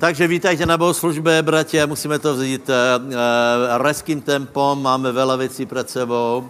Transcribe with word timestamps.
Takže 0.00 0.24
vítajte 0.24 0.64
na 0.64 0.80
bohoslužbe, 0.80 1.44
bratia, 1.44 1.84
musíme 1.84 2.16
to 2.16 2.32
vzít 2.32 2.64
uh, 2.72 3.04
reským 3.84 4.24
tempom, 4.24 4.72
máme 4.80 5.12
veľa 5.12 5.36
věcí 5.36 5.68
před 5.68 5.90
sebou. 5.90 6.48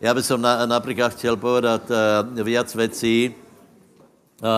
Já 0.00 0.14
bych 0.14 0.30
na, 0.36 0.66
například 0.66 1.16
chtěl 1.16 1.36
povedat 1.36 1.80
uh, 1.88 1.96
viac 2.44 2.74
věcí, 2.74 3.34
uh, 4.44 4.48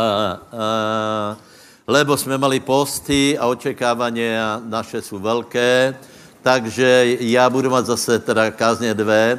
uh, 0.58 1.38
lebo 1.86 2.16
jsme 2.16 2.38
mali 2.38 2.60
posty 2.60 3.38
a 3.38 3.46
očekávania 3.46 4.58
naše 4.66 5.02
jsou 5.02 5.18
velké, 5.18 5.94
takže 6.42 7.16
já 7.20 7.50
budu 7.50 7.70
mít 7.70 7.86
zase 7.86 8.18
teda 8.18 8.50
kázně 8.50 8.94
dvě, 8.94 9.38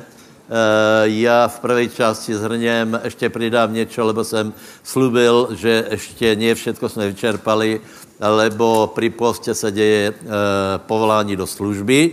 já 1.04 1.48
v 1.48 1.60
první 1.60 1.90
části 1.90 2.36
zhrněm, 2.36 3.00
ještě 3.04 3.30
přidám 3.30 3.74
něco, 3.74 4.06
lebo 4.06 4.24
jsem 4.24 4.54
slubil, 4.84 5.48
že 5.52 5.88
ještě 5.92 6.36
nie 6.36 6.56
všetko 6.56 6.90
jsme 6.90 7.08
vyčerpali, 7.08 7.82
lebo 8.20 8.91
pri 8.95 9.09
poste 9.09 9.54
se 9.54 9.71
děje 9.71 10.07
e, 10.07 10.13
povolání 10.77 11.35
do 11.35 11.48
služby, 11.48 12.12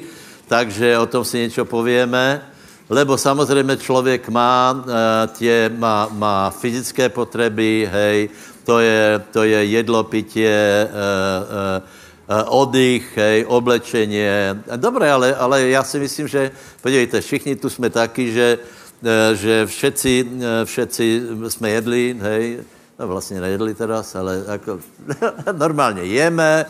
takže 0.49 0.99
o 0.99 1.07
tom 1.07 1.25
si 1.25 1.39
něco 1.39 1.65
povieme. 1.65 2.43
Lebo 2.91 3.19
samozřejmě 3.19 3.77
člověk 3.77 4.29
má, 4.29 4.75
e, 4.75 5.29
tě, 5.39 5.71
má, 5.77 6.09
má 6.13 6.51
fyzické 6.51 7.09
potřeby, 7.09 7.89
hej, 7.93 8.29
to 8.65 8.79
je, 8.81 9.23
to 9.31 9.43
je 9.43 9.65
jedlo, 9.65 10.05
pitě, 10.05 10.49
e, 10.49 10.89
e, 12.29 12.45
oddych, 12.45 13.17
hej, 13.17 13.45
oblečení. 13.49 14.19
Dobré, 14.77 15.13
ale, 15.13 15.35
ale 15.35 15.63
já 15.63 15.83
si 15.85 15.99
myslím, 15.99 16.29
že, 16.29 16.51
podívejte, 16.83 17.21
všichni 17.21 17.57
tu 17.57 17.71
jsme 17.71 17.91
taky, 17.91 18.33
že, 18.33 18.59
že 19.35 19.67
všetci, 19.67 20.27
všetci 20.65 21.23
jsme 21.49 21.71
jedli, 21.71 22.17
hej, 22.21 22.59
No 23.01 23.09
vlastně 23.09 23.41
nejedli 23.41 23.75
teda, 23.75 24.05
ale 24.15 24.45
jako 24.49 24.81
normálně 25.53 26.03
jeme, 26.03 26.67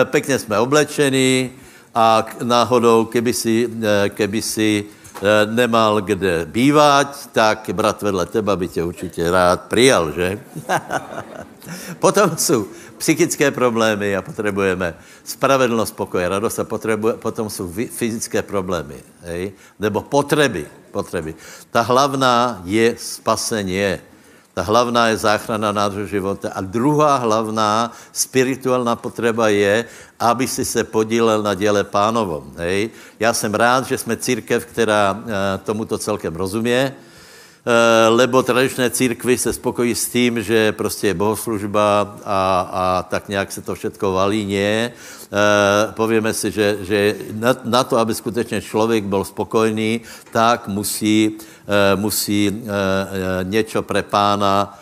e, 0.00 0.04
pěkně 0.04 0.38
jsme 0.38 0.58
oblečení 0.58 1.50
a 1.94 2.26
náhodou, 2.42 3.04
keby 3.04 3.32
si, 3.32 3.70
e, 3.82 4.08
keby 4.08 4.42
si 4.42 4.84
e, 4.84 5.46
nemal 5.46 6.00
kde 6.00 6.44
bývat, 6.44 7.28
tak 7.32 7.70
brat 7.72 8.02
vedle 8.02 8.26
teba 8.26 8.56
by 8.56 8.68
tě 8.68 8.84
určitě 8.84 9.30
rád 9.30 9.60
přijal, 9.60 10.12
že? 10.12 10.40
Potom 11.98 12.36
jsou 12.36 12.66
psychické 12.98 13.50
problémy 13.50 14.16
a 14.16 14.22
potřebujeme 14.22 14.94
spravedlnost, 15.24 15.96
pokoj, 15.96 16.26
radost 16.26 16.58
a 16.58 16.64
potřebuje, 16.64 17.14
potom 17.14 17.50
jsou 17.50 17.72
fyzické 17.72 18.42
problémy, 18.42 18.96
hej? 19.22 19.52
nebo 19.78 20.02
potřeby, 20.02 20.66
potřeby. 20.90 21.34
Ta 21.70 21.80
hlavná 21.80 22.62
je 22.64 22.94
spasení. 22.98 24.11
Ta 24.54 24.62
hlavná 24.62 25.08
je 25.08 25.16
záchrana 25.16 25.72
nášho 25.72 26.06
života. 26.06 26.52
A 26.52 26.60
druhá 26.60 27.16
hlavná 27.16 27.92
spirituální 28.12 28.90
potřeba 28.94 29.48
je, 29.48 29.84
aby 30.20 30.48
si 30.48 30.64
se 30.64 30.84
podílel 30.84 31.42
na 31.42 31.54
děle 31.54 31.84
pánovom. 31.84 32.52
Hej? 32.56 32.90
Já 33.20 33.32
jsem 33.32 33.54
rád, 33.54 33.86
že 33.86 33.98
jsme 33.98 34.16
církev, 34.16 34.66
která 34.66 35.16
eh, 35.24 35.58
tomuto 35.64 35.98
celkem 35.98 36.36
rozumí, 36.36 36.92
lebo 38.08 38.42
tradičné 38.42 38.90
církvy 38.90 39.38
se 39.38 39.52
spokojí 39.52 39.94
s 39.94 40.08
tím, 40.08 40.42
že 40.42 40.72
prostě 40.72 41.06
je 41.06 41.14
bohoslužba 41.14 42.16
a, 42.24 42.68
a 42.72 43.02
tak 43.02 43.28
nějak 43.28 43.52
se 43.52 43.62
to 43.62 43.74
všechno 43.74 44.12
valí. 44.12 44.44
Nie. 44.44 44.90
E, 44.90 44.92
povíme 45.92 46.34
si, 46.34 46.50
že, 46.50 46.78
že 46.80 47.16
na, 47.32 47.56
na 47.64 47.84
to, 47.84 47.98
aby 47.98 48.14
skutečně 48.14 48.60
člověk 48.60 49.04
byl 49.04 49.24
spokojný, 49.24 50.00
tak 50.32 50.68
musí, 50.68 51.38
e, 51.68 51.96
musí 51.96 52.62
něco 53.42 53.82
pre 53.82 54.02
pána 54.02 54.74
Eh, 54.74 54.81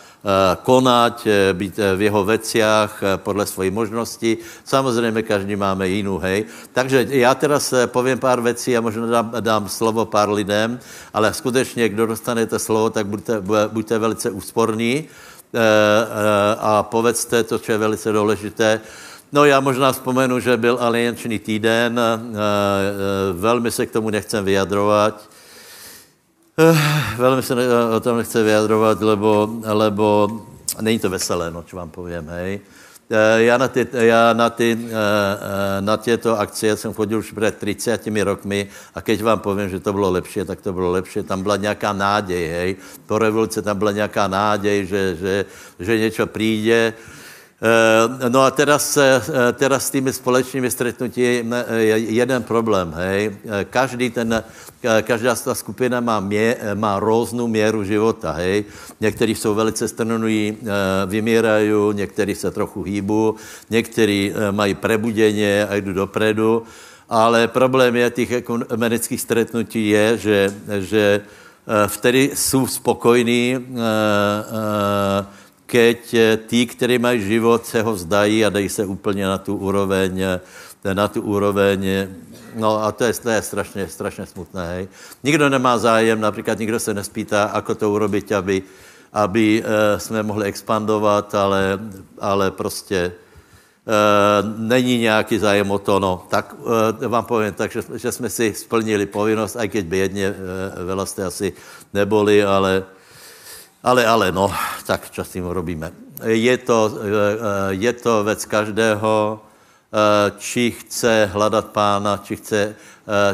konat, 0.63 1.27
eh, 1.27 1.53
být 1.53 1.79
eh, 1.79 1.95
v 1.95 2.01
jeho 2.01 2.25
veciach 2.25 3.01
podle 3.15 3.45
své 3.45 3.71
možnosti. 3.71 4.37
Samozřejmě 4.63 5.21
každý 5.21 5.55
máme 5.55 5.87
jinou, 5.87 6.17
hej. 6.17 6.45
Takže 6.73 7.07
já 7.09 7.35
teraz 7.35 7.73
povím 7.85 8.19
pár 8.19 8.41
věcí 8.41 8.77
a 8.77 8.81
možná 8.81 9.07
dám, 9.07 9.31
dám 9.39 9.69
slovo 9.69 10.05
pár 10.05 10.29
lidem, 10.29 10.79
ale 11.13 11.33
skutečně, 11.33 11.89
kdo 11.89 12.05
dostanete 12.05 12.59
slovo, 12.59 12.89
tak 12.89 13.07
buďte, 13.07 13.41
buďte 13.67 13.99
velice 13.99 14.31
úsporní 14.31 15.07
a 16.59 16.83
povedzte 16.83 17.43
to, 17.43 17.59
co 17.59 17.71
je 17.71 17.77
velice 17.77 18.11
důležité. 18.11 18.81
No 19.31 19.45
já 19.45 19.59
možná 19.59 19.91
vzpomenu, 19.91 20.39
že 20.39 20.57
byl 20.57 20.77
alianční 20.81 21.39
týden, 21.39 21.99
velmi 23.33 23.71
se 23.71 23.85
k 23.85 23.91
tomu 23.91 24.09
nechcem 24.09 24.45
vyjadrovat, 24.45 25.29
velmi 27.17 27.43
se 27.43 27.55
ne, 27.55 27.63
o 27.95 27.99
tom 27.99 28.17
nechce 28.17 28.43
vyjadrovat, 28.43 29.01
lebo, 29.01 29.49
lebo 29.65 30.29
není 30.81 30.99
to 30.99 31.09
veselé, 31.09 31.51
no, 31.51 31.63
čo 31.63 31.77
vám 31.77 31.89
povím, 31.89 32.27
hej. 32.29 32.59
Uh, 33.11 33.41
já 33.43 33.57
na, 33.57 33.67
ty, 33.67 33.87
já 33.91 34.33
na, 34.33 34.49
ty, 34.49 34.77
na 35.79 35.97
těto 35.97 36.39
akcie 36.39 36.77
jsem 36.77 36.93
chodil 36.93 37.19
už 37.19 37.31
před 37.31 37.57
30 37.57 38.07
rokmi 38.23 38.67
a 38.95 39.01
keď 39.01 39.23
vám 39.23 39.39
povím, 39.39 39.69
že 39.69 39.79
to 39.79 39.93
bylo 39.93 40.11
lepší, 40.11 40.45
tak 40.45 40.61
to 40.61 40.73
bylo 40.73 40.91
lepší. 40.91 41.23
Tam 41.23 41.43
byla 41.43 41.55
nějaká 41.55 41.93
náděj, 41.93 42.47
hej. 42.47 42.75
Po 43.05 43.17
revoluci 43.17 43.61
tam 43.61 43.77
byla 43.77 43.91
nějaká 43.91 44.27
náděj, 44.27 44.85
že, 44.85 45.15
že, 45.15 45.45
že 45.79 45.99
něco 45.99 46.27
přijde. 46.27 46.93
Eh, 47.61 48.29
no 48.29 48.41
a 48.41 48.51
teraz, 48.51 48.97
eh, 48.97 49.21
teraz 49.53 49.85
s 49.85 49.93
tými 49.93 50.09
společnými 50.09 50.65
stretnutí 50.71 51.21
je 51.21 51.97
jeden 52.09 52.41
problém, 52.41 52.89
hej. 52.97 53.37
Eh, 53.45 53.65
každý 53.69 54.09
ten, 54.09 54.43
každá 54.81 55.35
ta 55.37 55.53
skupina 55.53 56.01
má, 56.01 56.17
mě, 56.19 56.57
má 56.73 56.97
různou 56.97 57.45
měru 57.45 57.85
života, 57.85 58.31
hej. 58.31 58.65
Někteří 58.97 59.35
jsou 59.35 59.53
velice 59.53 59.87
strnují, 59.87 60.57
vymírají, 61.05 61.69
někteří 61.93 62.35
se 62.35 62.51
trochu 62.51 62.83
hýbu, 62.83 63.35
někteří 63.69 64.33
mají 64.51 64.73
prebuděně 64.73 65.67
a 65.69 65.75
jdou 65.75 65.93
dopredu, 65.93 66.63
ale 67.09 67.47
problém 67.47 67.95
je 67.95 68.09
těch 68.09 68.31
ekumenických 68.31 69.21
stretnutí 69.21 69.89
je, 69.89 70.17
že, 70.17 70.53
že 70.79 71.21
vtedy 71.87 72.31
jsou 72.33 72.67
spokojní, 72.67 73.77
keď 75.71 75.99
eh, 76.13 76.37
tí, 76.37 76.67
kteří 76.67 76.99
mají 76.99 77.23
život, 77.23 77.63
se 77.65 77.79
ho 77.81 77.95
vzdají 77.95 78.45
a 78.45 78.51
dají 78.51 78.67
se 78.69 78.83
úplně 78.85 79.23
na 79.23 79.37
tu 79.39 79.55
úroveň, 79.55 80.19
eh, 80.19 80.39
na 80.93 81.07
tu 81.07 81.23
úroveň, 81.23 81.79
eh, 81.87 82.09
no 82.59 82.83
a 82.83 82.91
to 82.91 83.07
je, 83.07 83.13
to 83.13 83.29
je 83.29 83.41
strašně, 83.41 83.87
strašně 83.87 84.25
smutné, 84.25 84.63
hej. 84.67 84.83
Nikdo 85.23 85.47
nemá 85.47 85.79
zájem, 85.79 86.19
například 86.19 86.59
nikdo 86.59 86.79
se 86.79 86.91
nespýtá, 86.91 87.55
ako 87.55 87.75
to 87.75 87.85
urobit, 87.87 88.27
aby, 88.35 88.67
aby 89.15 89.63
jsme 89.97 90.23
mohli 90.23 90.51
expandovat, 90.51 91.31
ale, 91.35 91.79
ale 92.19 92.51
prostě 92.51 93.11
není 94.57 94.97
nějaký 94.99 95.39
zájem 95.39 95.71
o 95.71 95.79
to, 95.79 95.99
no, 95.99 96.27
tak 96.27 96.55
vám 97.07 97.25
povím 97.25 97.53
tak, 97.55 97.71
že, 97.71 97.81
že 97.95 98.11
jsme 98.11 98.29
si 98.29 98.53
splnili 98.53 99.05
povinnost, 99.05 99.55
i 99.55 99.69
keď 99.69 99.85
bědně, 99.85 100.35
vela 100.85 101.05
jste 101.05 101.23
asi 101.23 101.53
neboli, 101.93 102.43
ale 102.43 102.83
ale, 103.83 104.05
ale, 104.05 104.31
no, 104.31 104.53
tak 104.85 105.09
tím 105.09 105.45
robíme? 105.45 105.91
Je 106.23 106.57
to, 106.57 106.91
eh, 106.93 107.01
eh, 107.01 107.73
je 107.73 107.93
to 107.93 108.23
věc 108.23 108.45
každého, 108.45 109.41
eh, 109.41 110.31
či 110.37 110.71
chce 110.71 111.29
hledat 111.33 111.65
pána, 111.73 112.17
či 112.17 112.35
chce, 112.35 112.75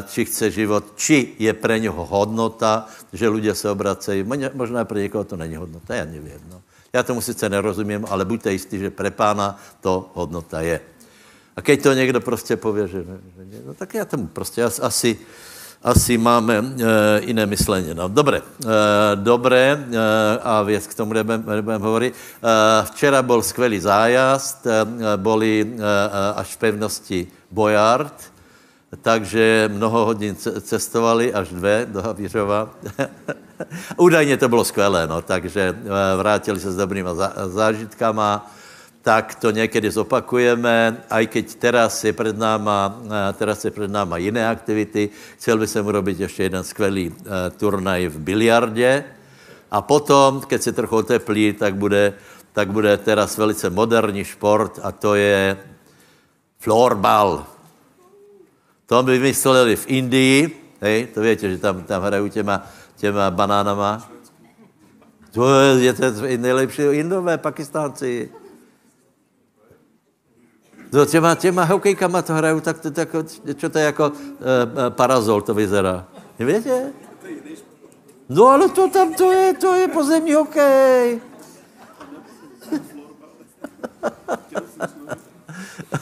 či 0.08 0.24
chce 0.24 0.50
život, 0.50 0.84
či 0.96 1.36
je 1.38 1.52
pre 1.52 1.78
něho 1.78 2.06
hodnota, 2.06 2.88
že 3.12 3.28
lidé 3.28 3.54
se 3.54 3.70
obracejí. 3.70 4.24
Možná 4.54 4.84
pro 4.84 4.98
někoho 4.98 5.24
to 5.24 5.36
není 5.36 5.56
hodnota, 5.56 5.94
já 5.94 6.04
nevím. 6.04 6.40
No. 6.50 6.62
Já 6.92 7.02
tomu 7.02 7.20
sice 7.20 7.48
nerozumím, 7.48 8.06
ale 8.10 8.24
buďte 8.24 8.52
jistí, 8.52 8.78
že 8.78 8.90
pre 8.90 9.10
pána 9.10 9.60
to 9.80 10.10
hodnota 10.14 10.60
je. 10.60 10.80
A 11.56 11.62
keď 11.62 11.82
to 11.82 11.92
někdo 11.92 12.20
prostě 12.20 12.56
pově, 12.56 12.88
že 12.88 13.04
no 13.66 13.74
tak 13.74 13.94
já 13.94 14.04
tomu 14.04 14.26
prostě 14.26 14.64
asi, 14.64 15.18
asi 15.82 16.18
máme 16.18 16.58
e, 16.58 16.64
jiné 17.24 17.46
myšlení. 17.46 17.94
No, 17.94 18.08
dobré, 18.08 18.38
e, 18.38 18.42
dobré 19.14 19.78
e, 19.78 19.98
a 20.42 20.62
věc 20.62 20.86
k 20.86 20.94
tomu 20.94 21.12
nebudeme, 21.12 21.56
nebudeme 21.56 21.84
hovorit. 21.84 22.14
E, 22.14 22.84
včera 22.84 23.22
byl 23.22 23.42
skvělý 23.42 23.80
zájazd, 23.80 24.66
e, 24.66 24.86
byli 25.16 25.74
e, 25.78 26.34
až 26.34 26.54
v 26.54 26.56
pevnosti 26.56 27.26
Bojard, 27.50 28.14
takže 29.02 29.70
mnoho 29.72 30.04
hodin 30.04 30.36
cestovali, 30.60 31.34
až 31.34 31.48
dvě 31.48 31.86
do 31.90 32.02
Havířova. 32.02 32.70
Údajně 33.96 34.36
to 34.36 34.48
bylo 34.48 34.64
skvělé, 34.64 35.06
no, 35.06 35.22
takže 35.22 35.78
vrátili 36.16 36.60
se 36.60 36.72
s 36.72 36.76
dobrýma 36.76 37.10
zážitkama 37.46 38.50
tak 39.02 39.34
to 39.34 39.50
někdy 39.50 39.90
zopakujeme, 39.90 41.00
aj 41.10 41.24
keď 41.26 41.46
teraz 41.54 42.04
je 42.04 42.12
před 42.12 42.38
náma, 42.38 43.00
eh, 43.06 43.32
teraz 43.32 43.64
je 43.64 43.70
před 43.70 43.90
náma 43.90 44.16
jiné 44.16 44.48
aktivity. 44.48 45.10
Chcel 45.38 45.58
bych 45.58 45.70
sem 45.70 45.86
urobit 45.86 46.20
ještě 46.20 46.42
jeden 46.42 46.64
skvělý 46.64 47.08
uh, 47.08 47.16
turnaj 47.56 48.08
v 48.08 48.18
biliardě. 48.18 49.04
A 49.70 49.82
potom, 49.82 50.40
keď 50.40 50.62
se 50.62 50.72
trochu 50.72 50.96
oteplí, 50.96 51.52
tak 51.52 51.76
bude, 51.76 52.14
tak 52.52 52.72
bude 52.72 52.96
teraz 52.96 53.36
velice 53.36 53.70
moderní 53.70 54.24
šport 54.24 54.80
a 54.82 54.92
to 54.92 55.14
je 55.14 55.56
florbal. 56.58 57.46
To 58.86 59.02
by 59.02 59.18
vymysleli 59.18 59.76
v 59.76 59.84
Indii, 59.86 60.40
hej, 60.80 61.06
to 61.12 61.20
víte, 61.20 61.50
že 61.50 61.58
tam, 61.58 61.84
tam 61.84 62.02
hrají 62.02 62.30
těma, 62.30 62.64
těma 62.96 63.30
banánama. 63.30 64.08
To 65.32 65.44
je, 65.60 65.84
je 65.84 65.92
to 65.92 66.04
nejlepší 66.24 66.82
Indové, 66.82 67.38
Pakistánci. 67.38 68.32
No 70.92 71.06
těma, 71.06 71.34
těma 71.34 71.64
hokejkama 71.64 72.22
to 72.22 72.32
hrajou, 72.34 72.60
tak 72.60 72.78
to, 72.78 72.90
tak, 72.90 73.08
čo 73.56 73.68
to 73.68 73.78
je 73.78 73.84
jako 73.84 74.12
e, 74.12 74.90
parazol, 74.90 75.42
to 75.42 75.54
vyzerá. 75.54 76.06
Nevíte? 76.38 76.92
No 78.28 78.46
ale 78.48 78.68
to 78.68 78.88
tam, 78.88 79.14
to 79.14 79.32
je, 79.32 79.54
to 79.54 79.74
je 79.74 79.88
pozemní 79.88 80.34
hokej. 80.34 81.20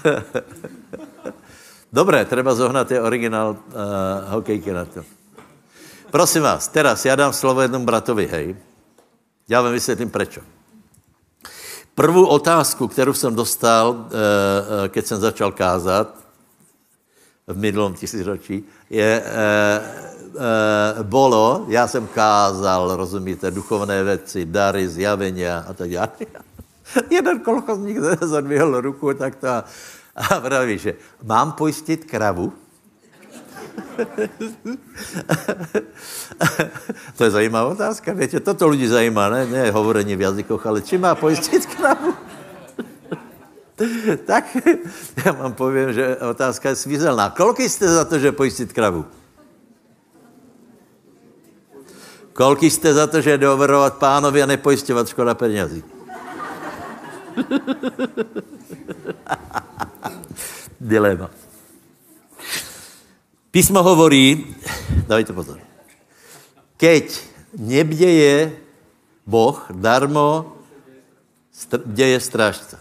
Dobré, 1.92 2.24
treba 2.24 2.54
zohnat 2.54 2.90
je 2.90 3.00
originál 3.00 3.50
uh, 3.50 3.62
hokejky 4.26 4.72
na 4.72 4.84
to. 4.84 5.02
Prosím 6.10 6.42
vás, 6.42 6.68
teraz 6.68 7.04
já 7.04 7.16
dám 7.16 7.32
slovo 7.32 7.60
jednomu 7.62 7.84
bratovi, 7.84 8.26
hej. 8.26 8.56
Já 9.48 9.62
vám 9.62 9.72
vysvětlím 9.72 10.10
prečo. 10.10 10.55
Prvou 11.96 12.26
otázku, 12.26 12.88
kterou 12.88 13.12
jsem 13.12 13.34
dostal, 13.34 13.90
uh, 13.90 13.96
uh, 13.96 14.08
keď 14.88 15.06
jsem 15.06 15.20
začal 15.20 15.52
kázat, 15.52 16.14
v 17.46 17.56
minulém 17.56 17.94
tisíciročí, 17.94 18.64
je, 18.90 19.22
uh, 19.24 21.02
bolo, 21.02 21.64
já 21.68 21.88
jsem 21.88 22.06
kázal, 22.06 22.96
rozumíte, 22.96 23.50
duchovné 23.50 24.04
věci, 24.04 24.44
dary, 24.44 24.88
zjavenia 24.88 25.64
a 25.68 25.72
tak 25.72 25.90
dále. 25.90 26.08
Jeden 27.10 27.40
kolchozník 27.40 27.98
zadvihl 28.20 28.80
ruku, 28.80 29.14
tak 29.14 29.36
to 29.36 29.48
a 29.48 29.64
praví, 30.40 30.78
že 30.78 30.94
mám 31.24 31.52
pojistit 31.52 32.04
kravu? 32.04 32.52
To 37.16 37.24
je 37.24 37.30
zajímavá 37.30 37.68
otázka, 37.68 38.12
víte, 38.12 38.40
toto 38.40 38.68
lidi 38.68 38.88
zajímá, 38.88 39.28
ne, 39.28 39.46
ne 39.46 39.70
hovorení 39.70 40.16
v 40.16 40.20
jazykoch, 40.20 40.66
ale 40.66 40.82
či 40.82 40.98
má 40.98 41.14
pojistit 41.14 41.66
kravu? 41.66 42.14
tak 44.26 44.56
já 45.24 45.32
vám 45.32 45.52
povím, 45.52 45.92
že 45.92 46.16
otázka 46.16 46.68
je 46.68 46.76
svízelná. 46.76 47.30
Kolik 47.30 47.60
jste 47.60 47.88
za 47.88 48.04
to, 48.04 48.18
že 48.18 48.32
pojistit 48.32 48.72
kravu? 48.72 49.04
Kolik 52.32 52.62
jste 52.62 52.94
za 52.94 53.06
to, 53.06 53.20
že 53.20 53.38
doverovat 53.38 53.96
pánovi 53.96 54.42
a 54.42 54.46
nepojistovat 54.46 55.08
škoda 55.08 55.34
penězí? 55.34 55.84
Dilema. 60.80 61.30
Písmo 63.56 63.80
hovorí, 63.80 64.52
dajte 65.08 65.32
pozor, 65.32 65.56
keď 66.76 67.08
nebděje 67.56 68.52
Boh 69.24 69.56
darmo, 69.72 70.60
bděje 71.84 72.20
strážce. 72.20 72.76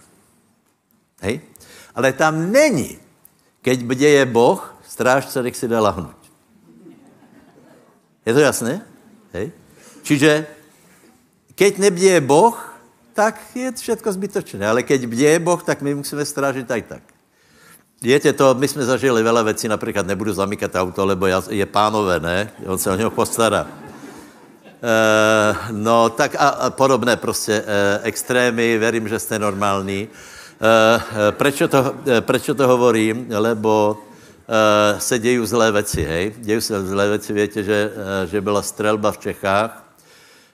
Hej? 1.24 1.40
Ale 1.96 2.12
tam 2.12 2.52
není, 2.52 3.00
keď 3.64 3.88
bděje 3.88 4.26
Boh, 4.28 4.60
strážce 4.84 5.40
nech 5.40 5.56
si 5.56 5.64
dá 5.64 5.80
lahnout. 5.80 6.20
Je 8.28 8.36
to 8.36 8.44
jasné? 8.44 8.84
Hej? 9.32 9.56
Čiže 10.04 10.44
keď 11.56 11.88
nebděje 11.88 12.20
Boh, 12.20 12.52
tak 13.16 13.40
je 13.56 13.72
všetko 13.72 14.12
zbytočné. 14.12 14.68
Ale 14.68 14.84
keď 14.84 15.08
bděje 15.08 15.40
Boh, 15.40 15.64
tak 15.64 15.80
my 15.80 15.96
musíme 16.04 16.28
strážit 16.28 16.68
aj 16.68 17.00
tak. 17.00 17.15
Viete 18.02 18.34
to, 18.34 18.56
my 18.60 18.68
jsme 18.68 18.86
zažili 18.86 19.24
veľa 19.24 19.44
věcí, 19.44 19.68
například 19.68 20.08
nebudu 20.08 20.34
zamykat 20.34 20.76
auto, 20.76 21.06
lebo 21.06 21.28
je 21.50 21.66
pánové, 21.66 22.20
ne? 22.20 22.52
On 22.68 22.78
se 22.78 22.92
o 22.92 22.96
něho 22.96 23.12
postará. 23.12 23.68
E, 24.84 25.56
no, 25.72 26.10
tak 26.10 26.36
a, 26.36 26.48
a 26.48 26.70
podobné 26.70 27.16
prostě 27.16 27.64
e, 27.66 28.00
extrémy, 28.04 28.78
verím, 28.78 29.08
že 29.08 29.20
jste 29.20 29.40
normální. 29.40 30.08
E, 30.08 31.32
prečo, 31.32 31.68
to, 31.68 31.96
e, 32.08 32.22
prečo 32.22 32.56
to 32.56 32.68
hovorím? 32.68 33.26
Lebo 33.30 33.98
e, 34.48 35.00
se 35.00 35.20
dějí 35.20 35.48
zlé 35.48 35.72
věci, 35.72 36.04
hej? 36.04 36.34
Dějí 36.38 36.62
se 36.62 36.86
zlé 36.86 37.10
věci, 37.10 37.34
víte, 37.34 37.64
že, 37.64 37.92
e, 37.96 38.28
že 38.28 38.42
byla 38.42 38.62
strelba 38.62 39.12
v 39.12 39.18
Čechách, 39.18 39.72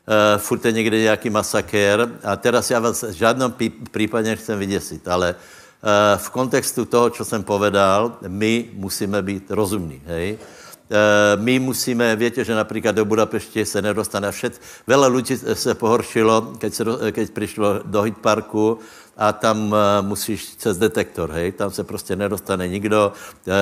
e, 0.08 0.38
furt 0.38 0.66
je 0.66 0.72
někde 0.72 1.00
nějaký 1.00 1.30
masakér 1.30 2.10
a 2.24 2.36
teraz 2.36 2.72
já 2.72 2.80
vás 2.80 3.04
v 3.04 3.12
žádném 3.12 3.54
případě 3.92 4.30
nechcem 4.30 4.60
vyděsit, 4.60 5.08
ale 5.08 5.36
Eh, 5.36 5.36
v 6.18 6.30
kontextu 6.30 6.86
toho, 6.86 7.10
co 7.10 7.26
jsem 7.26 7.44
povedal, 7.44 8.18
my 8.28 8.70
musíme 8.74 9.22
být 9.22 9.52
rozumní, 9.52 10.02
hej? 10.06 10.38
Eh, 10.92 11.38
my 11.38 11.60
musíme, 11.60 12.16
větě, 12.16 12.44
že 12.44 12.56
například 12.56 12.96
do 12.96 13.06
Budapešti 13.06 13.66
se 13.66 13.82
nedostane 13.82 14.32
všet. 14.32 14.60
Veľa 14.88 15.08
lidí 15.08 15.40
se 15.40 15.72
pohoršilo, 15.74 16.60
keď, 16.60 16.72
se, 16.74 16.84
keď 17.12 17.32
přišlo 17.32 17.68
do 17.88 18.02
hit 18.02 18.18
parku 18.18 18.80
a 19.18 19.32
tam 19.32 19.76
musíš 20.02 20.56
cez 20.60 20.78
detektor, 20.78 21.32
hej, 21.32 21.52
tam 21.52 21.72
se 21.72 21.84
prostě 21.84 22.16
nedostane 22.16 22.68
nikdo, 22.68 23.14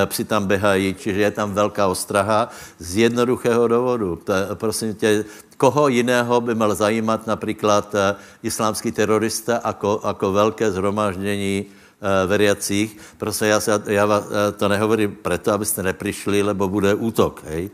psi 0.06 0.26
tam 0.26 0.48
běhají, 0.48 0.94
čiže 0.94 1.22
je 1.22 1.32
tam 1.32 1.54
velká 1.54 1.88
ostraha 1.88 2.50
z 2.80 2.98
jednoduchého 2.98 3.68
důvodu. 3.68 4.16
To, 4.24 4.34
prosím 4.54 4.96
tě, 4.96 5.26
koho 5.58 5.88
jiného 5.88 6.42
by 6.42 6.56
měl 6.56 6.76
zajímat 6.76 7.28
například 7.28 7.96
islámský 8.44 8.92
terorista 8.92 9.62
jako, 9.66 10.02
jako 10.06 10.32
velké 10.32 10.72
zhromáždění 10.72 11.66
Eh, 11.66 11.79
veriacích. 12.28 12.98
Prostě 13.18 13.46
já, 13.46 13.60
se, 13.60 13.82
já 13.86 14.08
eh, 14.08 14.52
to 14.52 14.68
nehovorím 14.68 15.18
proto, 15.22 15.54
abyste 15.54 15.84
neprišli, 15.84 16.44
lebo 16.44 16.68
bude 16.68 16.94
útok. 16.94 17.44
Hej. 17.46 17.70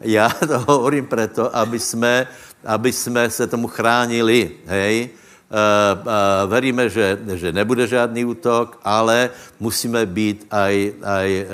Já 0.00 0.28
to 0.48 0.58
hovorím 0.58 1.06
proto, 1.06 1.56
aby 1.56 1.78
jsme, 1.78 2.26
aby 2.64 2.92
jsme 2.92 3.30
se 3.30 3.46
tomu 3.46 3.68
chránili. 3.68 4.50
Hej. 4.66 5.10
Uh, 5.52 5.58
uh, 6.00 6.48
veríme, 6.48 6.88
že, 6.88 7.18
že 7.36 7.52
nebude 7.52 7.84
žádný 7.84 8.24
útok, 8.24 8.80
ale 8.80 9.30
musíme 9.60 10.06
být 10.06 10.48
aj, 10.48 10.92
aj 11.04 11.28
uh, 11.28 11.46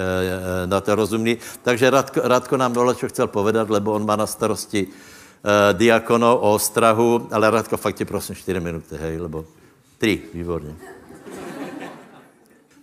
na 0.70 0.78
to 0.80 0.94
rozumní. 0.94 1.38
Takže 1.62 1.90
Radko, 1.90 2.20
Radko 2.22 2.54
nám 2.56 2.72
dole, 2.78 2.94
čo 2.94 3.10
chcel 3.10 3.26
povedat, 3.26 3.66
lebo 3.66 3.90
on 3.98 4.06
má 4.06 4.14
na 4.14 4.26
starosti 4.26 4.86
diakono 5.72 6.38
o 6.38 6.54
ostrahu, 6.54 7.26
ale 7.30 7.50
Radko, 7.50 7.74
fakt 7.76 7.98
ti 7.98 8.04
prosím 8.04 8.34
4 8.34 8.60
minuty, 8.60 8.94
hej, 8.98 9.18
lebo 9.18 9.44
3, 9.98 10.22
výborně. 10.34 10.97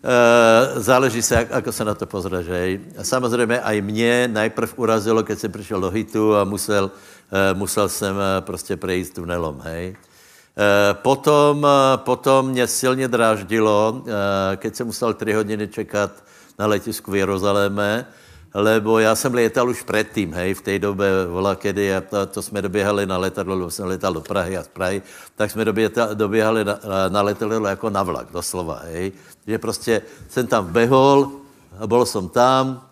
Eh, 0.06 0.80
záleží 0.80 1.22
se, 1.22 1.36
jak, 1.36 1.52
ako 1.52 1.72
se 1.72 1.86
na 1.86 1.96
to. 1.98 2.06
Hej. 2.46 2.80
Samozřejmě 3.02 3.60
aj 3.60 3.82
mě 3.82 4.28
najprv 4.28 4.74
urazilo, 4.78 5.24
keď 5.24 5.40
jsem 5.40 5.52
přišel 5.52 5.82
do 5.82 5.90
hitu 5.90 6.36
a 6.36 6.44
musel, 6.44 6.92
uh, 6.94 7.58
musel 7.58 7.90
jsem 7.90 8.16
uh, 8.16 8.22
prostě 8.40 8.78
prejít 8.78 9.14
tunelom. 9.14 9.62
Hej. 9.66 9.96
Potom, 10.94 11.68
potom 12.08 12.48
mě 12.48 12.68
silně 12.68 13.08
dráždilo, 13.08 14.04
keď 14.56 14.76
jsem 14.76 14.88
musel 14.88 15.14
tři 15.14 15.34
hodiny 15.34 15.68
čekat 15.68 16.12
na 16.60 16.66
letisku 16.66 17.12
v 17.12 17.16
Jeruzaléme, 17.16 18.06
lebo 18.54 19.00
já 19.00 19.16
jsem 19.16 19.34
letal 19.34 19.70
už 19.70 19.84
předtím, 19.84 20.34
hej, 20.34 20.54
v 20.54 20.62
té 20.62 20.80
době, 20.80 21.28
vola, 21.28 21.56
kedy, 21.56 21.96
a 21.96 22.02
to, 22.02 22.26
to 22.26 22.42
jsme 22.42 22.62
doběhali 22.62 23.06
na 23.06 23.18
letadlo, 23.18 23.56
lebo 23.56 23.72
jsem 23.72 23.86
letal 23.86 24.14
do 24.14 24.22
Prahy 24.22 24.58
a 24.58 24.64
z 24.64 24.68
Prahy, 24.68 25.02
tak 25.36 25.52
jsme 25.52 25.66
doběhali 26.14 26.64
na, 26.64 26.80
na 27.10 27.22
letadlo 27.22 27.68
jako 27.68 27.90
na 27.90 28.04
vlak, 28.04 28.32
doslova, 28.32 28.82
hej. 28.88 29.12
Že 29.48 29.58
prostě 29.58 30.02
jsem 30.30 30.48
tam 30.48 30.66
behol, 30.66 31.32
byl 31.86 32.06
jsem 32.06 32.30
tam, 32.30 32.88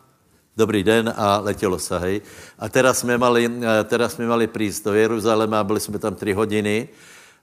dobrý 0.57 0.83
den 0.83 1.13
a 1.17 1.39
letělo 1.39 1.79
se, 1.79 1.99
hej. 1.99 2.21
A 2.59 2.69
teraz 2.69 2.99
jsme 2.99 3.17
mali, 3.17 3.51
eh, 3.61 3.83
teraz 3.83 4.13
jsme 4.13 4.27
mali 4.27 4.47
prísť 4.47 4.85
do 4.85 4.93
Jeruzaléma, 4.93 5.63
byli 5.63 5.79
jsme 5.79 5.99
tam 5.99 6.15
tři 6.15 6.33
hodiny, 6.33 6.89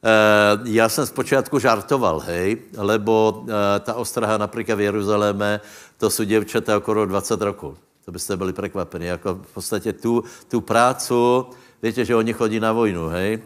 Uh, 0.00 0.69
já 0.69 0.88
jsem 0.88 1.07
zpočátku 1.07 1.59
žartoval, 1.59 2.21
hej, 2.21 2.57
lebo 2.76 3.43
uh, 3.43 3.49
ta 3.81 3.95
ostraha 3.95 4.38
například 4.38 4.75
v 4.75 4.81
Jeruzaléme, 4.81 5.61
to 5.99 6.11
jsou 6.11 6.25
děvčata 6.25 6.76
okolo 6.76 7.07
20 7.07 7.40
rokov. 7.40 7.79
To 8.05 8.12
byste 8.12 8.37
byli 8.37 8.52
překvapeni. 8.52 9.07
Jako 9.07 9.35
v 9.35 9.55
podstatě 9.55 9.93
tu, 9.93 10.25
tu 10.49 10.61
prácu, 10.61 11.47
víte, 11.83 12.05
že 12.05 12.17
oni 12.17 12.33
chodí 12.33 12.61
na 12.61 12.73
vojnu, 12.73 13.09
hej? 13.09 13.38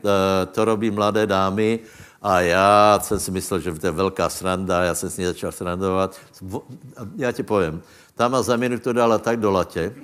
To 0.53 0.65
robí 0.65 0.91
mladé 0.91 1.27
dámy 1.27 1.79
a 2.25 2.41
já 2.41 2.99
jsem 3.03 3.21
si 3.21 3.31
myslel, 3.31 3.61
že 3.61 3.73
to 3.73 3.87
je 3.87 3.91
velká 3.91 4.29
sranda, 4.29 4.83
já 4.83 4.95
jsem 4.95 5.11
s 5.11 5.19
ní 5.19 5.25
začal 5.25 5.53
srandovat. 5.53 6.17
Já 7.17 7.33
ti 7.33 7.43
povím, 7.43 7.83
tam 8.15 8.33
ma 8.33 8.43
za 8.43 8.57
minutu 8.57 8.93
dala 8.93 9.19
tak 9.19 9.41
do 9.41 9.51
latě, 9.51 9.95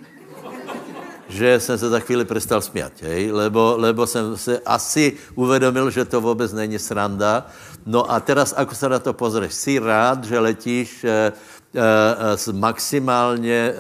že 1.29 1.61
jsem 1.61 1.79
se 1.79 1.89
za 1.89 2.01
chvíli 2.01 2.25
přestal 2.25 2.61
smět, 2.61 2.93
hej? 3.03 3.33
Lebo, 3.33 3.75
lebo 3.77 4.07
jsem 4.07 4.37
se 4.37 4.59
asi 4.59 5.17
uvědomil, 5.35 5.91
že 5.91 6.05
to 6.05 6.21
vůbec 6.21 6.53
není 6.53 6.79
sranda. 6.79 7.47
No 7.87 8.13
a 8.13 8.21
teraz, 8.21 8.53
ako 8.57 8.75
se 8.75 8.89
na 8.89 8.99
to 8.99 9.13
pozřeš, 9.13 9.55
jsi 9.55 9.79
rád, 9.79 10.25
že 10.25 10.39
letíš 10.39 11.05
eh, 11.05 11.33
eh, 11.75 12.37
s 12.37 12.53
maximálně 12.53 13.73
eh, 13.73 13.75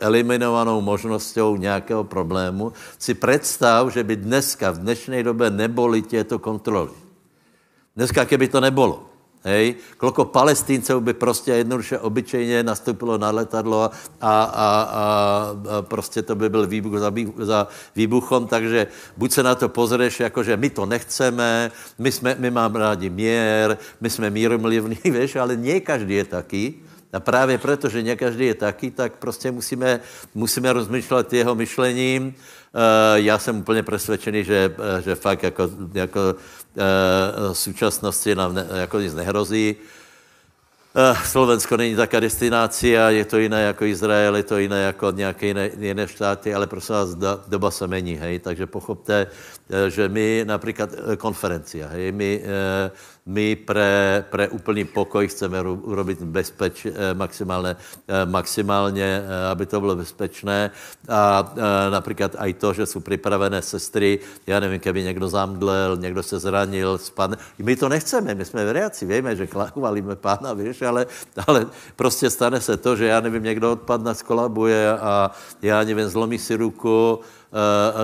eliminovanou 0.00 0.80
možností 0.80 1.40
nějakého 1.56 2.04
problému. 2.04 2.72
Si 2.98 3.14
představ, 3.14 3.92
že 3.92 4.02
by 4.02 4.16
dneska, 4.16 4.70
v 4.70 4.78
dnešní 4.78 5.22
době, 5.22 5.50
neboli 5.50 6.02
těto 6.02 6.38
kontroly. 6.38 7.03
Dneska, 7.96 8.24
keby 8.24 8.48
to 8.48 8.60
nebylo, 8.60 9.06
hej, 9.44 9.74
kolko 9.96 10.24
palestínců 10.24 11.00
by 11.00 11.14
prostě 11.14 11.52
jednoduše 11.52 11.98
obyčejně 11.98 12.62
nastupilo 12.62 13.18
na 13.18 13.30
letadlo 13.30 13.82
a, 13.82 13.90
a, 14.20 14.42
a, 14.42 14.66
a 15.78 15.82
prostě 15.82 16.22
to 16.22 16.34
by 16.34 16.48
byl 16.48 16.66
výbuch 16.66 16.98
za, 16.98 17.12
za 17.38 17.68
výbuchom, 17.96 18.46
takže 18.46 18.86
buď 19.16 19.32
se 19.32 19.42
na 19.42 19.54
to 19.54 19.68
pozřeš, 19.68 20.20
jako 20.20 20.42
že 20.42 20.56
my 20.56 20.70
to 20.70 20.86
nechceme, 20.86 21.70
my, 21.98 22.12
jsme, 22.12 22.36
my 22.38 22.50
máme 22.50 22.78
rádi 22.78 23.10
mír, 23.10 23.76
my 24.00 24.10
jsme 24.10 24.30
míromlivní, 24.30 24.98
víš, 25.04 25.36
ale 25.36 25.56
nie 25.56 25.80
každý 25.80 26.14
je 26.14 26.24
taký. 26.24 26.82
A 27.14 27.20
právě 27.20 27.58
proto, 27.58 27.88
že 27.88 28.02
ne 28.02 28.16
každý 28.16 28.46
je 28.46 28.54
taky, 28.54 28.90
tak 28.90 29.22
prostě 29.22 29.54
musíme, 29.54 30.00
musíme 30.34 30.72
rozmýšlet 30.72 31.32
jeho 31.32 31.54
myšlením. 31.54 32.34
Já 33.14 33.38
jsem 33.38 33.62
úplně 33.62 33.82
přesvědčený, 33.82 34.44
že, 34.44 34.74
že 35.04 35.14
fakt 35.14 35.42
jako, 35.42 35.70
jako 35.94 36.20
v 37.52 37.52
současnosti 37.52 38.34
nám 38.34 38.54
ne, 38.54 38.66
jako 38.74 39.00
nic 39.00 39.14
nehrozí. 39.14 39.76
Eh, 40.96 41.14
Slovensko 41.24 41.76
není 41.76 41.96
taká 41.96 42.20
destinace 42.20 42.98
a 42.98 43.10
je 43.10 43.24
to 43.24 43.38
jiné 43.38 43.62
jako 43.62 43.84
Izrael, 43.84 44.36
je 44.36 44.42
to 44.42 44.58
jiné 44.58 44.82
jako 44.82 45.10
nějaké 45.10 45.46
jiné, 45.46 45.70
jiné 45.78 46.08
štáty, 46.08 46.54
ale 46.54 46.66
prosím 46.66 46.94
vás, 46.94 47.14
doba 47.48 47.70
se 47.70 47.86
mení, 47.86 48.14
hej, 48.14 48.38
takže 48.38 48.66
pochopte, 48.66 49.26
eh, 49.26 49.26
že 49.88 50.08
my 50.08 50.44
například 50.44 50.90
eh, 50.92 51.16
konferencia, 51.16 51.88
hej, 51.88 52.12
my 52.12 52.42
my 53.24 53.56
pre, 53.56 54.24
pre 54.28 54.52
úplný 54.52 54.84
pokoj 54.84 55.24
chceme 55.28 55.56
urobit 55.64 56.20
bezpeč, 56.22 56.86
eh, 56.86 57.14
maximálně, 57.14 57.76
eh, 58.08 58.26
maximálně, 58.26 59.22
eh, 59.24 59.48
aby 59.48 59.66
to 59.66 59.80
bylo 59.80 59.96
bezpečné. 59.96 60.70
A 61.08 61.54
například 61.90 62.36
i 62.38 62.52
to, 62.52 62.72
že 62.72 62.86
jsou 62.86 63.00
připravené 63.00 63.62
sestry, 63.62 64.18
já 64.46 64.60
nevím, 64.60 64.80
keby 64.80 65.02
někdo 65.02 65.28
zamdlel, 65.28 65.96
někdo 65.96 66.22
se 66.22 66.38
zranil, 66.38 66.98
spadne. 66.98 67.36
My 67.58 67.76
to 67.76 67.88
nechceme, 67.88 68.34
my 68.34 68.44
jsme 68.44 68.64
veriaci, 68.64 69.06
víme, 69.06 69.36
že 69.36 69.46
chválíme 69.46 70.16
pána, 70.16 70.52
víš, 70.52 70.82
ale, 70.82 71.06
ale 71.46 71.66
prostě 71.96 72.30
stane 72.30 72.60
se 72.60 72.76
to, 72.76 72.96
že 72.96 73.06
já 73.06 73.20
nevím, 73.20 73.42
někdo 73.42 73.72
odpadne, 73.72 74.14
skolabuje 74.14 74.98
a 74.98 75.30
já 75.62 75.84
nevím, 75.84 76.08
zlomí 76.08 76.38
si 76.38 76.56
ruku, 76.56 77.20
Eh, 77.20 77.43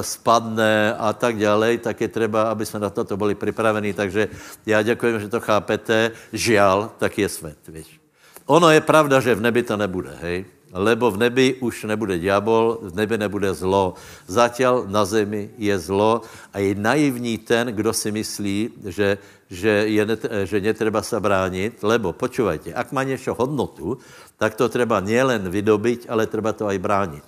spadne 0.01 0.95
a 0.95 1.13
tak 1.13 1.39
dále, 1.39 1.79
tak 1.79 2.01
je 2.01 2.09
třeba, 2.09 2.43
aby 2.43 2.67
jsme 2.67 2.81
na 2.81 2.91
to 2.91 3.17
byli 3.17 3.35
připraveni. 3.35 3.93
Takže 3.93 4.29
já 4.67 4.83
děkuji, 4.83 5.21
že 5.21 5.29
to 5.29 5.41
chápete. 5.41 6.11
Žial, 6.33 6.91
tak 6.99 7.19
je 7.19 7.29
svět, 7.29 7.59
víš. 7.69 8.01
Ono 8.47 8.71
je 8.71 8.81
pravda, 8.81 9.21
že 9.21 9.35
v 9.35 9.47
nebi 9.47 9.63
to 9.63 9.77
nebude, 9.77 10.11
hej? 10.23 10.45
Lebo 10.71 11.11
v 11.11 11.19
nebi 11.19 11.55
už 11.59 11.91
nebude 11.91 12.19
diabol, 12.19 12.79
v 12.83 12.95
nebi 12.95 13.19
nebude 13.19 13.55
zlo. 13.55 13.95
Zatěl 14.27 14.87
na 14.87 15.03
zemi 15.05 15.51
je 15.59 15.79
zlo 15.79 16.23
a 16.55 16.59
je 16.59 16.75
naivní 16.75 17.39
ten, 17.39 17.75
kdo 17.75 17.91
si 17.91 18.15
myslí, 18.15 18.87
že, 18.87 19.19
že, 19.51 19.91
je 19.91 20.03
že 20.47 20.61
netreba 20.61 21.03
se 21.03 21.19
bránit, 21.21 21.83
lebo 21.83 22.15
počúvajte, 22.15 22.75
ak 22.75 22.93
má 22.95 23.03
něco 23.03 23.35
hodnotu, 23.35 23.99
tak 24.39 24.55
to 24.55 24.71
treba 24.71 25.03
nielen 25.03 25.51
vydobiť, 25.51 26.07
ale 26.07 26.31
treba 26.31 26.55
to 26.55 26.71
aj 26.71 26.79
bránit. 26.79 27.27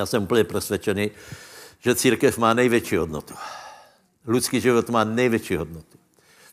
Já 0.00 0.06
jsem 0.06 0.22
úplně 0.22 0.44
přesvědčený, 0.44 1.10
že 1.80 1.94
církev 1.94 2.38
má 2.38 2.54
největší 2.54 2.96
hodnotu. 2.96 3.34
Lidský 4.26 4.60
život 4.60 4.88
má 4.88 5.04
největší 5.04 5.56
hodnotu. 5.56 5.98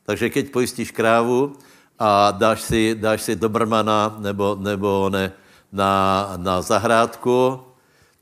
Takže 0.04 0.30
keď 0.30 0.52
pojistíš 0.52 0.92
krávu 0.92 1.56
a 2.00 2.32
dáš 2.32 2.62
si, 2.62 2.96
dáš 2.96 3.22
si 3.22 3.36
dobrmana 3.36 4.16
nebo, 4.20 4.56
nebo 4.60 5.10
ne, 5.10 5.32
na, 5.72 6.34
na 6.38 6.62
zahrádku, 6.62 7.64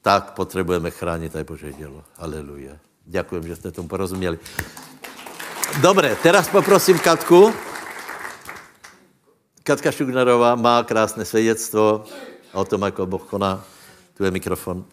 tak 0.01 0.33
potřebujeme 0.37 0.91
chránit 0.91 1.35
aj 1.35 1.43
Bože 1.43 1.73
dělo. 1.73 2.03
Aleluja. 2.17 2.77
Děkujem, 3.05 3.47
že 3.47 3.55
jste 3.55 3.71
tomu 3.71 3.87
porozuměli. 3.87 4.39
Dobré, 5.81 6.15
teraz 6.21 6.49
poprosím 6.49 6.99
Katku. 6.99 7.53
Katka 9.63 9.91
Šugnerová 9.91 10.55
má 10.55 10.83
krásné 10.83 11.25
svědectvo 11.25 12.05
o 12.53 12.65
tom, 12.65 12.81
jako 12.81 13.05
Boh 13.05 13.23
koná. 13.23 13.63
Tu 14.17 14.23
je 14.23 14.31
mikrofon. 14.31 14.85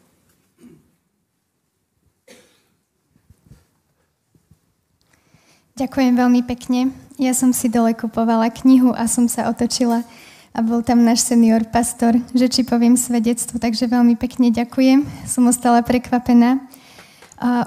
Ďakujem 5.73 6.21
veľmi 6.21 6.45
pekne. 6.45 6.93
Ja 7.17 7.33
som 7.33 7.57
si 7.57 7.73
dole 7.73 7.97
kupovala 7.97 8.53
knihu 8.53 8.93
a 8.93 9.09
som 9.09 9.25
sa 9.25 9.49
otočila 9.49 10.05
a 10.53 10.61
bol 10.61 10.85
tam 10.85 11.01
náš 11.01 11.25
senior 11.25 11.65
pastor, 11.65 12.13
že 12.37 12.53
či 12.53 12.61
poviem 12.61 12.93
svedectvo, 12.93 13.57
takže 13.57 13.89
veľmi 13.89 14.21
pekne 14.21 14.53
ďakujem. 14.53 15.09
Som 15.25 15.49
ostala 15.49 15.81
prekvapená. 15.81 16.61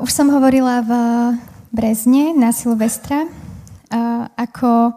Už 0.05 0.13
som 0.13 0.29
hovorila 0.29 0.85
v 0.85 0.91
Brezne 1.73 2.37
na 2.37 2.53
Silvestra, 2.53 3.25
ako 4.37 4.93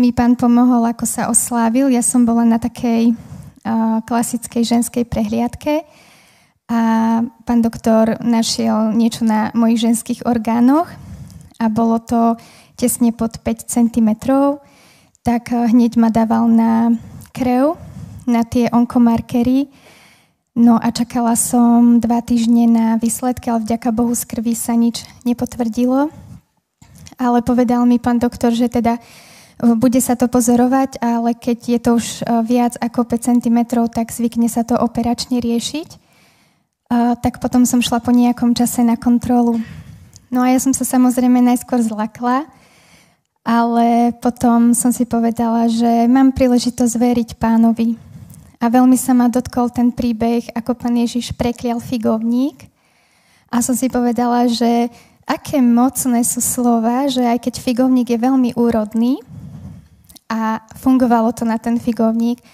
mi 0.00 0.16
pán 0.16 0.32
pomohol, 0.32 0.88
ako 0.88 1.04
sa 1.04 1.28
oslávil. 1.28 1.92
Ja 1.92 2.00
som 2.00 2.24
bola 2.24 2.48
na 2.48 2.56
takej 2.56 3.12
klasickej 4.08 4.64
ženskej 4.64 5.04
prehliadke 5.04 5.84
a 6.64 6.80
pán 7.44 7.60
doktor 7.60 8.16
našiel 8.24 8.96
niečo 8.96 9.28
na 9.28 9.52
mojich 9.52 9.84
ženských 9.84 10.24
orgánoch 10.24 10.88
a 11.58 11.66
bolo 11.66 11.98
to 11.98 12.38
tesne 12.78 13.10
pod 13.10 13.42
5 13.42 13.66
cm, 13.66 14.10
tak 15.26 15.50
eh, 15.50 15.66
hneď 15.68 15.98
ma 15.98 16.08
dával 16.14 16.46
na 16.46 16.94
krev, 17.34 17.74
na 18.24 18.46
tie 18.46 18.70
onkomarkery. 18.70 19.66
No 20.58 20.78
a 20.78 20.90
čakala 20.90 21.38
som 21.38 22.02
dva 22.02 22.18
týždne 22.22 22.66
na 22.66 22.86
výsledky, 22.98 23.50
ale 23.50 23.62
vďaka 23.62 23.94
Bohu 23.94 24.14
z 24.14 24.26
krvi 24.26 24.58
sa 24.58 24.74
nič 24.74 25.06
nepotvrdilo. 25.22 26.10
Ale 27.18 27.38
povedal 27.42 27.82
mi 27.86 27.98
pán 27.98 28.22
doktor, 28.22 28.54
že 28.54 28.70
teda 28.70 29.02
eh, 29.02 29.74
bude 29.74 29.98
sa 29.98 30.14
to 30.14 30.30
pozorovať, 30.30 31.02
ale 31.02 31.34
keď 31.34 31.58
je 31.66 31.78
to 31.82 31.90
už 31.98 32.06
eh, 32.22 32.42
viac 32.46 32.78
ako 32.78 33.02
5 33.02 33.34
cm, 33.34 33.58
tak 33.90 34.14
zvykne 34.14 34.46
sa 34.46 34.62
to 34.62 34.78
operačne 34.78 35.42
riešiť. 35.42 36.06
tak 37.20 37.44
potom 37.44 37.68
som 37.68 37.84
šla 37.84 38.00
po 38.00 38.16
nejakom 38.16 38.56
čase 38.56 38.80
na 38.80 38.96
kontrolu. 38.96 39.60
No 40.28 40.44
a 40.44 40.52
ja 40.52 40.60
som 40.60 40.76
sa 40.76 40.84
samozrejme 40.84 41.40
najskôr 41.40 41.80
zlakla, 41.80 42.44
ale 43.40 44.12
potom 44.20 44.76
som 44.76 44.92
si 44.92 45.08
povedala, 45.08 45.64
že 45.72 46.04
mám 46.04 46.36
príležitosť 46.36 46.94
veriť 47.00 47.28
pánovi. 47.40 47.96
A 48.60 48.68
veľmi 48.68 48.98
sa 49.00 49.16
ma 49.16 49.32
dotkol 49.32 49.72
ten 49.72 49.88
príbeh, 49.88 50.52
ako 50.52 50.76
pán 50.76 51.00
Ježiš 51.00 51.32
preklial 51.32 51.80
figovník. 51.80 52.68
A 53.48 53.64
som 53.64 53.72
si 53.72 53.88
povedala, 53.88 54.44
že 54.50 54.92
aké 55.24 55.64
mocné 55.64 56.20
sú 56.28 56.44
slova, 56.44 57.08
že 57.08 57.24
aj 57.24 57.48
keď 57.48 57.54
figovník 57.64 58.12
je 58.12 58.20
veľmi 58.20 58.52
úrodný 58.52 59.24
a 60.28 60.60
fungovalo 60.76 61.32
to 61.32 61.48
na 61.48 61.56
ten 61.56 61.80
figovník, 61.80 62.44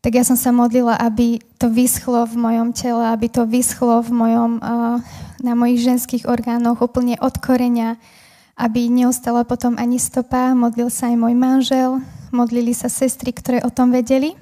tak 0.00 0.16
ja 0.16 0.24
som 0.24 0.36
sa 0.36 0.48
modlila, 0.48 0.96
aby 0.96 1.44
to 1.60 1.68
vyschlo 1.68 2.24
v 2.24 2.36
mojom 2.40 2.72
tele, 2.72 3.04
aby 3.12 3.28
to 3.28 3.44
vyschlo 3.44 4.00
v 4.00 4.10
mojom, 4.10 4.50
uh, 4.60 4.96
na 5.44 5.52
mojich 5.52 5.84
ženských 5.84 6.24
orgánoch 6.24 6.80
úplne 6.80 7.20
od 7.20 7.36
koreňa, 7.36 8.00
aby 8.56 8.88
neostala 8.88 9.44
potom 9.44 9.76
ani 9.76 10.00
stopa. 10.00 10.56
Modlil 10.56 10.88
sa 10.88 11.12
aj 11.12 11.16
môj 11.20 11.34
manžel, 11.36 11.90
modlili 12.32 12.72
sa 12.72 12.88
sestry, 12.88 13.32
ktoré 13.32 13.60
o 13.60 13.72
tom 13.72 13.92
vedeli. 13.92 14.36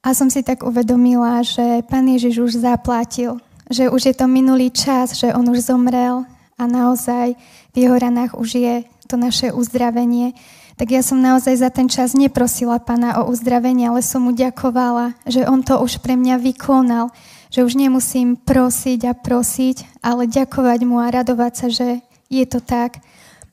A 0.00 0.16
som 0.16 0.32
si 0.32 0.40
tak 0.40 0.64
uvedomila, 0.64 1.44
že 1.44 1.84
Pán 1.84 2.08
Ježiš 2.08 2.40
už 2.40 2.52
zaplatil, 2.64 3.36
že 3.68 3.92
už 3.92 4.12
je 4.12 4.14
to 4.16 4.24
minulý 4.24 4.72
čas, 4.72 5.12
že 5.16 5.32
On 5.32 5.44
už 5.44 5.68
zomrel 5.68 6.24
a 6.56 6.62
naozaj 6.64 7.36
v 7.72 7.76
jeho 7.76 7.96
ranách 7.96 8.36
už 8.36 8.48
je 8.56 8.74
to 9.08 9.20
naše 9.20 9.52
uzdravenie 9.52 10.32
tak 10.80 10.96
ja 10.96 11.04
som 11.04 11.20
naozaj 11.20 11.60
za 11.60 11.68
ten 11.68 11.92
čas 11.92 12.16
neprosila 12.16 12.80
Pana 12.80 13.20
o 13.20 13.28
uzdravenie, 13.28 13.92
ale 13.92 14.00
som 14.00 14.24
mu 14.24 14.32
ďakovala, 14.32 15.12
že 15.28 15.44
On 15.44 15.60
to 15.60 15.76
už 15.76 16.00
pre 16.00 16.16
mňa 16.16 16.40
vykonal, 16.40 17.12
že 17.52 17.68
už 17.68 17.76
nemusím 17.76 18.32
prosiť 18.32 19.04
a 19.04 19.12
prosiť, 19.12 20.00
ale 20.00 20.24
ďakovať 20.24 20.80
mu 20.88 20.96
a 20.96 21.12
radovať 21.12 21.52
sa, 21.52 21.66
že 21.68 22.00
je 22.32 22.44
to 22.48 22.64
tak. 22.64 22.96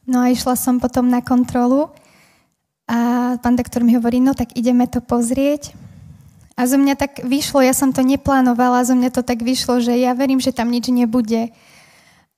No 0.08 0.24
a 0.24 0.32
išla 0.32 0.56
som 0.56 0.80
potom 0.80 1.12
na 1.12 1.20
kontrolu 1.20 1.92
a 2.88 3.36
pán 3.44 3.60
doktor 3.60 3.84
mi 3.84 3.92
hovorí, 4.00 4.24
no 4.24 4.32
tak 4.32 4.56
ideme 4.56 4.88
to 4.88 5.04
pozrieť. 5.04 5.76
A 6.56 6.64
zo 6.64 6.80
mňa 6.80 6.96
tak 6.96 7.28
vyšlo, 7.28 7.60
ja 7.60 7.76
som 7.76 7.92
to 7.92 8.08
neplánovala, 8.08 8.88
zo 8.88 8.96
mňa 8.96 9.12
to 9.12 9.20
tak 9.20 9.44
vyšlo, 9.44 9.84
že 9.84 10.00
ja 10.00 10.16
verím, 10.16 10.40
že 10.40 10.56
tam 10.56 10.72
nič 10.72 10.88
nebude. 10.96 11.52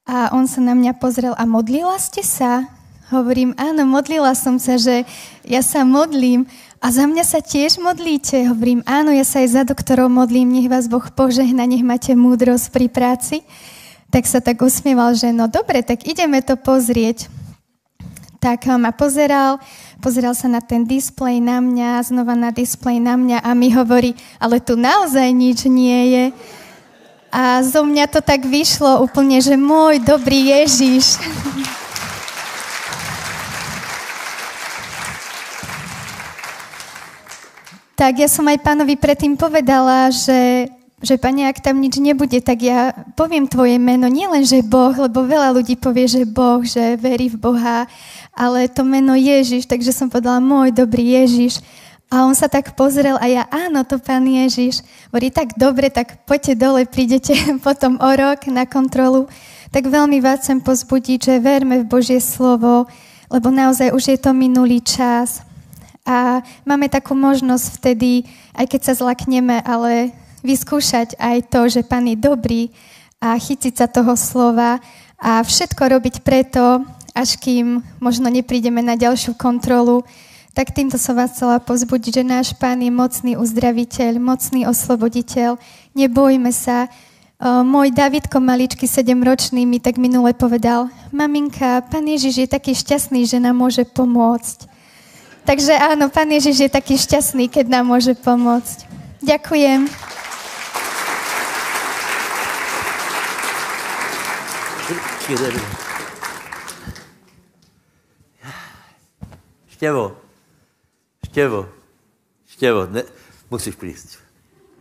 A 0.09 0.33
on 0.33 0.49
sa 0.49 0.65
na 0.65 0.73
mňa 0.73 0.97
pozrel 0.97 1.37
a 1.37 1.45
modlila 1.45 2.01
ste 2.01 2.25
sa? 2.25 2.78
Hovorím, 3.09 3.57
áno, 3.57 3.89
modlila 3.89 4.37
som 4.37 4.61
sa, 4.61 4.77
že 4.77 5.01
ja 5.41 5.65
sa 5.65 5.81
modlím 5.81 6.45
a 6.77 6.93
za 6.93 7.09
mňa 7.09 7.25
sa 7.25 7.41
tiež 7.41 7.81
modlíte. 7.81 8.37
Hovorím, 8.45 8.85
áno, 8.85 9.09
ja 9.09 9.25
sa 9.25 9.41
aj 9.41 9.49
za 9.49 9.63
doktorov 9.65 10.13
modlím, 10.13 10.53
nech 10.53 10.69
vás 10.69 10.85
Boh 10.85 11.01
požehna, 11.01 11.65
nech 11.65 11.81
máte 11.81 12.13
múdrosť 12.13 12.69
pri 12.69 12.85
práci. 12.85 13.41
Tak 14.13 14.29
sa 14.29 14.45
tak 14.45 14.61
usmieval, 14.61 15.17
že 15.17 15.33
no 15.33 15.49
dobre, 15.49 15.81
tak 15.81 16.05
ideme 16.05 16.37
to 16.45 16.53
pozrieť. 16.53 17.33
Tak 18.37 18.69
ma 18.77 18.93
pozeral, 18.93 19.57
pozeral 20.05 20.37
sa 20.37 20.45
na 20.45 20.61
ten 20.61 20.85
displej 20.85 21.41
na 21.41 21.65
mňa, 21.65 22.05
znova 22.05 22.37
na 22.37 22.53
displej 22.53 23.01
na 23.01 23.17
mňa 23.17 23.41
a 23.41 23.57
mi 23.57 23.73
hovorí, 23.73 24.13
ale 24.37 24.61
tu 24.61 24.77
naozaj 24.77 25.33
nič 25.33 25.65
nie 25.65 26.13
je. 26.13 26.25
A 27.33 27.65
zo 27.65 27.81
mňa 27.81 28.05
to 28.05 28.21
tak 28.21 28.45
vyšlo 28.45 29.01
úplne, 29.01 29.41
že 29.41 29.57
môj 29.57 29.97
dobrý 30.05 30.53
Ježiš. 30.61 31.17
tak 37.99 38.15
ja 38.15 38.31
som 38.31 38.47
aj 38.47 38.63
pánovi 38.63 38.95
predtým 38.95 39.35
povedala, 39.35 40.07
že, 40.07 40.71
že 41.03 41.19
pane, 41.19 41.43
ak 41.51 41.59
tam 41.59 41.83
nič 41.83 41.99
nebude, 41.99 42.39
tak 42.39 42.63
ja 42.63 42.95
poviem 43.11 43.43
tvoje 43.43 43.75
meno, 43.75 44.07
nielen, 44.07 44.47
že 44.47 44.63
Boh, 44.63 44.95
lebo 44.95 45.27
veľa 45.27 45.51
ľudí 45.51 45.75
povie, 45.75 46.07
že 46.07 46.23
Boh, 46.23 46.63
že 46.63 46.95
verí 46.95 47.27
v 47.27 47.35
Boha, 47.35 47.91
ale 48.31 48.71
to 48.71 48.87
meno 48.87 49.19
Ježiš, 49.19 49.67
takže 49.67 49.91
som 49.91 50.07
povedala, 50.07 50.39
môj 50.39 50.71
dobrý 50.71 51.19
Ježiš. 51.19 51.59
A 52.07 52.23
on 52.23 52.31
sa 52.31 52.47
tak 52.47 52.71
pozrel 52.79 53.19
a 53.19 53.27
ja, 53.27 53.43
áno, 53.51 53.83
to 53.83 53.99
pán 53.99 54.23
Ježiš. 54.23 54.79
Hovorí, 55.11 55.27
tak 55.27 55.59
dobre, 55.59 55.91
tak 55.91 56.23
poďte 56.23 56.55
dole, 56.55 56.87
prídete 56.87 57.35
potom 57.67 57.99
o 57.99 58.09
rok 58.15 58.47
na 58.47 58.63
kontrolu. 58.63 59.27
Tak 59.75 59.91
veľmi 59.91 60.23
vás 60.23 60.47
chcem 60.47 60.63
pozbudiť, 60.63 61.19
že 61.19 61.43
verme 61.43 61.83
v 61.83 61.89
Božie 61.99 62.23
slovo, 62.23 62.87
lebo 63.27 63.51
naozaj 63.51 63.91
už 63.91 64.03
je 64.15 64.17
to 64.23 64.31
minulý 64.31 64.79
čas. 64.79 65.48
A 66.09 66.41
máme 66.65 66.89
takú 66.89 67.13
možnosť 67.13 67.65
vtedy, 67.77 68.25
aj 68.57 68.65
keď 68.65 68.81
sa 68.81 68.93
zlakneme, 68.97 69.61
ale 69.61 70.09
vyskúšať 70.41 71.13
aj 71.21 71.53
to, 71.53 71.61
že 71.69 71.85
Pán 71.85 72.09
je 72.09 72.17
dobrý 72.17 72.73
a 73.21 73.37
chytiť 73.37 73.77
sa 73.77 73.85
toho 73.85 74.17
slova 74.17 74.81
a 75.21 75.43
všetko 75.45 75.83
robiť 75.85 76.25
preto, 76.25 76.81
až 77.13 77.37
kým 77.37 77.85
možno 78.01 78.25
neprídeme 78.31 78.81
na 78.81 78.97
ďalšiu 78.97 79.37
kontrolu, 79.37 80.01
tak 80.57 80.73
týmto 80.73 80.97
som 80.97 81.13
vás 81.13 81.35
chcela 81.37 81.61
pozbudiť, 81.61 82.11
že 82.19 82.23
náš 82.25 82.47
Pán 82.57 82.81
je 82.81 82.89
mocný 82.89 83.37
uzdraviteľ, 83.37 84.17
mocný 84.17 84.65
osloboditeľ. 84.65 85.61
Nebojme 85.93 86.49
sa. 86.49 86.89
Môj 87.39 87.93
Davidko 87.95 88.41
maličky, 88.41 88.89
sedemročný, 88.89 89.63
mi 89.63 89.79
tak 89.79 89.95
minule 89.95 90.33
povedal, 90.35 90.89
maminka, 91.13 91.85
Pán 91.87 92.07
Ježiš 92.07 92.35
je 92.43 92.47
taký 92.49 92.73
šťastný, 92.75 93.29
že 93.29 93.37
nám 93.37 93.61
môže 93.61 93.85
pomôcť. 93.87 94.68
Takže 95.45 95.73
áno, 95.77 96.09
Pán 96.09 96.29
Ježiš 96.31 96.67
je 96.67 96.69
taký 96.69 96.97
šťastný, 96.97 97.49
keď 97.49 97.67
nám 97.67 97.85
môže 97.91 98.13
pomôcť. 98.15 98.87
Ďakujem. 99.21 99.87
Štěvo. 109.69 110.17
Štěvo, 111.29 111.69
štěvo, 112.47 112.87
ne, 112.89 113.03
musíš 113.51 113.75
přijít. 113.75 114.17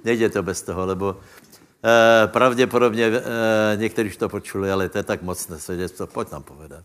Nejde 0.05 0.29
to 0.29 0.43
bez 0.43 0.63
toho, 0.63 0.87
lebo 0.87 1.17
e, 1.85 2.27
pravděpodobně 2.27 3.05
e, 3.07 3.23
někteří 3.77 4.17
to 4.17 4.29
počuli, 4.29 4.73
ale 4.73 4.89
to 4.89 4.99
je 4.99 5.05
tak 5.05 5.23
mocné 5.23 5.59
svědectvo. 5.59 6.07
Pojď 6.07 6.31
nám 6.33 6.43
povedat. 6.43 6.85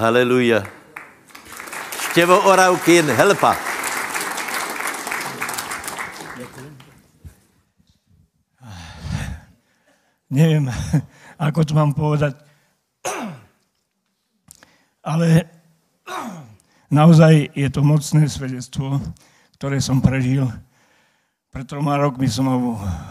Haleluja. 0.00 0.64
Štěvo 2.00 2.40
Oravkin, 2.48 3.04
helpa. 3.12 3.52
Nevím, 10.30 10.72
ako 11.36 11.60
to 11.68 11.74
mám 11.74 11.92
povedať 11.92 12.50
ale 15.04 15.48
naozaj 16.92 17.50
je 17.56 17.68
to 17.72 17.80
mocné 17.82 18.28
svedectvo, 18.28 19.00
ktoré 19.58 19.80
som 19.80 19.98
prežil. 19.98 20.46
Pred 21.50 21.66
troma 21.66 21.98
rokmi 21.98 22.30
som 22.30 22.46
mal 22.46 22.62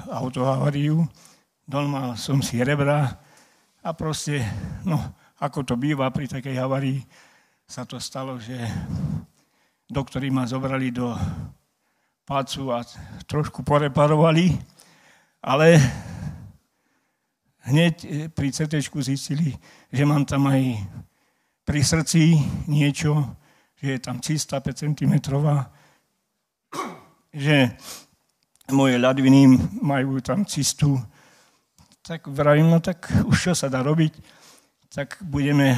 autohavariu, 0.08 1.04
dolmal 1.68 2.16
som 2.16 2.40
si 2.40 2.64
rebra 2.64 3.20
a 3.84 3.90
proste, 3.92 4.48
no, 4.88 4.96
ako 5.40 5.64
to 5.64 5.76
býva 5.80 6.12
pri 6.12 6.28
takej 6.28 6.56
havárii, 6.60 7.00
sa 7.64 7.88
to 7.88 7.96
stalo, 7.96 8.36
že 8.36 8.60
doktori 9.88 10.28
ma 10.28 10.44
zobrali 10.44 10.92
do 10.92 11.16
pácu 12.28 12.76
a 12.76 12.84
trošku 13.24 13.64
poreparovali, 13.64 14.54
ale 15.42 15.80
hneď 17.72 17.96
pri 18.36 18.52
CT 18.52 18.84
zistili, 18.84 19.56
že 19.90 20.04
mám 20.04 20.28
tam 20.28 20.52
aj 20.52 20.76
pri 21.64 21.82
srdci 21.86 22.36
niečo, 22.68 23.38
že 23.80 23.96
je 23.96 24.00
tam 24.04 24.20
cista 24.20 24.60
5 24.60 24.76
cm, 24.76 25.14
že 27.32 27.80
moje 28.74 28.96
ľadviny 29.00 29.42
majú 29.82 30.20
tam 30.20 30.44
cistu. 30.44 31.00
Tak 32.02 32.28
vravím, 32.28 32.74
no 32.74 32.82
tak 32.82 33.08
už 33.26 33.38
čo 33.38 33.54
sa 33.54 33.70
dá 33.70 33.86
robiť, 33.86 34.39
tak 34.90 35.22
budeme 35.22 35.78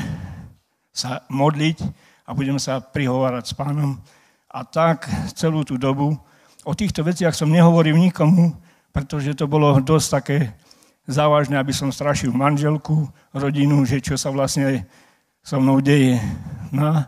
sa 0.95 1.27
modliť 1.27 1.83
a 2.23 2.31
budeme 2.31 2.59
sa 2.59 2.79
prihovárať 2.79 3.51
s 3.51 3.53
pánom. 3.55 3.99
A 4.47 4.63
tak 4.63 5.07
celú 5.35 5.67
tú 5.67 5.75
dobu 5.75 6.15
o 6.63 6.71
týchto 6.71 7.03
veciach 7.03 7.35
som 7.35 7.51
nehovoril 7.51 7.99
nikomu, 7.99 8.55
pretože 8.95 9.35
to 9.35 9.51
bolo 9.51 9.83
dosť 9.83 10.07
také 10.11 10.37
závažné, 11.07 11.59
aby 11.59 11.75
som 11.75 11.91
strašil 11.91 12.31
manželku, 12.31 13.07
rodinu, 13.35 13.83
že 13.83 13.99
čo 13.99 14.15
sa 14.15 14.31
vlastne 14.31 14.87
so 15.43 15.59
mnou 15.59 15.83
deje. 15.83 16.15
No, 16.71 17.03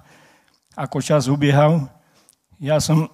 ako 0.76 1.00
čas 1.00 1.32
ubiehal, 1.32 1.88
ja 2.60 2.84
som 2.84 3.08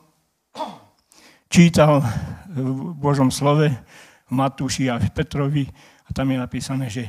čítal 1.46 2.02
v 2.50 2.94
Božom 2.98 3.30
slove 3.30 3.70
Matúši 4.30 4.90
a 4.90 4.98
Petrovi 4.98 5.70
a 6.06 6.10
tam 6.10 6.30
je 6.34 6.38
napísané, 6.42 6.86
že 6.90 7.06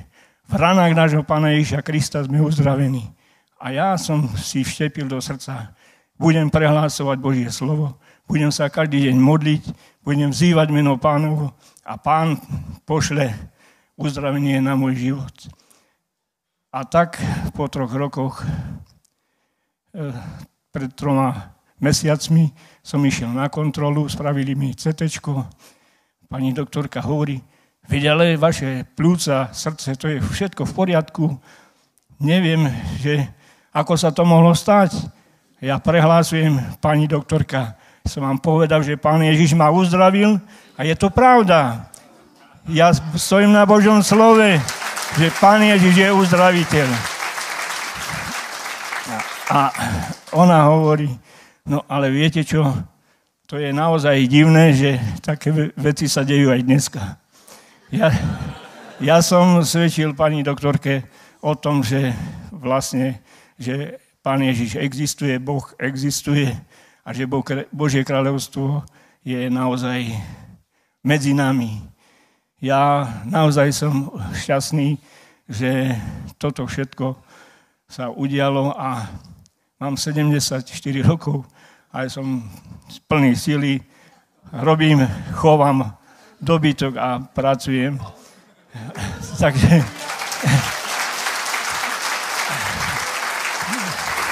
v 0.50 0.54
ranách 0.58 0.98
nášho 0.98 1.22
Pána 1.22 1.54
Ježiša 1.54 1.80
Krista 1.86 2.18
sme 2.26 2.42
uzdravení. 2.42 3.06
A 3.62 3.70
ja 3.70 3.94
som 3.94 4.26
si 4.34 4.66
vštepil 4.66 5.06
do 5.06 5.22
srdca, 5.22 5.78
budem 6.18 6.50
prehlásovať 6.50 7.16
Božie 7.22 7.46
slovo, 7.54 7.94
budem 8.26 8.50
sa 8.50 8.66
každý 8.66 9.06
deň 9.06 9.16
modliť, 9.22 9.62
budem 10.02 10.34
vzývať 10.34 10.74
meno 10.74 10.98
pánovo 10.98 11.54
a 11.86 11.94
pán 11.94 12.34
pošle 12.82 13.30
uzdravenie 13.94 14.58
na 14.58 14.74
môj 14.74 14.98
život. 14.98 15.36
A 16.74 16.82
tak 16.82 17.22
po 17.54 17.70
troch 17.70 17.94
rokoch, 17.94 18.42
e, 18.42 20.10
pred 20.74 20.90
troma 20.98 21.54
mesiacmi, 21.78 22.50
som 22.82 22.98
išiel 23.06 23.30
na 23.30 23.46
kontrolu, 23.46 24.10
spravili 24.10 24.58
mi 24.58 24.74
CT. 24.74 25.06
Pani 26.26 26.50
doktorka 26.50 27.02
hovorí, 27.06 27.38
veď 27.90 28.14
ale 28.14 28.38
vaše 28.38 28.86
plúca, 28.94 29.50
srdce, 29.50 29.98
to 29.98 30.06
je 30.06 30.22
všetko 30.22 30.62
v 30.62 30.72
poriadku. 30.72 31.24
Neviem, 32.22 32.70
že 33.02 33.26
ako 33.74 33.98
sa 33.98 34.14
to 34.14 34.22
mohlo 34.22 34.54
stať. 34.54 34.94
Ja 35.58 35.82
prehlásujem, 35.82 36.78
pani 36.78 37.10
doktorka, 37.10 37.74
som 38.06 38.22
vám 38.22 38.38
povedal, 38.38 38.86
že 38.86 38.94
pán 38.94 39.20
Ježiš 39.20 39.58
ma 39.58 39.68
uzdravil 39.74 40.38
a 40.78 40.80
je 40.86 40.94
to 40.94 41.10
pravda. 41.10 41.90
Ja 42.70 42.94
stojím 43.18 43.50
na 43.50 43.66
Božom 43.66 44.00
slove 44.00 44.62
že 45.18 45.34
Pán 45.42 45.58
Ježiš 45.62 45.94
je 45.96 46.08
uzdraviteľ. 46.12 46.88
A 49.50 49.60
ona 50.30 50.70
hovorí, 50.70 51.10
no 51.66 51.82
ale 51.90 52.14
viete 52.14 52.46
čo, 52.46 52.62
to 53.50 53.58
je 53.58 53.74
naozaj 53.74 54.30
divné, 54.30 54.70
že 54.70 55.02
také 55.18 55.50
veci 55.74 56.06
sa 56.06 56.22
dejú 56.22 56.54
aj 56.54 56.62
dneska. 56.62 57.02
Ja, 57.90 58.14
ja 59.02 59.18
som 59.22 59.62
svedčil 59.66 60.14
pani 60.14 60.46
doktorke 60.46 61.04
o 61.42 61.58
tom, 61.58 61.82
že 61.82 62.14
vlastne, 62.54 63.22
že 63.58 63.98
Pán 64.22 64.42
Ježiš 64.42 64.78
existuje, 64.78 65.38
Boh 65.42 65.64
existuje 65.78 66.54
a 67.04 67.08
že 67.10 67.26
Božie 67.74 68.06
kráľovstvo 68.06 68.86
je 69.26 69.50
naozaj 69.50 70.06
medzi 71.02 71.34
nami 71.34 71.90
ja 72.60 73.08
naozaj 73.24 73.72
som 73.72 74.12
šťastný, 74.36 75.00
že 75.48 75.96
toto 76.36 76.68
všetko 76.68 77.16
sa 77.88 78.12
udialo 78.12 78.76
a 78.76 79.08
mám 79.80 79.96
74 79.96 80.60
rokov 81.00 81.48
a 81.88 82.04
som 82.12 82.44
plný 83.08 83.32
sily, 83.32 83.80
robím, 84.52 85.08
chovám 85.40 85.96
dobytok 86.40 86.96
a 86.96 87.20
pracujem. 87.20 88.00
Takže... 89.38 89.84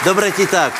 Dobre 0.05 0.33
ti 0.33 0.47
tak. 0.47 0.73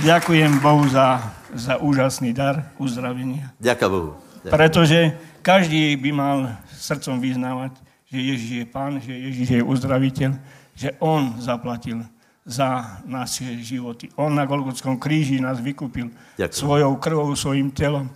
Ďakujem 0.00 0.62
Bohu 0.62 0.86
za, 0.88 1.18
za 1.52 1.76
úžasný 1.76 2.32
dar 2.32 2.72
uzdravenia. 2.78 3.52
Ďakujem 3.60 3.90
Bohu. 3.90 4.10
Pretože 4.48 5.18
každý 5.44 5.98
by 6.00 6.10
mal 6.14 6.36
srdcom 6.72 7.20
vyznávať, 7.20 7.76
že 8.08 8.18
Ježíš 8.18 8.52
je 8.64 8.66
pán, 8.66 8.92
že 9.02 9.12
Ježíš 9.12 9.48
je 9.60 9.62
uzdraviteľ, 9.62 10.30
že 10.72 10.96
on 11.02 11.36
zaplatil 11.36 12.06
za 12.46 12.98
naše 13.04 13.60
životy. 13.60 14.08
On 14.16 14.32
na 14.32 14.48
Golgotskom 14.48 14.96
kríži 14.96 15.38
nás 15.38 15.60
vykúpil 15.60 16.08
Ďakujem. 16.40 16.56
svojou 16.56 16.92
krvou, 16.96 17.28
svojim 17.36 17.68
telom. 17.70 18.08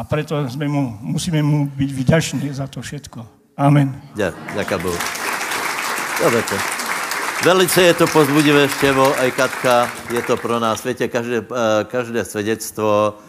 A 0.00 0.04
preto 0.08 0.32
sme 0.48 0.64
mu, 0.64 0.96
musíme 1.04 1.44
mu 1.44 1.68
byť 1.68 1.90
vďační 1.92 2.48
za 2.56 2.64
to 2.64 2.80
všetko. 2.80 3.20
Amen. 3.60 3.92
Ďakujem 4.16 4.80
Bohu. 4.80 4.96
Dobre 6.24 6.40
to. 6.48 6.56
Velice 7.44 7.82
je 7.82 7.94
to 7.94 8.06
pozbudivé 8.08 8.68
štěvo, 8.68 9.12
aj 9.20 9.30
Katka, 9.36 9.92
je 10.08 10.22
to 10.24 10.40
pro 10.40 10.56
nás. 10.56 10.80
Viete, 10.80 11.04
každé, 11.08 11.44
eh, 11.44 11.84
každé 11.84 12.24
svedectvo 12.24 13.20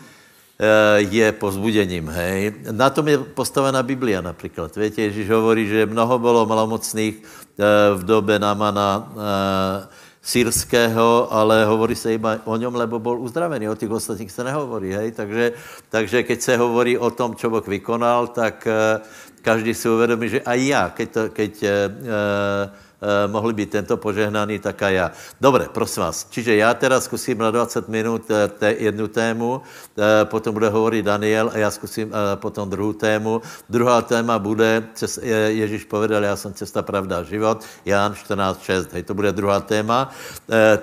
je 1.10 1.26
pozbudením, 1.32 2.06
hej. 2.14 2.54
Na 2.70 2.94
tom 2.94 3.10
je 3.10 3.18
postavená 3.18 3.82
Biblia 3.82 4.22
například. 4.22 4.70
Víte, 4.78 5.02
Ježíš 5.02 5.26
hovorí, 5.30 5.66
že 5.66 5.90
mnoho 5.90 6.20
bylo 6.20 6.46
malomocných 6.46 7.18
v 7.96 8.04
době 8.04 8.40
Namana 8.40 9.10
syrského, 10.22 11.34
ale 11.34 11.66
hovorí 11.66 11.96
se 11.96 12.14
iba 12.14 12.38
o 12.46 12.58
něm, 12.58 12.76
lebo 12.76 13.00
byl 13.00 13.20
uzdravený. 13.20 13.70
O 13.70 13.76
těch 13.76 13.92
ostatních 13.92 14.32
se 14.32 14.44
nehovorí. 14.44 14.94
Hej? 14.94 15.12
Takže, 15.12 15.54
takže 15.90 16.24
keď 16.24 16.42
se 16.42 16.58
hovorí 16.58 16.98
o 16.98 17.10
tom, 17.12 17.36
co 17.36 17.50
Boh 17.50 17.68
vykonal, 17.68 18.28
tak 18.28 18.68
každý 19.42 19.74
si 19.74 19.90
uvědomí, 19.90 20.30
že 20.30 20.42
aj 20.42 20.68
já, 20.68 20.90
keď, 20.90 21.10
to, 21.10 21.30
keď 21.30 21.64
uh, 21.64 21.70
mohli 23.28 23.54
být 23.54 23.70
tento 23.70 23.98
požehnaný, 23.98 24.60
tak 24.60 24.82
a 24.82 24.90
já. 24.90 25.12
Dobře, 25.42 25.70
prosím 25.72 26.04
vás. 26.04 26.28
Čiže 26.30 26.56
já 26.56 26.74
teda 26.74 27.02
zkusím 27.02 27.38
na 27.38 27.52
20 27.52 27.90
minut 27.90 28.30
uh, 28.30 28.38
té, 28.60 28.76
jednu 28.78 29.08
tému, 29.08 29.52
uh, 29.52 30.04
potom 30.24 30.54
bude 30.54 30.70
hovorit 30.70 31.06
Daniel 31.06 31.52
a 31.54 31.58
já 31.58 31.72
zkusím 31.72 32.12
potom 32.36 32.70
druhou 32.70 32.94
tému. 32.94 33.42
Druhá 33.70 34.02
téma 34.02 34.40
bude, 34.40 34.84
Ježíš 35.48 35.84
povedal, 35.84 36.24
já 36.24 36.36
jsem 36.36 36.54
cesta, 36.54 36.82
pravda 36.82 37.24
život, 37.24 37.64
Jan 37.86 38.14
14.6, 38.14 38.88
hej, 38.94 39.04
to 39.04 39.14
bude 39.14 39.32
druhá 39.32 39.60
téma. 39.60 40.12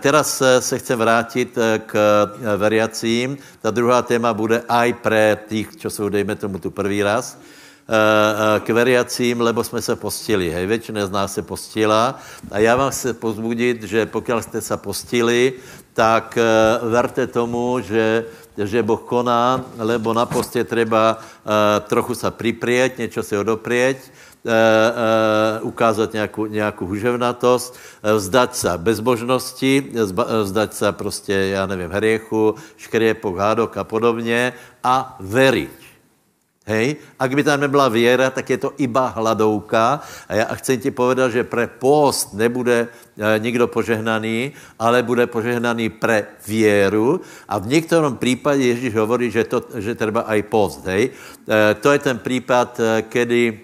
Teraz 0.00 0.42
se 0.58 0.78
chcem 0.78 0.98
vrátit 0.98 1.58
k 1.86 1.92
veriacím. 2.56 3.38
Ta 3.62 3.70
druhá 3.70 4.02
téma 4.02 4.34
bude 4.34 4.62
aj 4.68 4.92
pre 4.92 5.36
tých, 5.36 5.76
čo 5.76 5.90
jsou, 5.90 6.08
dejme 6.08 6.34
tomu, 6.34 6.58
tu 6.58 6.70
první 6.70 7.02
raz. 7.02 7.38
Eh, 7.88 7.96
eh, 7.96 8.60
k 8.60 8.68
veriacím, 8.68 9.40
lebo 9.40 9.64
jsme 9.64 9.82
se 9.82 9.96
postili. 9.96 10.50
Hej, 10.50 10.66
většina 10.66 11.06
z 11.06 11.10
nás 11.10 11.34
se 11.34 11.42
postila 11.42 12.20
a 12.50 12.58
já 12.58 12.76
vám 12.76 12.90
chci 12.90 13.12
pozbudit, 13.12 13.82
že 13.82 14.06
pokud 14.06 14.42
jste 14.44 14.60
se 14.60 14.76
postili, 14.76 15.52
tak 15.96 16.36
eh, 16.36 16.44
verte 16.84 17.26
tomu, 17.26 17.80
že, 17.80 18.24
že 18.60 18.82
Boh 18.82 19.00
koná, 19.00 19.64
lebo 19.78 20.12
na 20.12 20.26
postě 20.26 20.64
treba 20.64 21.16
trochu 21.88 22.14
se 22.14 22.30
priprieť, 22.30 22.98
něco 22.98 23.22
si 23.22 23.38
odoprieť, 23.38 23.96
ukázat 25.62 26.12
nějakou, 26.12 26.46
nějakou 26.46 26.86
huževnatost, 26.86 27.76
vzdať 28.02 28.54
se 28.54 28.70
bezbožnosti, 28.76 29.92
vzdať 30.42 30.74
se 30.74 30.92
prostě, 30.92 31.32
já 31.32 31.66
nevím, 31.66 31.90
hriechu, 31.90 32.54
škriepok, 32.76 33.36
hádok 33.36 33.76
a 33.76 33.84
podobně 33.84 34.52
a 34.84 35.16
veriť. 35.20 35.87
Hej? 36.68 37.00
Ak 37.16 37.32
by 37.32 37.42
tam 37.42 37.60
nebyla 37.64 37.88
věra, 37.88 38.30
tak 38.30 38.44
je 38.50 38.58
to 38.60 38.70
iba 38.76 39.08
hladouka. 39.16 40.04
A 40.28 40.34
já 40.34 40.44
chci 40.60 40.78
ti 40.78 40.90
povedat, 40.92 41.32
že 41.32 41.48
pre 41.48 41.66
post 41.66 42.36
nebude 42.36 42.86
e, 42.86 43.38
nikdo 43.40 43.66
požehnaný, 43.72 44.52
ale 44.76 45.02
bude 45.02 45.26
požehnaný 45.26 45.88
pre 45.88 46.36
věru. 46.44 47.20
A 47.48 47.58
v 47.58 47.66
některém 47.66 48.16
případě 48.16 48.62
Ježíš 48.76 48.94
hovorí, 48.94 49.30
že, 49.32 49.44
to, 49.48 49.64
že 49.80 49.96
treba 49.96 50.28
aj 50.28 50.42
post. 50.52 50.84
Hej? 50.84 51.10
E, 51.48 51.74
to 51.80 51.88
je 51.92 51.98
ten 51.98 52.20
případ, 52.20 52.80
e, 52.80 53.02
kedy, 53.02 53.60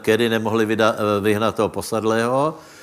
kedy 0.00 0.28
nemohli 0.28 0.64
vyhnat 1.20 1.54
toho 1.54 1.68
posadlého, 1.68 2.56
Eh, 2.56 2.78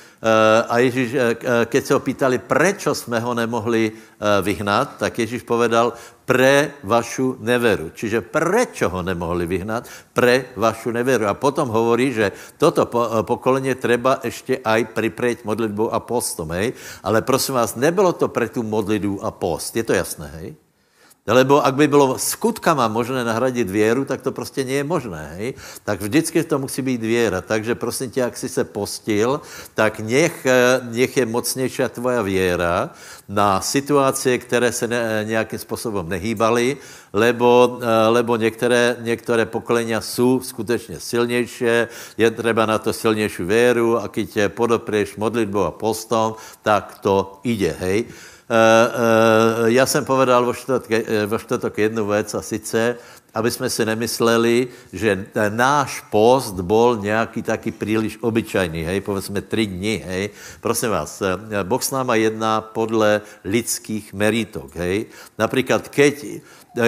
a 0.68 0.78
Ježíš, 0.82 1.14
eh, 1.14 1.20
eh, 1.20 1.66
keď 1.66 1.82
se 1.84 1.94
ho 1.94 2.00
pýtali, 2.00 2.38
prečo 2.38 2.94
jsme 2.94 3.20
ho 3.20 3.34
nemohli 3.34 3.92
vyhnat, 4.18 4.98
tak 4.98 5.18
Ježíš 5.18 5.46
povedal, 5.46 5.94
pre 6.26 6.74
vašu 6.82 7.38
neveru. 7.38 7.94
Čiže 7.94 8.26
prečo 8.26 8.90
ho 8.90 8.98
nemohli 8.98 9.46
vyhnat? 9.46 9.86
Pre 10.10 10.58
vašu 10.58 10.90
neveru. 10.90 11.30
A 11.30 11.38
potom 11.38 11.70
hovorí, 11.70 12.10
že 12.10 12.34
toto 12.58 12.82
pokolenie 13.22 13.78
treba 13.78 14.18
ještě 14.26 14.58
aj 14.58 14.90
priprieť 14.90 15.46
modlitbou 15.46 15.94
a 15.94 16.02
postom, 16.02 16.50
hej? 16.50 16.74
Ale 17.06 17.22
prosím 17.22 17.62
vás, 17.62 17.78
nebylo 17.78 18.12
to 18.12 18.26
pre 18.28 18.50
tu 18.50 18.66
modlitbu 18.66 19.22
a 19.22 19.30
post. 19.30 19.76
Je 19.78 19.86
to 19.86 19.94
jasné, 19.94 20.26
hej? 20.42 20.67
Lebo 21.28 21.60
ak 21.60 21.74
by 21.74 21.88
bylo 21.88 22.18
skutkama 22.18 22.88
možné 22.88 23.24
nahradit 23.24 23.70
věru, 23.70 24.04
tak 24.04 24.24
to 24.24 24.32
prostě 24.32 24.64
nie 24.64 24.80
je 24.80 24.84
možné. 24.84 25.32
Hej? 25.36 25.54
Tak 25.84 26.00
vždycky 26.00 26.44
to 26.44 26.58
musí 26.58 26.82
být 26.82 27.00
věra. 27.04 27.40
Takže 27.40 27.74
prosím 27.74 28.10
tě, 28.10 28.20
jak 28.20 28.36
jsi 28.36 28.48
se 28.48 28.64
postil, 28.64 29.40
tak 29.74 30.00
nech, 30.00 30.46
nech 30.90 31.16
je 31.16 31.26
mocnější 31.26 31.82
tvoja 31.92 32.22
věra 32.22 32.90
na 33.28 33.60
situace, 33.60 34.38
které 34.38 34.72
se 34.72 34.86
ne, 34.88 35.24
nějakým 35.28 35.58
způsobem 35.58 36.08
nehýbaly, 36.08 36.76
lebo, 37.12 37.78
lebo 38.08 38.36
některé, 38.36 38.96
některé 39.00 39.46
pokolenia 39.46 40.00
jsou 40.00 40.40
skutečně 40.40 41.00
silnější, 41.00 41.64
je 42.16 42.30
třeba 42.30 42.66
na 42.66 42.78
to 42.78 42.92
silnější 42.92 43.42
věru 43.42 43.98
a 43.98 44.06
když 44.06 44.30
tě 44.30 44.48
podoprieš 44.48 45.16
modlitbou 45.16 45.60
a 45.60 45.70
postom, 45.70 46.34
tak 46.62 46.98
to 47.04 47.40
ide. 47.42 47.76
Hej? 47.78 48.04
Eh, 48.48 48.54
eh, 48.56 49.70
já 49.76 49.86
jsem 49.86 50.04
povedal 50.04 50.44
vo 50.44 50.54
čtvrtok, 51.38 51.78
eh, 51.78 51.82
jednu 51.82 52.06
věc 52.06 52.34
a 52.34 52.42
sice, 52.42 52.96
aby 53.34 53.50
jsme 53.50 53.70
si 53.70 53.84
nemysleli, 53.84 54.68
že 54.92 55.28
náš 55.48 56.00
post 56.10 56.56
byl 56.64 56.98
nějaký 57.02 57.42
taky 57.42 57.70
příliš 57.70 58.18
obyčajný, 58.24 58.82
hej, 58.82 59.00
povedzme 59.00 59.40
tři 59.44 59.66
dny, 59.66 59.94
hej. 60.06 60.30
Prosím 60.60 60.90
vás, 60.90 61.22
Boh 61.62 61.82
s 61.82 61.90
náma 61.90 62.14
jedná 62.14 62.60
podle 62.60 63.20
lidských 63.44 64.16
meritok, 64.16 64.76
hej. 64.76 65.06
Například, 65.38 65.88
keď, 65.88 66.24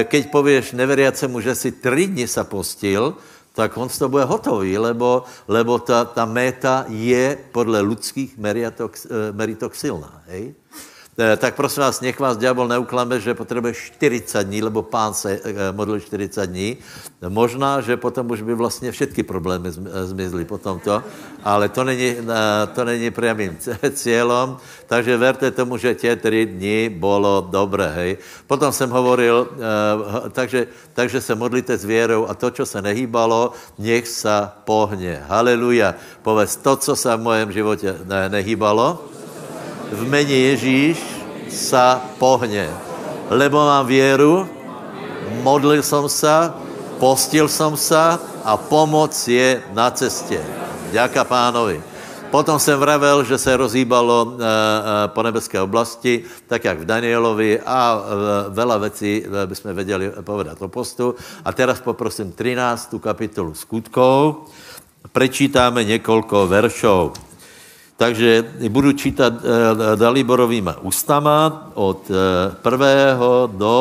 keď 0.04 0.22
pověš 0.32 0.72
neveriacemu, 0.72 1.40
že 1.40 1.54
si 1.54 1.70
tři 1.76 2.06
dny 2.06 2.24
sa 2.24 2.44
postil, 2.48 3.20
tak 3.52 3.76
on 3.76 3.92
toho 3.92 4.08
bude 4.08 4.24
hotový, 4.24 4.78
lebo, 4.78 5.28
lebo 5.44 5.78
ta, 5.78 6.08
ta 6.08 6.24
méta 6.24 6.88
je 6.88 7.36
podle 7.52 7.80
lidských 7.84 8.38
meritok, 8.40 8.96
meritok 9.36 9.76
silná, 9.76 10.24
hej. 10.26 10.56
Eh, 11.18 11.36
tak 11.36 11.58
prosím 11.58 11.82
vás, 11.82 12.00
nech 12.00 12.20
vás 12.20 12.36
diabol 12.38 12.70
neuklame, 12.70 13.20
že 13.20 13.34
potřebuje 13.34 13.74
40 13.74 14.46
dní, 14.46 14.62
lebo 14.62 14.82
pán 14.82 15.14
se 15.14 15.40
eh, 15.42 15.72
modlil 15.74 16.00
40 16.00 16.46
dní. 16.46 16.76
Možná, 17.28 17.80
že 17.80 17.96
potom 17.98 18.30
už 18.30 18.42
by 18.42 18.54
vlastně 18.54 18.92
všetky 18.92 19.22
problémy 19.22 19.68
eh, 19.68 20.06
zmizly 20.06 20.44
potom 20.46 20.78
to, 20.78 21.02
ale 21.44 21.68
to 21.68 21.84
není, 21.84 22.16
to 22.74 22.84
není 22.84 23.10
priamým 23.10 23.58
cílem, 23.90 24.56
takže 24.86 25.16
verte 25.16 25.50
tomu, 25.50 25.76
že 25.76 25.94
tě 25.94 26.16
tři 26.16 26.46
dní 26.46 26.88
bylo 26.88 27.48
dobré, 27.50 27.90
hej. 27.90 28.10
Potom 28.46 28.72
jsem 28.72 28.90
hovoril, 28.90 29.48
takže, 30.32 30.66
takže 30.94 31.20
se 31.20 31.34
modlíte 31.34 31.76
s 31.76 31.84
věrou 31.84 32.26
a 32.26 32.34
to, 32.34 32.50
co 32.50 32.66
se 32.66 32.82
nehýbalo, 32.82 33.52
nech 33.78 34.08
se 34.08 34.48
pohne. 34.64 35.24
Haleluja. 35.26 35.94
Povedz, 36.22 36.56
to, 36.56 36.76
co 36.76 36.96
se 36.96 37.16
v 37.16 37.20
mojem 37.20 37.52
životě 37.52 37.96
nehýbalo, 38.28 39.10
v 39.90 40.02
mene 40.06 40.54
Ježíš 40.54 41.02
sa 41.50 41.98
pohne. 42.18 42.70
Lebo 43.30 43.58
mám 43.58 43.86
věru, 43.86 44.46
modlil 45.42 45.82
jsem 45.82 46.08
se, 46.08 46.52
postil 46.98 47.48
jsem 47.48 47.76
se 47.76 48.18
a 48.44 48.56
pomoc 48.56 49.28
je 49.28 49.62
na 49.74 49.90
cestě. 49.90 50.40
Ďaká 50.92 51.24
pánovi. 51.24 51.82
Potom 52.30 52.58
jsem 52.58 52.78
vravel, 52.78 53.24
že 53.24 53.38
se 53.38 53.56
rozhýbalo 53.56 54.38
e, 54.38 54.42
e, 54.42 55.08
po 55.08 55.22
nebeské 55.22 55.60
oblasti, 55.60 56.22
tak 56.46 56.64
jak 56.64 56.78
v 56.78 56.84
Danielovi 56.84 57.60
a 57.66 57.98
e, 57.98 58.50
vela 58.54 58.78
věcí 58.78 59.26
bychom 59.46 59.74
věděli 59.74 60.12
povedat 60.22 60.62
o 60.62 60.68
postu. 60.68 61.14
A 61.44 61.52
teraz 61.52 61.80
poprosím 61.80 62.32
13. 62.32 62.94
kapitolu 63.02 63.54
skutkov. 63.54 64.36
Prečítáme 65.12 65.84
několik 65.84 66.32
veršov. 66.46 67.29
Takže 68.00 68.64
budu 68.72 68.96
čítat 68.96 69.44
uh, 69.44 69.92
Daliborovýma 69.92 70.80
ústama 70.80 71.68
od 71.76 72.08
uh, 72.08 72.16
prvého 72.64 73.44
do 73.52 73.76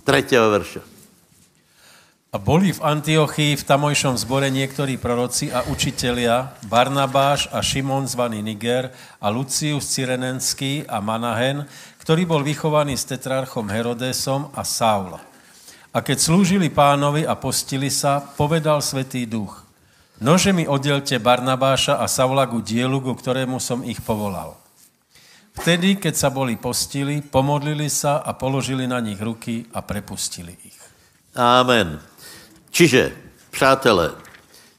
třetího 0.00 0.48
verše. 0.48 0.80
A 2.32 2.40
boli 2.40 2.72
v 2.72 2.80
Antiochii 2.80 3.60
v 3.60 3.66
tamojšom 3.68 4.16
zbore 4.16 4.48
niektorí 4.48 4.96
proroci 4.96 5.52
a 5.52 5.68
učitelia, 5.68 6.56
Barnabáš 6.72 7.52
a 7.52 7.60
Šimon 7.60 8.08
zvaný 8.08 8.40
Niger 8.40 8.88
a 9.20 9.28
Lucius 9.28 9.92
Cyrenenský 9.92 10.88
a 10.88 11.04
Manahen, 11.04 11.68
ktorý 12.00 12.24
bol 12.24 12.40
vychovaný 12.40 12.96
s 12.96 13.04
tetrarchom 13.04 13.68
Herodesom 13.68 14.48
a 14.56 14.64
Saul. 14.64 15.20
A 15.92 15.98
keď 16.00 16.16
slúžili 16.16 16.72
pánovi 16.72 17.28
a 17.28 17.36
postili 17.36 17.92
sa, 17.92 18.24
povedal 18.24 18.80
Svetý 18.80 19.28
duch– 19.28 19.64
Nože 20.18 20.50
mi 20.50 20.66
oddelte 20.66 21.22
Barnabáša 21.22 22.02
a 22.02 22.10
Saula 22.10 22.50
ku 22.50 22.58
dielu, 22.58 22.98
ku 22.98 23.14
ktorému 23.14 23.62
som 23.62 23.86
ich 23.86 24.02
povolal. 24.02 24.58
Vtedy, 25.58 25.98
keď 25.98 26.14
sa 26.14 26.28
boli 26.30 26.58
postili, 26.58 27.22
pomodlili 27.22 27.90
sa 27.90 28.22
a 28.22 28.34
položili 28.34 28.86
na 28.86 28.98
nich 29.02 29.18
ruky 29.18 29.66
a 29.74 29.82
prepustili 29.82 30.54
ich. 30.66 30.78
Amen. 31.34 31.98
Čiže, 32.70 33.14
přátelé, 33.50 34.10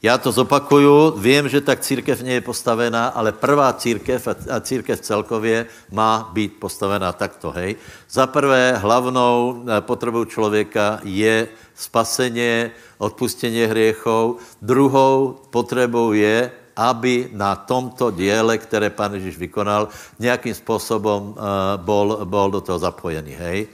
já 0.01 0.17
to 0.17 0.31
zopakuju, 0.31 1.11
vím, 1.19 1.49
že 1.49 1.61
tak 1.61 1.83
církev 1.83 2.23
nie 2.23 2.39
je 2.39 2.47
postavená, 2.47 3.11
ale 3.11 3.35
prvá 3.35 3.67
církev 3.75 4.27
a 4.27 4.59
církev 4.63 4.95
celkově 4.99 5.67
má 5.91 6.29
být 6.31 6.55
postavená 6.59 7.11
takto, 7.11 7.51
hej. 7.51 7.75
Za 8.07 8.27
prvé 8.27 8.79
hlavnou 8.79 9.63
eh, 9.67 9.81
potřebou 9.81 10.25
člověka 10.25 10.99
je 11.03 11.47
spaseně, 11.75 12.71
odpustění 12.97 13.67
hriechov. 13.67 14.39
Druhou 14.61 15.35
potřebou 15.49 16.15
je, 16.15 16.51
aby 16.75 17.29
na 17.35 17.55
tomto 17.55 18.11
díle, 18.11 18.57
které 18.57 18.89
pan 18.89 19.13
Ježíš 19.13 19.37
vykonal, 19.37 19.87
nějakým 20.19 20.55
způsobem 20.55 21.21
uh, 21.21 21.35
bol, 21.75 22.23
bol 22.23 22.51
do 22.51 22.61
toho 22.61 22.79
zapojený. 22.79 23.31
Hej? 23.31 23.67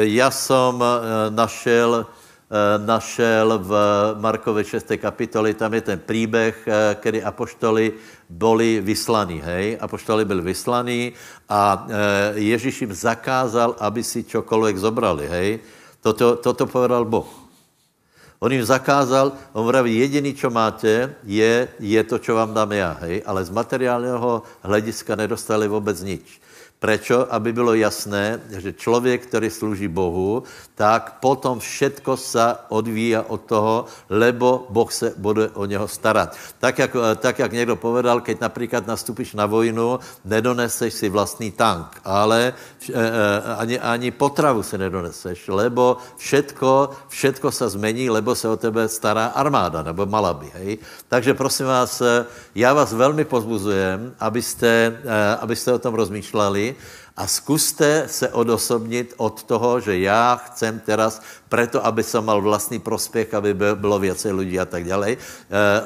Já 0.00 0.30
jsem 0.30 0.84
našel, 1.30 2.06
našel 2.86 3.58
v 3.58 3.70
Markové 4.18 4.64
6. 4.64 4.86
kapitoli, 4.96 5.54
tam 5.54 5.74
je 5.74 5.80
ten 5.80 5.98
příběh, 6.06 6.68
kdy 7.02 7.22
apoštoli 7.22 7.92
byli 8.30 8.80
vyslaní, 8.80 9.40
hej? 9.44 9.78
Apoštoli 9.80 10.24
byli 10.24 10.42
vyslaní 10.42 11.12
a 11.48 11.86
Ježíš 12.34 12.80
jim 12.80 12.92
zakázal, 12.94 13.76
aby 13.78 14.02
si 14.04 14.24
čokoliv 14.24 14.76
zobrali, 14.76 15.26
hej? 15.28 15.58
Toto, 16.00 16.36
toto 16.36 16.66
povedal 16.66 17.04
Boh. 17.04 17.44
On 18.44 18.52
jim 18.52 18.64
zakázal, 18.64 19.32
on 19.52 19.66
vraví, 19.66 19.98
jediný, 19.98 20.34
co 20.34 20.50
máte, 20.50 21.14
je, 21.24 21.68
je 21.80 22.04
to, 22.04 22.18
co 22.18 22.34
vám 22.34 22.54
dám 22.54 22.72
já, 22.72 22.92
hej? 23.00 23.22
ale 23.26 23.44
z 23.44 23.50
materiálního 23.50 24.42
hlediska 24.62 25.16
nedostali 25.16 25.68
vůbec 25.68 26.02
nič. 26.02 26.40
Prečo? 26.78 27.32
Aby 27.32 27.52
bylo 27.52 27.74
jasné, 27.74 28.40
že 28.60 28.72
člověk, 28.72 29.26
který 29.26 29.50
slouží 29.50 29.88
Bohu, 29.88 30.42
tak 30.74 31.22
potom 31.22 31.62
všetko 31.62 32.16
se 32.16 32.46
odvíja 32.68 33.22
od 33.30 33.46
toho, 33.46 33.86
lebo 34.10 34.66
Boh 34.70 34.90
se 34.92 35.14
bude 35.16 35.48
o 35.54 35.64
něho 35.64 35.88
starat. 35.88 36.36
Tak 36.58 36.78
jak, 36.78 36.96
tak, 37.16 37.38
jak 37.38 37.52
někdo 37.52 37.76
povedal, 37.76 38.20
keď 38.20 38.40
například 38.40 38.86
nastupíš 38.86 39.34
na 39.34 39.46
vojnu, 39.46 39.98
nedoneseš 40.24 40.94
si 40.94 41.06
vlastní 41.08 41.50
tank, 41.54 42.02
ale 42.04 42.52
eh, 42.52 42.92
eh, 42.92 43.54
ani, 43.56 43.78
ani 43.78 44.10
potravu 44.10 44.62
se 44.62 44.78
nedoneseš, 44.78 45.48
lebo 45.48 45.96
všetko, 46.18 46.90
všetko 47.08 47.50
se 47.50 47.68
zmení, 47.68 48.10
lebo 48.10 48.34
se 48.34 48.48
o 48.48 48.56
tebe 48.56 48.88
stará 48.88 49.26
armáda, 49.26 49.82
nebo 49.82 50.06
malaby. 50.06 50.50
Hej? 50.54 50.78
Takže 51.08 51.34
prosím 51.34 51.66
vás, 51.66 52.00
eh, 52.02 52.26
já 52.54 52.74
vás 52.74 52.92
velmi 52.92 53.24
pozbuzujem, 53.24 54.14
abyste, 54.20 54.98
abyste 55.40 55.72
o 55.72 55.78
tom 55.78 55.94
rozmýšleli, 55.94 56.74
a 57.16 57.26
zkuste 57.26 58.04
se 58.06 58.28
odosobnit 58.28 59.14
od 59.16 59.42
toho, 59.42 59.80
že 59.80 59.98
já 59.98 60.36
chcem 60.36 60.80
teraz 60.80 61.22
preto, 61.48 61.78
aby 61.86 62.02
som 62.02 62.26
mal 62.26 62.42
vlastní 62.42 62.78
prospěch, 62.82 63.34
aby 63.34 63.54
bylo 63.54 63.98
věcej 63.98 64.32
lidí 64.32 64.60
a 64.60 64.66
tak 64.66 64.84
dále. 64.84 65.16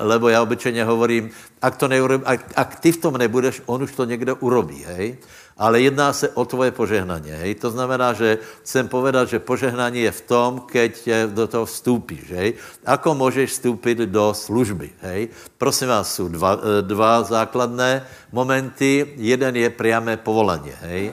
Lebo 0.00 0.28
já 0.28 0.42
obyčejně 0.42 0.84
hovorím, 0.84 1.30
ak, 1.62 1.76
to 1.76 1.88
neurobí, 1.88 2.24
ak, 2.24 2.40
ak 2.56 2.80
ty 2.80 2.92
v 2.92 2.96
tom 2.96 3.18
nebudeš, 3.20 3.62
on 3.66 3.82
už 3.82 3.92
to 3.92 4.04
někdo 4.04 4.36
urobí, 4.36 4.84
hej? 4.88 5.18
Ale 5.58 5.80
jedná 5.80 6.12
se 6.12 6.28
o 6.28 6.44
tvoje 6.44 6.70
požehnání. 6.70 7.30
Hej? 7.30 7.54
To 7.54 7.70
znamená, 7.70 8.12
že 8.12 8.38
chcem 8.62 8.88
povedat, 8.88 9.28
že 9.28 9.42
požehnání 9.42 10.00
je 10.00 10.12
v 10.12 10.20
tom, 10.20 10.50
keď 10.70 10.92
do 11.34 11.46
toho 11.50 11.66
vstúpíš. 11.66 12.30
Hej? 12.30 12.48
Ako 12.86 13.14
můžeš 13.14 13.50
vstoupit 13.50 13.98
do 13.98 14.30
služby? 14.34 14.90
Hej? 15.02 15.28
Prosím 15.58 15.88
vás, 15.88 16.14
jsou 16.14 16.28
dva, 16.28 16.58
eh, 16.62 16.82
dva 16.82 17.22
základné 17.22 18.06
momenty. 18.32 19.18
Jeden 19.18 19.56
je 19.56 19.70
priamé 19.70 20.16
povolání. 20.16 20.72
Hej? 20.80 21.12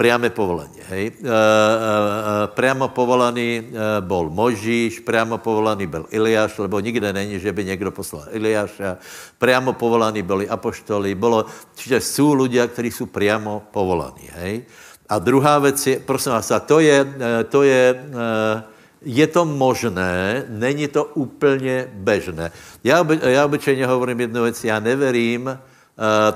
Priame 0.00 0.32
povolanie. 0.32 0.80
Hej. 0.88 1.04
E, 1.12 1.12
e, 1.12 1.36
priamo 2.56 2.88
povolaný 2.88 3.68
bol 4.00 4.32
Možíš, 4.32 5.04
priamo 5.04 5.36
povolaný 5.36 5.84
byl 5.84 6.08
Iliáš, 6.08 6.56
lebo 6.56 6.80
nikde 6.80 7.12
není, 7.12 7.36
že 7.36 7.52
by 7.52 7.68
někdo 7.68 7.92
poslal 7.92 8.32
Iliáša. 8.32 8.96
Priamo 9.36 9.76
povolaný 9.76 10.24
byli 10.24 10.48
apoštoli. 10.48 11.12
Bolo, 11.12 11.44
čiže 11.76 12.00
jsou 12.00 12.32
ľudia, 12.32 12.64
kteří 12.72 12.90
jsou 12.90 13.06
priamo 13.12 13.68
povolaní. 13.68 14.32
Hej. 14.40 14.64
A 15.04 15.18
druhá 15.18 15.58
věc 15.58 15.86
je, 15.86 16.00
prosím 16.00 16.32
vás, 16.32 16.50
a 16.50 16.60
to 16.60 16.80
je, 16.80 17.04
to 17.52 17.62
je 17.62 18.04
je 19.00 19.26
to 19.26 19.44
možné, 19.44 20.44
není 20.48 20.88
to 20.88 21.04
úplně 21.04 21.88
bežné. 21.92 22.52
Já, 22.84 23.06
já 23.28 23.44
obyčejně 23.44 23.86
hovorím 23.86 24.20
jednu 24.20 24.42
věc, 24.42 24.64
já 24.64 24.80
neverím, 24.80 25.58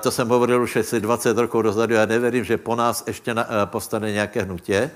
to 0.00 0.10
jsem 0.10 0.28
hovoril 0.28 0.62
už 0.62 0.76
asi 0.76 1.00
20 1.00 1.38
rokov 1.38 1.62
dozadu, 1.62 1.94
já 1.94 2.06
neverím, 2.06 2.44
že 2.44 2.56
po 2.56 2.76
nás 2.76 3.04
ještě 3.06 3.34
na, 3.34 3.42
eh, 3.42 3.66
postane 3.66 4.12
nějaké 4.12 4.42
hnutě, 4.42 4.90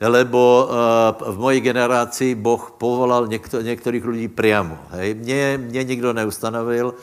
lebo 0.00 0.68
uh, 0.68 1.34
v 1.34 1.38
mojej 1.38 1.60
generaci 1.60 2.34
Boh 2.34 2.74
povolal 2.78 3.26
někto, 3.26 3.60
některých 3.60 4.04
lidí 4.04 4.28
priamo. 4.28 4.78
Hej. 4.90 5.14
Mě, 5.14 5.58
mě 5.58 5.84
nikdo 5.84 6.12
neustanovil, 6.12 6.94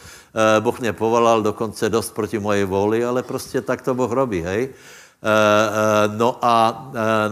Boh 0.59 0.79
mě 0.79 0.93
povolal 0.93 1.41
dokonce 1.41 1.89
dost 1.89 2.11
proti 2.13 2.39
mojej 2.39 2.65
vůli, 2.65 3.05
ale 3.05 3.23
prostě 3.23 3.61
tak 3.61 3.81
to 3.81 3.95
Boh 3.95 4.11
robí. 4.11 4.41
Hej. 4.41 4.69
No, 6.17 6.37
a, 6.41 6.91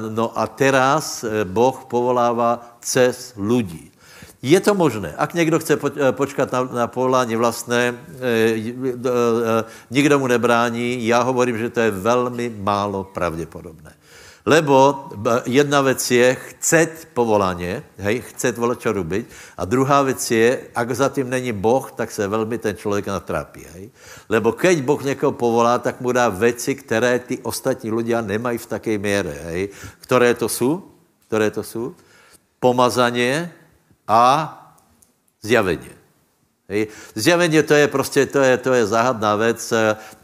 no 0.09 0.39
a 0.39 0.47
teraz 0.47 1.25
Boh 1.43 1.85
povolává 1.85 2.77
cez 2.79 3.33
lidí. 3.37 3.88
Je 4.41 4.59
to 4.59 4.71
možné. 4.71 5.13
Ak 5.17 5.33
někdo 5.33 5.59
chce 5.59 5.75
eh, 5.75 6.11
počkat 6.11 6.51
na, 6.51 6.63
na 6.63 6.87
povolání 6.87 7.35
vlastné, 7.35 7.91
e, 7.91 8.55
e, 8.55 9.63
nikdo 9.91 10.19
mu 10.19 10.27
nebrání. 10.27 11.07
Já 11.07 11.21
hovorím, 11.21 11.57
že 11.57 11.69
to 11.69 11.79
je 11.79 11.91
velmi 11.91 12.49
málo 12.49 13.03
pravděpodobné. 13.03 13.99
Lebo 14.45 15.05
jedna 15.45 15.81
věc 15.81 16.11
je 16.11 16.35
chcet 16.35 17.07
povolání, 17.13 17.83
hej, 17.97 18.21
chcet 18.21 18.55
čo 18.79 18.89
robiť, 18.95 19.25
a 19.57 19.65
druhá 19.65 20.01
věc 20.01 20.31
je, 20.31 20.59
ak 20.75 20.95
zatím 20.95 21.29
není 21.29 21.51
Boh, 21.51 21.91
tak 21.91 22.11
se 22.11 22.27
velmi 22.27 22.57
ten 22.57 22.75
člověk 22.75 23.07
natrápí, 23.07 23.67
hej. 23.73 23.89
Lebo 24.29 24.51
keď 24.51 24.81
Boh 24.81 25.03
někoho 25.03 25.31
povolá, 25.31 25.77
tak 25.77 26.01
mu 26.01 26.11
dá 26.11 26.29
věci, 26.29 26.75
které 26.75 27.19
ty 27.19 27.37
ostatní 27.43 27.91
ľudia 27.91 28.21
nemají 28.21 28.57
v 28.57 28.65
také 28.65 28.97
míře, 28.97 29.37
hej. 29.43 29.69
Které 29.99 30.33
to 30.33 30.49
jsou? 30.49 30.83
Které 31.27 31.51
to 31.51 31.63
jsou? 31.63 31.93
Pomazaně, 32.59 33.51
a 34.09 34.55
zjavení. 35.41 35.89
Hej. 36.69 36.87
Zjavení 37.15 37.63
to 37.63 37.73
je 37.73 37.87
prostě, 37.87 38.25
to 38.25 38.39
je, 38.39 38.57
to 38.57 38.73
je 38.73 38.85
záhadná 38.85 39.35
věc. 39.35 39.73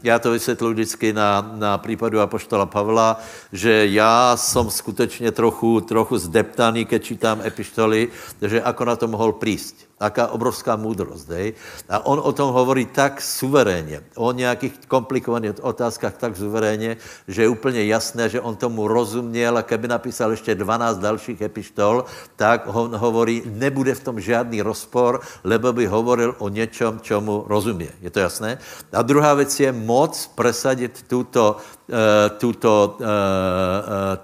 Já 0.02 0.18
to 0.18 0.30
vysvětlu 0.30 0.70
vždycky 0.70 1.12
na, 1.12 1.52
na 1.54 1.78
případu 1.78 2.20
Apoštola 2.20 2.66
Pavla, 2.66 3.18
že 3.52 3.86
já 3.86 4.36
jsem 4.36 4.70
skutečně 4.70 5.32
trochu, 5.32 5.80
trochu 5.80 6.18
zdeptaný, 6.18 6.84
keď 6.84 7.04
čítám 7.04 7.42
epištoly, 7.44 8.08
že 8.46 8.62
ako 8.62 8.84
na 8.84 8.96
to 8.96 9.08
mohl 9.08 9.32
prísť. 9.32 9.85
Taká 9.96 10.28
obrovská 10.28 10.76
moudrost, 10.76 11.28
hej? 11.32 11.56
A 11.88 12.04
on 12.04 12.20
o 12.20 12.32
tom 12.32 12.52
hovorí 12.52 12.84
tak 12.84 13.16
suverénně, 13.20 14.04
o 14.16 14.32
nějakých 14.32 14.84
komplikovaných 14.88 15.64
otázkách 15.64 16.16
tak 16.20 16.36
suverénně, 16.36 16.96
že 17.28 17.42
je 17.42 17.48
úplně 17.48 17.84
jasné, 17.84 18.28
že 18.28 18.40
on 18.40 18.56
tomu 18.56 18.88
rozuměl 18.88 19.58
a 19.58 19.62
keby 19.62 19.88
napísal 19.88 20.30
ještě 20.30 20.54
12 20.54 20.98
dalších 20.98 21.40
epištol, 21.40 22.04
tak 22.36 22.68
on 22.68 22.96
hovorí, 22.96 23.42
nebude 23.48 23.94
v 23.94 24.04
tom 24.04 24.20
žádný 24.20 24.62
rozpor, 24.62 25.20
lebo 25.44 25.72
by 25.72 25.86
hovoril 25.86 26.36
o 26.38 26.48
něčem, 26.48 27.00
čemu 27.00 27.44
rozumí. 27.48 27.88
Je 28.00 28.10
to 28.10 28.20
jasné? 28.20 28.58
A 28.92 29.02
druhá 29.02 29.34
věc 29.34 29.60
je 29.60 29.72
moc 29.72 30.12
presadit 30.34 31.04
tuto, 31.08 31.56
uh, 31.56 31.96
tuto, 32.36 32.96
uh, 33.00 33.06
uh, 33.06 33.08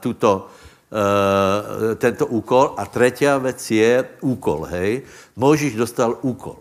tuto 0.00 0.52
uh, 0.92 1.94
tento 1.96 2.26
úkol. 2.26 2.76
A 2.76 2.86
třetí 2.86 3.26
věc 3.38 3.70
je 3.70 4.04
úkol, 4.20 4.68
hej? 4.70 5.02
Možíš 5.36 5.74
dostal 5.74 6.18
úkol. 6.20 6.56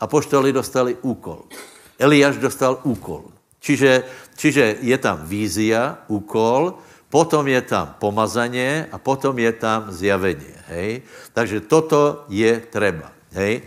Apoštoli 0.00 0.52
dostali 0.52 0.96
úkol. 1.02 1.44
Eliáš 1.98 2.36
dostal 2.40 2.80
úkol. 2.82 3.30
Čiže, 3.60 4.04
čiže 4.36 4.76
je 4.82 4.96
tam 4.98 5.24
vízia, 5.24 6.04
úkol, 6.08 6.76
potom 7.14 7.46
je 7.46 7.62
tam 7.62 7.94
pomazaně 8.02 8.90
a 8.92 8.98
potom 8.98 9.38
je 9.38 9.52
tam 9.52 9.86
zjavení. 9.94 10.50
Hej? 10.68 11.06
Takže 11.32 11.62
toto 11.70 12.26
je 12.28 12.58
treba. 12.58 13.14
Hej? 13.32 13.62
E, 13.62 13.62
e, 13.62 13.64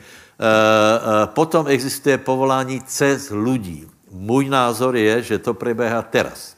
potom 1.31 1.71
existuje 1.71 2.17
povolání 2.19 2.83
cez 2.83 3.31
lidí. 3.31 3.87
Můj 4.11 4.51
názor 4.51 4.95
je, 4.95 5.21
že 5.21 5.39
to 5.39 5.53
preběhá 5.53 6.01
teraz. 6.01 6.56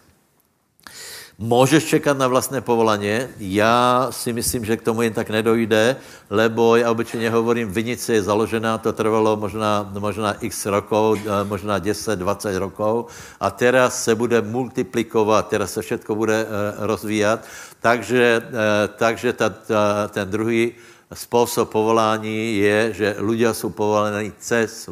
Můžeš 1.39 1.83
čekat 1.85 2.17
na 2.17 2.27
vlastné 2.27 2.61
povolání. 2.61 3.31
Já 3.39 4.07
si 4.11 4.33
myslím, 4.33 4.65
že 4.65 4.77
k 4.77 4.81
tomu 4.81 5.01
jen 5.01 5.13
tak 5.13 5.29
nedojde, 5.29 5.95
lebo 6.29 6.75
já 6.75 6.91
obyčejně 6.91 7.29
hovorím, 7.29 7.71
vinice 7.71 8.13
je 8.13 8.23
založená, 8.23 8.77
to 8.77 8.91
trvalo 8.93 9.39
možná, 9.39 9.87
možná 9.99 10.35
x 10.43 10.65
rokov, 10.65 11.19
eh, 11.23 11.43
možná 11.47 11.79
10, 11.79 12.19
20 12.19 12.59
rokov 12.59 13.07
a 13.39 13.51
teraz 13.51 14.03
se 14.03 14.15
bude 14.15 14.41
multiplikovat, 14.41 15.47
teraz 15.47 15.73
se 15.73 15.81
všetko 15.81 16.15
bude 16.15 16.43
uh, 16.43 16.49
rozvíjat, 16.85 17.39
takže, 17.79 18.41
uh, 18.43 18.51
takže 18.99 19.33
ta, 19.33 19.49
ta, 19.49 20.07
ten 20.11 20.29
druhý 20.29 20.75
způsob 21.13 21.71
povolání 21.71 22.57
je, 22.57 22.93
že 22.93 23.15
ľudia 23.19 23.53
jsou 23.53 23.69
povolení 23.69 24.31
cez. 24.39 24.89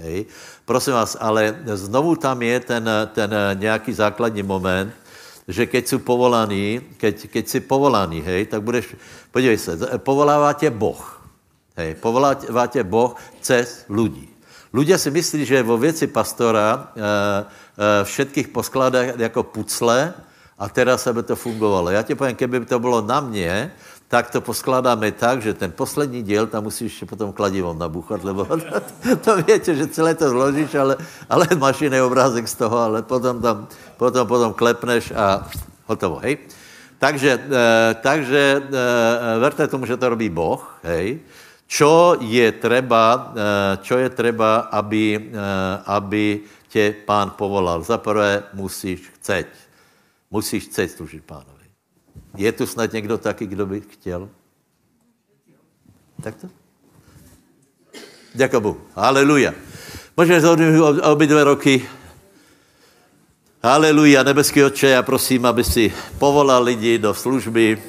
Hej? 0.00 0.26
Prosím 0.64 0.92
vás, 0.92 1.16
ale 1.20 1.54
znovu 1.74 2.16
tam 2.16 2.42
je 2.42 2.60
ten, 2.60 2.90
ten 3.12 3.30
nějaký 3.54 3.92
základní 3.92 4.42
moment, 4.42 5.01
že 5.48 5.66
keď 5.66 5.88
jsou 5.88 5.98
povolaný, 5.98 6.80
keď, 6.96 7.28
keď 7.28 7.48
jsi 7.48 7.60
povolaný, 7.60 8.22
hej, 8.22 8.46
tak 8.46 8.62
budeš, 8.62 8.94
podívej 9.30 9.58
se, 9.58 9.78
povolává 9.98 10.52
tě 10.52 10.70
Boh. 10.70 11.22
Hej, 11.76 11.94
povolává 11.94 12.66
tě 12.66 12.82
Boh 12.84 13.16
cez 13.40 13.84
lidí. 13.88 14.28
Ľudia 14.72 14.96
si 14.96 15.12
myslí, 15.12 15.44
že 15.44 15.60
vo 15.60 15.76
věci 15.76 16.08
pastora 16.08 16.72
e, 16.72 16.80
e, 16.80 18.04
všetkých 18.04 18.48
poskládá 18.48 19.20
jako 19.20 19.42
pucle 19.42 20.14
a 20.58 20.64
teraz 20.68 21.06
aby 21.06 21.22
to 21.22 21.36
fungovalo. 21.36 21.90
Já 21.90 22.02
ti 22.02 22.14
povím, 22.14 22.36
keby 22.36 22.64
to 22.64 22.78
bylo 22.80 23.04
na 23.04 23.20
mě, 23.20 23.72
tak 24.12 24.28
to 24.28 24.44
poskládáme 24.44 25.08
tak, 25.16 25.40
že 25.40 25.56
ten 25.56 25.72
poslední 25.72 26.20
díl 26.20 26.44
tam 26.44 26.68
musíš 26.68 26.92
ještě 26.92 27.06
potom 27.06 27.32
kladivom 27.32 27.78
nabuchat, 27.78 28.20
lebo 28.24 28.44
to, 28.44 29.16
to 29.24 29.36
víte, 29.40 29.72
že 29.72 29.88
celé 29.88 30.12
to 30.12 30.28
zložíš, 30.28 30.74
ale, 30.74 31.00
ale 31.32 31.48
máš 31.56 31.80
jiný 31.80 32.00
obrázek 32.04 32.44
z 32.44 32.54
toho, 32.60 32.76
ale 32.76 33.00
potom 33.02 33.40
tam, 33.40 33.64
potom, 33.96 34.28
potom 34.28 34.52
klepneš 34.52 35.16
a 35.16 35.48
hotovo, 35.88 36.20
hej. 36.20 36.44
Takže, 37.00 37.40
e, 37.40 37.64
takže 38.04 38.42
e, 38.60 38.60
verte 39.40 39.64
tomu, 39.64 39.88
že 39.88 39.96
to 39.96 40.12
robí 40.12 40.28
Boh, 40.28 40.60
hej. 40.84 41.24
Čo 41.64 42.20
je 42.20 42.52
treba, 42.52 43.32
e, 43.32 43.80
čo 43.80 43.96
je 43.96 44.12
treba, 44.12 44.68
aby, 44.76 45.32
e, 45.32 45.40
aby 45.88 46.44
tě 46.68 46.94
pán 47.08 47.32
povolal? 47.32 47.80
Za 47.80 47.96
prvé 47.96 48.44
musíš 48.52 49.08
chceť. 49.08 49.48
Musíš 50.28 50.68
chceť 50.68 51.00
služit 51.00 51.24
pánovi. 51.24 51.51
Je 52.36 52.52
tu 52.52 52.66
snad 52.66 52.92
někdo 52.92 53.18
taky, 53.18 53.46
kdo 53.46 53.66
by 53.66 53.80
chtěl? 53.80 54.28
Tak 56.22 56.34
to? 56.34 56.46
Děkuji 58.34 58.60
Bohu. 58.60 58.80
Haleluja. 58.94 59.54
Můžeme 60.16 60.40
zhodnout 60.40 61.00
obě 61.02 61.26
dvě 61.26 61.44
roky. 61.44 61.88
Haleluja, 63.62 64.22
nebeský 64.22 64.64
oče, 64.64 64.86
já 64.86 65.02
prosím, 65.02 65.46
aby 65.46 65.64
si 65.64 65.92
povolal 66.18 66.62
lidi 66.62 66.98
do 66.98 67.14
služby, 67.14 67.82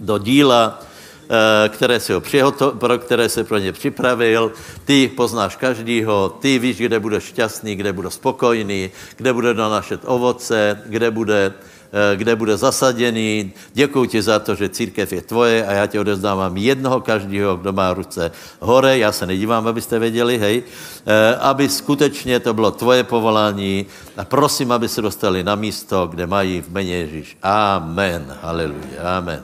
do 0.00 0.18
díla, 0.18 0.82
eh, 1.30 1.68
které 1.68 2.00
si 2.00 2.12
ho 2.12 2.20
přihoto, 2.20 2.70
pro 2.70 2.98
které 2.98 3.28
se 3.28 3.44
pro 3.44 3.58
ně 3.58 3.72
připravil. 3.72 4.52
Ty 4.84 5.08
poznáš 5.16 5.56
každýho, 5.56 6.28
ty 6.40 6.58
víš, 6.58 6.76
kde 6.76 7.00
budeš 7.00 7.24
šťastný, 7.24 7.76
kde 7.76 7.92
bude 7.92 8.10
spokojný, 8.10 8.90
kde 9.16 9.32
bude 9.32 9.54
donášet 9.54 10.00
ovoce, 10.04 10.82
kde 10.86 11.10
bude 11.10 11.48
Eh, 11.48 11.73
kde 12.14 12.36
bude 12.36 12.56
zasaděný. 12.56 13.52
Děkuji 13.72 14.04
ti 14.06 14.22
za 14.22 14.38
to, 14.38 14.54
že 14.54 14.68
církev 14.68 15.12
je 15.12 15.22
tvoje 15.22 15.66
a 15.66 15.72
já 15.72 15.86
ti 15.86 15.98
odezdávám 15.98 16.56
jednoho 16.56 17.00
každého, 17.00 17.56
kdo 17.56 17.72
má 17.72 17.94
ruce 17.94 18.30
hore. 18.60 18.98
Já 18.98 19.12
se 19.12 19.26
nedívám, 19.26 19.66
abyste 19.66 19.98
věděli, 19.98 20.38
hej. 20.38 20.62
Eh, 21.06 21.36
aby 21.36 21.68
skutečně 21.68 22.40
to 22.40 22.54
bylo 22.54 22.70
tvoje 22.70 23.04
povolání 23.04 23.86
a 24.16 24.24
prosím, 24.24 24.72
aby 24.72 24.88
se 24.88 25.02
dostali 25.02 25.44
na 25.44 25.54
místo, 25.54 26.06
kde 26.06 26.26
mají 26.26 26.60
v 26.60 26.68
jméně 26.68 26.96
Ježíš. 26.96 27.38
Amen. 27.42 28.36
Haleluja. 28.42 29.18
Amen. 29.18 29.42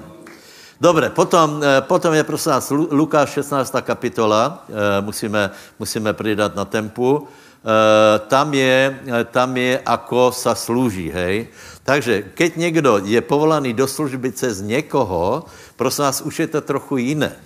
Dobře, 0.80 1.10
potom, 1.10 1.60
eh, 1.62 1.80
potom 1.80 2.14
je 2.14 2.24
prosím 2.24 2.50
nás 2.50 2.72
Lukáš 2.90 3.30
16. 3.30 3.80
kapitola, 3.80 4.64
musíme, 5.00 5.50
musíme 5.78 6.12
přidat 6.12 6.56
na 6.56 6.64
tempu. 6.64 7.28
Tam 8.28 8.54
je, 8.54 9.00
tam 9.36 9.56
je, 9.56 9.76
ako 9.84 10.32
sa 10.32 10.56
slúži, 10.56 11.12
hej. 11.12 11.52
Takže 11.84 12.32
keď 12.32 12.56
někdo 12.56 12.92
je 13.04 13.20
povolaný 13.20 13.76
do 13.76 13.84
služby 13.84 14.32
cez 14.32 14.64
někoho, 14.64 15.44
prosím 15.76 16.04
vás, 16.04 16.24
už 16.24 16.38
je 16.38 16.46
to 16.46 16.60
trochu 16.60 16.96
jiné. 16.96 17.36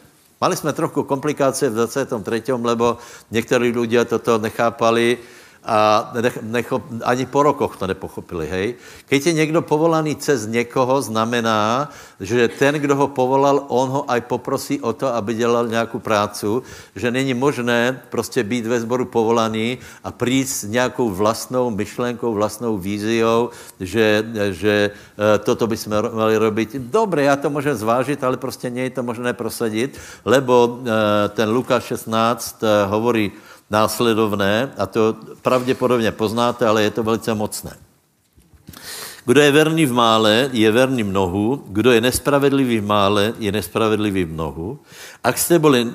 Mali 0.41 0.57
jsme 0.57 0.73
trochu 0.73 1.03
komplikace 1.03 1.71
v 1.71 1.75
23., 1.75 2.53
lebo 2.63 2.99
někteří 3.31 3.73
lidé 3.75 4.05
toto 4.05 4.39
nechápali, 4.39 5.19
a 5.65 6.11
nech, 6.21 6.39
necho, 6.43 6.83
ani 7.03 7.27
po 7.27 7.43
rokoch 7.43 7.77
to 7.77 7.87
nepochopili, 7.87 8.47
hej. 8.47 8.75
Keď 9.09 9.27
je 9.27 9.33
někdo 9.33 9.63
povolaný 9.63 10.17
cez 10.17 10.47
někoho, 10.47 11.03
znamená, 11.03 11.89
že 12.21 12.49
ten, 12.49 12.75
kdo 12.75 12.97
ho 12.97 13.09
povolal, 13.09 13.65
on 13.69 13.89
ho 13.89 14.03
aj 14.11 14.21
poprosí 14.21 14.81
o 14.81 14.93
to, 14.93 15.09
aby 15.09 15.35
dělal 15.35 15.69
nějakou 15.69 15.99
prácu, 15.99 16.63
že 16.97 17.11
není 17.11 17.35
možné 17.35 18.03
prostě 18.11 18.45
být 18.45 18.67
ve 18.67 18.81
sboru 18.81 19.05
povolaný 19.05 19.79
a 20.05 20.13
přijít 20.13 20.49
s 20.49 20.65
nějakou 20.65 21.11
vlastnou 21.11 21.71
myšlenkou, 21.71 22.35
vlastnou 22.35 22.79
víziou, 22.79 23.51
že, 23.81 24.25
že 24.51 24.91
e, 24.91 25.39
toto 25.39 25.67
bychom 25.67 25.93
měli 26.13 26.37
robit. 26.37 26.77
Dobře, 26.77 27.23
já 27.23 27.37
to 27.37 27.51
můžem 27.51 27.77
zvážit, 27.77 28.25
ale 28.25 28.37
prostě 28.37 28.71
není 28.71 28.91
to 28.91 29.03
možné 29.03 29.33
prosadit, 29.33 29.99
lebo 30.25 30.81
e, 30.85 31.29
ten 31.29 31.49
Lukáš 31.49 31.85
16 31.85 32.65
e, 32.65 32.85
hovorí, 32.85 33.33
následovné, 33.71 34.73
a 34.79 34.87
to 34.87 35.17
pravděpodobně 35.43 36.13
poznáte, 36.13 36.67
ale 36.67 36.83
je 36.83 36.91
to 36.91 37.03
velice 37.03 37.35
mocné. 37.35 37.77
Kdo 39.25 39.41
je 39.41 39.53
verný 39.53 39.87
v 39.87 39.93
mále, 39.93 40.51
je 40.53 40.69
verný 40.71 41.03
mnohu. 41.03 41.65
Kdo 41.69 41.97
je 41.97 42.01
nespravedlivý 42.01 42.81
v 42.81 42.87
mále, 42.87 43.33
je 43.39 43.53
nespravedlivý 43.53 44.25
v 44.25 44.33
mnohu. 44.37 44.79
Ak 45.25 45.39
jste 45.39 45.59
byli 45.59 45.89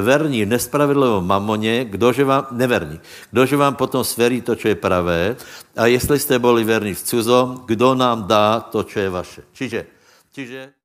verní 0.00 0.44
v 0.44 0.48
nespravedlivom 0.48 1.26
mamoně, 1.26 1.84
kdože 1.84 2.24
vám, 2.24 2.46
neverní, 2.50 3.00
kdože 3.30 3.56
vám 3.56 3.74
potom 3.74 4.04
sverí 4.04 4.40
to, 4.40 4.56
co 4.56 4.68
je 4.68 4.74
pravé. 4.74 5.36
A 5.76 5.86
jestli 5.86 6.18
jste 6.18 6.38
byli 6.38 6.64
verní 6.64 6.94
v 6.94 7.02
cuzo, 7.02 7.66
kdo 7.66 7.94
nám 7.94 8.30
dá 8.30 8.60
to, 8.60 8.82
co 8.82 8.98
je 8.98 9.10
vaše. 9.10 9.42
Čiže, 9.52 9.86
čiže 10.32 10.77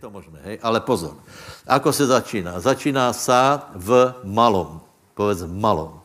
To 0.00 0.10
možné, 0.10 0.38
hej? 0.44 0.56
ale 0.62 0.78
pozor. 0.80 1.18
Ako 1.66 1.90
se 1.90 2.06
začíná? 2.06 2.60
Začíná 2.62 3.10
sa 3.10 3.66
v 3.74 4.14
malom. 4.22 4.78
Povedz 5.18 5.42
malom. 5.42 5.98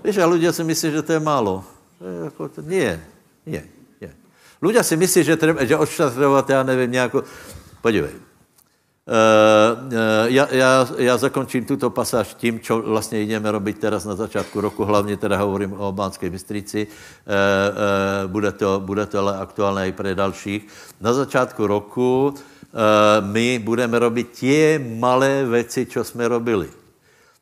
Víš, 0.00 0.20
a 0.20 0.28
ľudia 0.28 0.52
si 0.56 0.64
myslí, 0.64 0.88
že 1.00 1.04
to 1.04 1.12
je 1.16 1.20
málo. 1.20 1.64
Je, 2.00 2.24
jako 2.24 2.48
to, 2.48 2.60
nie, 2.64 2.96
nie, 3.44 3.60
nie. 4.00 4.12
Ľudia 4.60 4.80
si 4.80 4.96
myslí, 4.96 5.20
že, 5.24 5.36
treba, 5.36 5.64
že 5.64 5.76
odštartovat, 5.76 6.48
já 6.48 6.62
nevím, 6.62 6.90
nějakou... 6.90 7.22
Podívej. 7.80 8.12
Uh, 9.04 9.84
uh, 9.84 9.92
já, 10.32 10.48
já, 10.50 10.88
já 10.98 11.16
zakončím 11.16 11.64
tuto 11.64 11.90
pasáž 11.90 12.34
tím, 12.34 12.60
co 12.60 12.80
vlastně 12.80 13.20
jdeme 13.20 13.52
robit 13.52 13.78
teraz 13.78 14.04
na 14.04 14.14
začátku 14.14 14.60
roku, 14.60 14.84
hlavně 14.84 15.16
teda 15.16 15.36
hovorím 15.36 15.72
o 15.72 15.92
Bánské 15.92 16.30
Bystrici, 16.30 16.86
uh, 16.86 16.92
uh, 16.92 18.32
bude, 18.32 18.52
to, 18.52 18.80
bude 18.80 19.06
to 19.06 19.18
ale 19.18 19.36
aktuálné 19.36 19.88
i 19.88 19.92
pro 19.92 20.14
dalších. 20.14 20.68
Na 21.00 21.12
začátku 21.12 21.66
roku 21.66 22.34
my 23.20 23.58
budeme 23.58 23.98
robit 23.98 24.30
tě 24.30 24.80
malé 24.98 25.44
věci, 25.46 25.86
co 25.86 26.04
jsme 26.04 26.28
robili. 26.28 26.68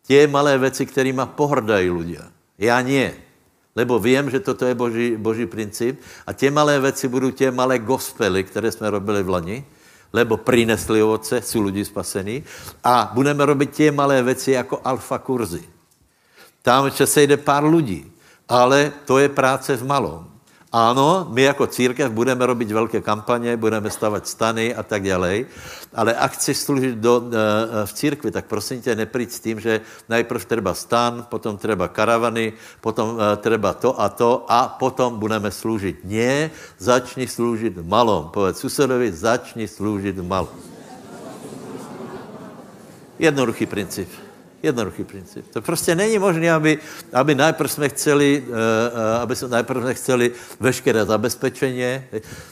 Tě 0.07 0.27
malé 0.27 0.59
věci, 0.59 0.87
kterými 0.87 1.23
pohrdají 1.37 1.90
ľudia. 1.90 2.29
Já 2.59 2.81
nie. 2.81 3.14
Lebo 3.77 3.99
vím, 3.99 4.31
že 4.31 4.40
toto 4.40 4.66
je 4.66 4.75
boží, 4.75 5.16
boží 5.16 5.47
princip. 5.47 6.01
A 6.27 6.33
tě 6.33 6.51
malé 6.51 6.81
věci 6.81 7.09
budou 7.09 7.31
tě 7.31 7.51
malé 7.51 7.79
gospely, 7.79 8.45
které 8.45 8.73
jsme 8.73 8.90
robili 8.90 9.23
v 9.23 9.29
lani, 9.29 9.64
lebo 10.12 10.37
přinesli 10.37 11.03
ovoce, 11.03 11.42
jsou 11.42 11.62
lidi 11.62 11.85
spasení. 11.85 12.45
A 12.85 13.11
budeme 13.14 13.47
robit 13.47 13.71
tě 13.71 13.92
malé 13.92 14.23
věci 14.23 14.51
jako 14.51 14.81
alfa 14.85 15.18
kurzy. 15.18 15.64
Tam 16.62 16.90
se 16.90 17.07
sejde 17.07 17.37
pár 17.37 17.64
lidí, 17.64 18.12
ale 18.49 18.92
to 19.05 19.18
je 19.18 19.29
práce 19.29 19.77
v 19.77 19.87
malom. 19.87 20.32
Ano, 20.72 21.28
my 21.28 21.42
jako 21.42 21.66
církev 21.66 22.12
budeme 22.12 22.46
robit 22.46 22.70
velké 22.70 23.00
kampaně, 23.00 23.56
budeme 23.56 23.90
stavat 23.90 24.28
stany 24.28 24.74
a 24.74 24.82
tak 24.82 25.04
dále, 25.04 25.44
ale 25.92 26.14
ak 26.14 26.32
chceš 26.32 26.56
služit 26.56 26.96
do, 26.96 27.20
uh, 27.20 27.28
v 27.85 27.92
církvi, 27.92 28.30
tak 28.30 28.48
prosím 28.48 28.80
tě 28.80 28.96
nepríď 28.96 29.32
s 29.32 29.40
tím, 29.40 29.61
že 29.61 29.80
najprv 30.08 30.44
treba 30.44 30.72
stan, 30.74 31.28
potom 31.28 31.61
treba 31.61 31.92
karavany, 31.92 32.52
potom 32.80 33.20
uh, 33.20 33.37
treba 33.37 33.76
to 33.76 34.00
a 34.00 34.08
to 34.08 34.48
a 34.48 34.68
potom 34.68 35.20
budeme 35.20 35.52
sloužit. 35.52 36.00
Ne, 36.08 36.48
začni 36.80 37.28
sloužit 37.28 37.76
malom. 37.85 38.32
Povedz 38.32 38.56
susedovi, 38.64 39.12
začni 39.12 39.68
sloužit 39.68 40.16
malom. 40.24 40.56
Jednoduchý 43.20 43.68
princip. 43.68 44.21
Jednoduchý 44.62 45.05
princip. 45.05 45.44
To 45.53 45.62
prostě 45.62 45.94
není 45.94 46.18
možné, 46.18 46.53
aby, 46.53 46.79
aby 47.12 47.35
najprv 47.35 47.72
jsme 47.72 47.88
chceli, 47.88 48.44
uh, 48.48 48.55
aby 49.22 49.37
jsme 49.37 49.48
najprv 49.48 49.83
jsme 49.83 49.94
chceli 49.94 50.33
veškeré 50.61 51.05
zabezpečení. 51.05 51.83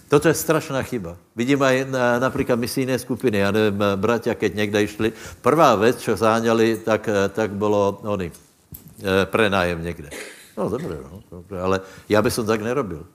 Toto 0.08 0.28
je 0.28 0.34
strašná 0.34 0.82
chyba. 0.82 1.16
Vidím 1.36 1.62
aj 1.62 1.86
na, 1.90 2.18
například 2.18 2.58
misijné 2.58 2.98
skupiny, 2.98 3.38
já 3.38 3.50
nevím, 3.50 3.78
bratia, 3.96 4.34
keď 4.34 4.54
někde 4.54 4.82
išli, 4.82 5.12
prvá 5.40 5.74
věc, 5.74 5.96
co 5.96 6.16
záňali, 6.16 6.76
tak, 6.84 7.08
tak 7.30 7.50
bylo 7.50 8.00
oni, 8.02 8.32
prenájem 9.24 9.84
někde. 9.84 10.10
No 10.58 10.68
dobře, 10.68 10.98
no, 11.12 11.22
dobře, 11.30 11.60
ale 11.60 11.80
já 12.08 12.22
bych 12.22 12.34
tak 12.46 12.62
nerobil. 12.62 13.06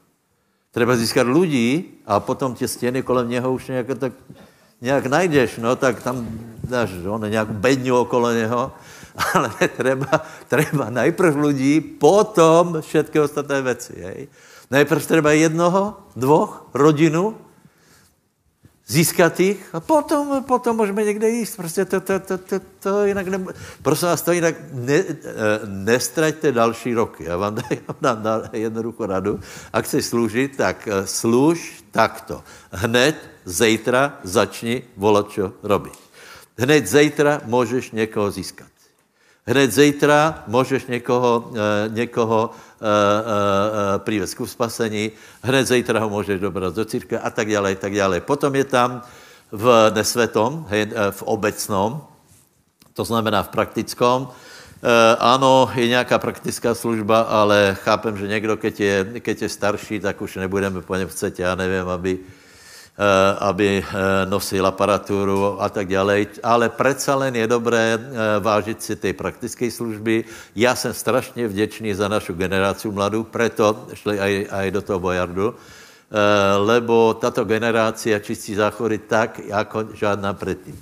Treba 0.71 0.95
získat 0.95 1.27
lidí 1.27 1.99
a 2.05 2.19
potom 2.19 2.55
tě 2.55 2.67
stěny 2.67 3.03
kolem 3.03 3.29
něho 3.29 3.53
už 3.53 3.67
nějak 3.67 3.87
tak 3.99 4.13
nějak 4.81 5.05
najdeš, 5.05 5.57
no 5.57 5.75
tak 5.75 6.03
tam 6.03 6.27
dáš 6.63 6.89
on, 7.09 7.29
nějakou 7.29 7.53
bedňu 7.53 7.97
okolo 7.97 8.31
něho, 8.31 8.71
ale 9.33 9.49
treba, 9.77 10.21
treba 10.47 10.89
najprv 10.89 11.35
lidí, 11.35 11.81
potom 11.81 12.81
všetky 12.81 13.19
ostatné 13.19 13.61
věci. 13.61 13.93
Hej. 13.97 14.27
Najprv 14.71 15.05
treba 15.05 15.31
jednoho, 15.31 15.97
dvoch, 16.15 16.67
rodinu, 16.73 17.37
získat 18.87 19.39
jich 19.39 19.75
a 19.75 19.79
potom, 19.79 20.43
potom 20.43 20.77
můžeme 20.77 21.03
někde 21.03 21.29
jíst. 21.29 21.55
Prostě 21.55 21.85
to, 21.85 22.01
to, 22.01 22.19
to, 22.19 22.37
to, 22.37 22.59
to 22.79 23.05
jinak 23.05 23.27
ne, 23.27 23.45
prosím 23.81 24.07
vás, 24.07 24.21
to 24.21 24.31
jinak 24.31 24.55
ne, 24.73 24.93
eh, 24.93 25.13
nestraťte 25.65 26.51
další 26.51 26.93
roky. 26.93 27.23
Já 27.23 27.37
vám 27.37 27.55
dám, 28.01 28.23
dám 28.23 28.41
jednoduchou 28.53 29.05
radu. 29.05 29.39
A 29.73 29.81
chceš 29.81 30.05
sloužit, 30.05 30.57
tak 30.57 30.87
eh, 30.87 31.07
služ 31.07 31.83
takto. 31.91 32.43
Hned, 32.71 33.15
zítra 33.45 34.19
začni 34.23 34.83
volat, 34.97 35.29
čo 35.29 35.53
robit. 35.63 35.93
Hned 36.57 36.87
zítra 36.87 37.41
můžeš 37.45 37.91
někoho 37.91 38.31
získat. 38.31 38.74
Hned 39.47 39.71
zítra 39.71 40.43
můžeš 40.47 40.85
někoho, 40.85 41.51
eh, 41.53 41.89
někoho 41.89 42.49
uh, 42.49 42.87
uh, 42.87 44.01
přivést 44.01 44.33
k 44.33 44.47
spasení, 44.47 45.11
hned 45.41 45.65
zítra 45.67 45.99
ho 45.99 46.09
můžeš 46.09 46.41
dobrat 46.41 46.75
do 46.75 46.85
církve 46.85 47.19
a 47.19 47.29
tak 47.29 47.51
dále, 47.51 47.75
tak 47.75 47.93
dále. 47.93 48.21
Potom 48.21 48.55
je 48.55 48.65
tam 48.65 49.01
v 49.51 49.91
nesvetom, 49.93 50.65
hej, 50.69 50.89
v 51.11 51.21
obecnom, 51.23 52.01
to 52.93 53.05
znamená 53.05 53.43
v 53.43 53.49
praktickom, 53.49 54.27
ano, 55.19 55.69
je 55.75 55.87
nějaká 55.87 56.19
praktická 56.19 56.75
služba, 56.75 57.21
ale 57.21 57.77
chápem, 57.79 58.17
že 58.17 58.27
někdo, 58.27 58.57
keď 58.57 58.79
je, 58.79 58.95
keď 59.19 59.41
je 59.41 59.49
starší, 59.49 59.99
tak 59.99 60.21
už 60.21 60.35
nebudeme 60.35 60.81
po 60.81 60.95
něm 60.95 61.07
chcet, 61.07 61.39
já 61.39 61.55
nevím, 61.55 61.89
aby, 61.89 62.19
Eh, 62.19 62.44
aby 63.39 63.83
eh, 63.83 64.25
nosil 64.25 64.65
aparaturu 64.65 65.61
a 65.61 65.69
tak 65.69 65.87
dále. 65.87 66.25
Ale 66.43 66.69
přece 66.69 67.13
len 67.13 67.35
je 67.35 67.47
dobré 67.47 67.99
eh, 67.99 68.39
vážit 68.39 68.83
si 68.83 68.95
té 68.95 69.13
praktické 69.13 69.71
služby. 69.71 70.23
Já 70.55 70.75
jsem 70.75 70.93
strašně 70.93 71.47
vděčný 71.47 71.93
za 71.93 72.07
našu 72.07 72.33
generaci 72.33 72.87
mladou, 72.87 73.23
proto 73.23 73.87
šli 73.93 74.19
aj, 74.19 74.47
aj 74.51 74.71
do 74.71 74.81
toho 74.81 74.99
bojardu, 74.99 75.55
lebo 76.57 77.13
tato 77.13 77.43
generácia 77.43 78.19
čistí 78.19 78.55
záchody 78.55 78.97
tak, 78.97 79.39
jako 79.39 79.85
žádná 79.93 80.33
předtím. 80.33 80.79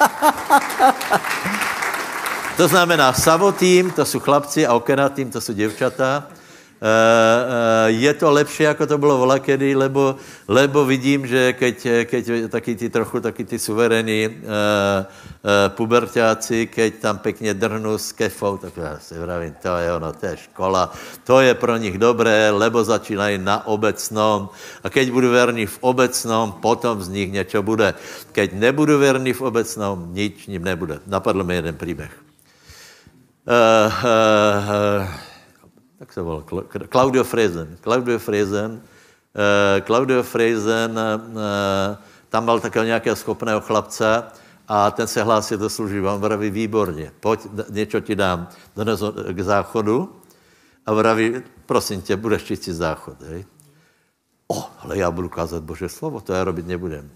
to 2.56 2.68
znamená 2.68 3.12
savotým, 3.12 3.90
to 3.90 4.04
jsou 4.04 4.20
chlapci 4.20 4.66
a 4.66 4.74
okenatým, 4.74 5.30
to 5.30 5.40
jsou 5.40 5.52
děvčata. 5.52 6.26
Eh, 6.80 6.88
eh, 6.88 7.90
je 7.92 8.14
to 8.14 8.30
lepší, 8.30 8.62
jako 8.62 8.86
to 8.86 8.98
bylo 8.98 9.18
volakedy, 9.18 9.76
lebo, 9.76 10.16
lebo 10.48 10.84
vidím, 10.84 11.26
že 11.26 11.52
keď, 11.52 11.76
keď 12.04 12.24
taky 12.48 12.72
ty 12.74 12.88
trochu 12.88 13.20
taky 13.20 13.44
ty 13.44 13.58
suverení 13.58 14.28
uh, 14.28 14.32
uh, 14.32 15.68
pubertáci, 15.68 16.66
keď 16.66 16.94
tam 16.94 17.18
pěkně 17.18 17.54
drhnu 17.54 17.98
s 17.98 18.12
kefou, 18.12 18.56
tak 18.56 18.76
já 18.76 18.98
si 18.98 19.18
vravím, 19.18 19.54
to 19.62 19.76
je 19.76 19.92
ono, 19.92 20.12
to 20.12 20.26
je 20.26 20.36
škola, 20.36 20.92
to 21.24 21.40
je 21.40 21.54
pro 21.54 21.76
nich 21.76 21.98
dobré, 21.98 22.50
lebo 22.50 22.84
začínají 22.84 23.38
na 23.38 23.66
obecnom 23.66 24.48
a 24.80 24.88
keď 24.90 25.10
budu 25.10 25.30
verný 25.30 25.66
v 25.66 25.78
obecnom, 25.80 26.52
potom 26.64 27.02
z 27.02 27.08
nich 27.08 27.32
něco 27.32 27.62
bude. 27.62 27.94
Keď 28.32 28.56
nebudu 28.56 28.98
verný 28.98 29.32
v 29.32 29.42
obecnom, 29.42 30.16
nič 30.16 30.46
ním 30.48 30.64
nebude. 30.64 31.04
Napadl 31.06 31.44
mi 31.44 31.54
jeden 31.54 31.76
příběh. 31.76 32.12
Uh, 33.44 33.92
uh, 34.04 35.04
uh, 35.04 35.29
jak 36.00 36.12
se 36.12 36.22
volal, 36.22 36.44
Claudio 36.92 37.24
Frezen. 37.24 37.76
Claudio 37.82 38.18
Frezen, 38.18 38.70
uh, 38.72 39.86
Claudio 39.86 40.22
Frezen, 40.22 40.90
uh, 40.90 41.96
tam 42.28 42.44
byl 42.44 42.60
takového 42.60 42.86
nějakého 42.86 43.16
schopného 43.16 43.60
chlapce 43.60 44.22
a 44.68 44.90
ten 44.90 45.06
se 45.06 45.22
hlásí 45.22 45.56
do 45.56 45.70
služby. 45.70 46.00
On 46.00 46.20
vraví, 46.20 46.50
výborně, 46.50 47.12
pojď, 47.20 47.40
něco 47.70 48.00
ti 48.00 48.16
dám, 48.16 48.48
dones 48.76 49.00
k 49.32 49.40
záchodu 49.40 50.16
a 50.86 50.92
vraví, 50.92 51.42
prosím 51.66 52.02
tě, 52.02 52.16
budeš 52.16 52.42
čistit 52.44 52.72
záchod. 52.72 53.22
Hej? 53.22 53.44
O, 54.48 54.70
ale 54.80 54.98
já 54.98 55.10
budu 55.10 55.28
kázat 55.28 55.62
Bože 55.62 55.88
slovo, 55.88 56.20
to 56.20 56.32
já 56.32 56.44
robit 56.44 56.66
nebudem. 56.66 57.10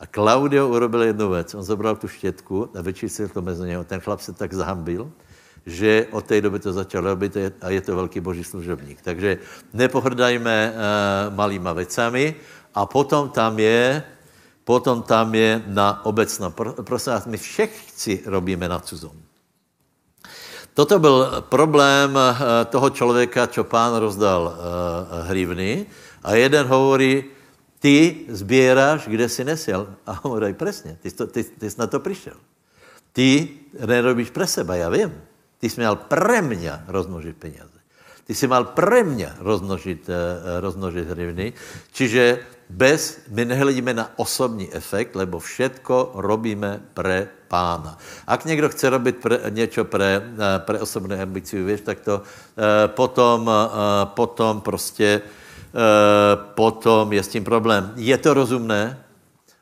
A 0.00 0.06
Claudio 0.06 0.68
urobil 0.68 1.02
jednu 1.02 1.30
věc. 1.30 1.54
On 1.54 1.62
zobral 1.62 1.96
tu 1.96 2.08
štětku 2.08 2.70
a 2.78 2.82
vyčistil 2.82 3.28
to 3.28 3.42
mezi 3.42 3.66
něho. 3.66 3.84
Ten 3.84 4.00
chlap 4.00 4.20
se 4.20 4.32
tak 4.32 4.54
zahambil, 4.54 5.10
že 5.68 6.08
od 6.10 6.24
té 6.24 6.40
doby 6.40 6.58
to 6.58 6.72
začal 6.72 7.04
robit 7.04 7.36
a 7.60 7.68
je 7.68 7.80
to 7.84 7.96
velký 7.96 8.20
boží 8.24 8.40
služebník. 8.44 9.04
Takže 9.04 9.38
nepohrdajme 9.76 10.56
uh, 10.72 10.74
malýma 11.36 11.76
vecami 11.76 12.32
a 12.72 12.88
potom 12.88 13.28
tam 13.28 13.60
je, 13.60 14.00
potom 14.64 15.04
tam 15.04 15.28
je 15.36 15.60
na 15.68 16.00
obecno. 16.08 16.50
Prosím 16.82 17.12
vás, 17.12 17.28
my 17.28 17.36
všetci 17.36 18.24
robíme 18.26 18.64
na 18.64 18.80
cuzom. 18.80 19.12
Toto 20.72 20.98
byl 20.98 21.44
problém 21.52 22.16
uh, 22.16 22.38
toho 22.72 22.90
člověka, 22.90 23.46
čo 23.52 23.68
pán 23.68 24.00
rozdal 24.00 24.42
uh, 24.48 24.54
hrivny 25.28 25.86
a 26.24 26.34
jeden 26.34 26.66
hovorí, 26.66 27.24
ty 27.78 28.24
sbíráš, 28.28 29.06
kde 29.06 29.28
si 29.28 29.44
nesiel. 29.44 29.86
A 30.06 30.12
hovorí, 30.22 30.54
presně, 30.54 30.98
ty, 31.02 31.10
ty, 31.10 31.44
ty 31.44 31.70
jsi 31.70 31.80
na 31.80 31.86
to 31.86 32.00
přišel. 32.00 32.34
Ty 33.12 33.48
nerobíš 33.86 34.30
pre 34.30 34.46
seba, 34.46 34.74
já 34.74 34.88
vím. 34.88 35.12
Ty 35.58 35.70
jsi 35.70 35.80
měl 35.80 35.96
pre 35.96 36.42
mě 36.42 36.72
rozmnožit 36.88 37.36
peněze. 37.36 37.78
Ty 38.26 38.34
jsi 38.34 38.46
mal 38.46 38.64
pre 38.64 39.04
mě 39.04 39.32
rozmnožit, 39.38 40.08
uh, 40.08 40.14
rozmnožit 40.60 41.08
hrivny. 41.08 41.52
Čiže 41.92 42.38
bez, 42.70 43.20
my 43.28 43.44
nehledíme 43.44 43.94
na 43.94 44.10
osobní 44.16 44.68
efekt, 44.74 45.16
lebo 45.16 45.38
všetko 45.38 46.12
robíme 46.14 46.80
pre 46.94 47.28
pána. 47.48 47.98
Ak 48.26 48.44
někdo 48.44 48.68
chce 48.68 48.90
robit 48.90 49.16
pre, 49.16 49.40
něco 49.48 49.84
pre, 49.84 50.20
uh, 50.20 50.44
pre 50.58 50.80
osobné 50.80 51.22
ambici, 51.22 51.62
víš, 51.62 51.80
tak 51.80 52.00
to 52.00 52.22
potom, 52.86 53.50
potom 54.04 54.60
prostě 54.60 55.20
potom 56.34 57.12
je 57.12 57.22
s 57.22 57.28
tím 57.28 57.44
problém. 57.44 57.92
Je 57.96 58.18
to 58.18 58.34
rozumné? 58.34 59.07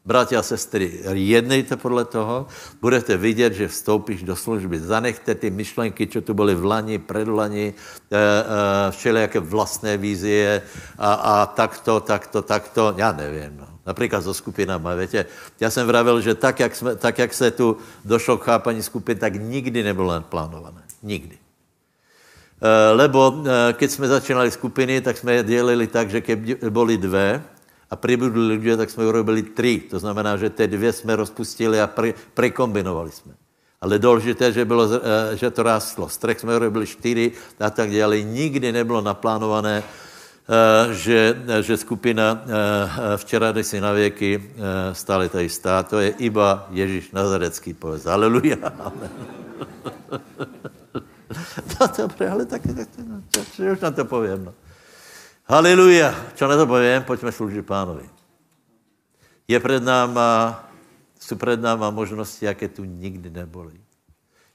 Bratě 0.06 0.36
a 0.36 0.42
sestry, 0.42 1.00
jednejte 1.12 1.76
podle 1.76 2.04
toho, 2.04 2.46
budete 2.80 3.16
vidět, 3.16 3.52
že 3.52 3.68
vstoupíš 3.68 4.22
do 4.22 4.36
služby. 4.36 4.80
Zanechte 4.80 5.34
ty 5.34 5.50
myšlenky, 5.50 6.06
co 6.06 6.20
tu 6.20 6.34
byly 6.34 6.54
v 6.54 6.64
lani, 6.64 6.98
predlani, 6.98 7.74
e, 7.74 8.16
e, 8.16 8.90
všelijaké 8.90 9.40
vlastné 9.40 9.96
vízie 9.96 10.62
a, 10.98 11.12
a 11.14 11.46
takto, 11.46 12.00
takto, 12.00 12.42
takto, 12.42 12.94
já 12.96 13.12
nevím. 13.12 13.58
No. 13.58 13.66
Například 13.86 14.22
so 14.22 14.34
skupinama, 14.34 14.94
víte. 14.94 15.26
Já 15.60 15.70
jsem 15.70 15.86
vravil, 15.86 16.20
že 16.20 16.34
tak 16.34 16.60
jak, 16.60 16.76
jsme, 16.76 16.96
tak, 16.96 17.18
jak 17.18 17.34
se 17.34 17.50
tu 17.50 17.76
došlo 18.04 18.38
k 18.38 18.44
chápaní 18.44 18.82
skupin, 18.82 19.18
tak 19.18 19.34
nikdy 19.34 19.82
nebylo 19.82 20.20
plánované. 20.20 20.82
Nikdy. 21.02 21.38
E, 22.62 22.92
lebo 22.94 23.42
keď 23.72 23.90
jsme 23.90 24.08
začínali 24.08 24.50
skupiny, 24.50 25.00
tak 25.00 25.18
jsme 25.18 25.32
je 25.32 25.42
dělili 25.42 25.86
tak, 25.86 26.10
že 26.10 26.22
byly 26.70 26.98
dvě, 26.98 27.42
a 27.90 27.96
přibudli 27.96 28.46
lidé, 28.46 28.76
tak 28.76 28.90
jsme 28.90 29.06
urobili 29.06 29.42
tři. 29.42 29.82
To 29.90 29.98
znamená, 29.98 30.36
že 30.36 30.50
ty 30.50 30.66
dvě 30.66 30.92
jsme 30.92 31.16
rozpustili 31.16 31.80
a 31.80 31.86
pre, 31.86 32.14
prekombinovali 32.34 33.10
jsme. 33.10 33.34
Ale 33.80 33.98
důležité, 33.98 34.52
že, 34.52 34.64
bylo, 34.64 34.88
eh, 34.94 35.36
že 35.36 35.50
to 35.50 35.62
rástlo. 35.62 36.08
Z 36.08 36.18
třech 36.18 36.40
jsme 36.40 36.56
urobili 36.56 36.86
čtyři 36.86 37.32
a 37.60 37.70
tak 37.70 37.90
dále. 37.90 38.22
Nikdy 38.22 38.72
nebylo 38.72 39.00
naplánované, 39.00 39.82
eh, 39.82 40.94
že, 40.94 41.42
že 41.60 41.76
skupina 41.76 42.42
eh, 42.42 43.16
včera 43.16 43.52
jde 43.52 43.64
si 43.64 43.80
na 43.80 43.92
věky 43.92 44.50
stále 44.92 45.28
tady 45.28 45.48
stá. 45.48 45.82
To 45.82 46.00
je 46.00 46.10
iba 46.18 46.66
Ježíš 46.70 47.10
Nazarecký 47.12 47.74
povedz. 47.74 48.06
Aleluja. 48.06 48.56
no 51.80 51.86
dobré, 51.98 52.30
ale 52.30 52.46
tak, 52.46 52.62
tak, 52.62 52.88
tak, 52.96 53.06
tak 53.30 53.46
už 53.72 53.80
na 53.80 53.90
to 53.90 54.04
povím. 54.04 54.44
No. 54.44 54.65
Haleluja. 55.46 56.34
Čo 56.34 56.50
na 56.50 56.58
to 56.58 56.66
povím? 56.66 57.06
Pojďme 57.06 57.30
sloužit 57.30 57.62
pánovi. 57.62 58.02
Je 59.46 59.60
před 59.60 59.82
náma, 59.82 60.58
jsou 61.20 61.36
před 61.38 61.60
náma 61.62 61.90
možnosti, 61.90 62.46
jaké 62.46 62.68
tu 62.68 62.84
nikdy 62.84 63.30
neboli. 63.30 63.78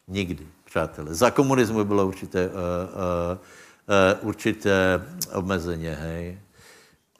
Nikdy, 0.08 0.48
přátelé. 0.66 1.16
Za 1.16 1.32
komunismu 1.32 1.84
bylo 1.84 2.08
určité, 2.08 2.48
uh, 2.48 2.54
uh, 2.54 3.40
uh, 4.20 4.28
určité 4.28 5.02
obmezení, 5.34 5.88
hej. 5.88 6.40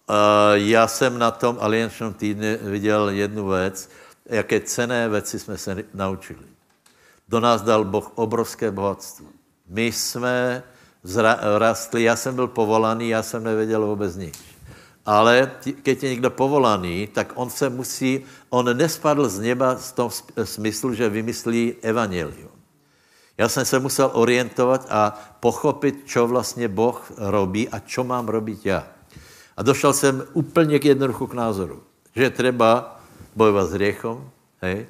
Uh, 0.10 0.16
já 0.54 0.88
jsem 0.88 1.20
na 1.20 1.32
tom 1.32 1.58
aliančním 1.60 2.14
týdnu 2.14 2.48
viděl 2.62 3.10
jednu 3.10 3.48
věc, 3.48 3.90
jaké 4.26 4.60
cené 4.60 5.10
věci 5.10 5.40
jsme 5.40 5.58
se 5.58 5.84
naučili. 5.94 6.46
Do 7.28 7.40
nás 7.40 7.62
dal 7.62 7.86
Boh 7.86 8.12
obrovské 8.16 8.72
bohatstvo. 8.72 9.28
My 9.68 9.92
jsme 9.92 10.64
vzrastli. 11.04 12.04
Já 12.04 12.16
jsem 12.16 12.36
byl 12.36 12.48
povolaný, 12.48 13.10
já 13.10 13.24
jsem 13.24 13.44
nevěděl 13.44 13.86
vůbec 13.86 14.16
nic. 14.16 14.40
Ale 15.06 15.52
když 15.84 16.04
je 16.04 16.10
někdo 16.10 16.30
povolaný, 16.30 17.08
tak 17.08 17.32
on 17.36 17.50
se 17.50 17.70
musí, 17.70 18.26
on 18.50 18.78
nespadl 18.78 19.30
z 19.30 19.40
neba 19.40 19.76
v 19.76 19.92
tom 19.92 20.10
smyslu, 20.44 20.94
že 20.94 21.10
vymyslí 21.10 21.76
evangelium. 21.82 22.52
Já 23.38 23.50
jsem 23.50 23.66
se 23.66 23.80
musel 23.80 24.10
orientovat 24.14 24.88
a 24.90 25.20
pochopit, 25.40 26.04
co 26.06 26.28
vlastně 26.28 26.68
Boh 26.68 27.12
robí 27.18 27.70
a 27.70 27.80
co 27.80 28.04
mám 28.04 28.28
robit 28.28 28.66
já. 28.66 28.88
A 29.58 29.64
došel 29.64 29.94
jsem 29.94 30.24
úplně 30.34 30.80
k 30.80 30.86
jednoduchu 30.86 31.28
k 31.28 31.34
názoru, 31.34 31.84
že 32.16 32.24
je 32.24 32.30
třeba 32.30 33.00
bojovat 33.36 33.66
s 33.70 33.74
hriechom, 33.74 34.30
hej, 34.62 34.86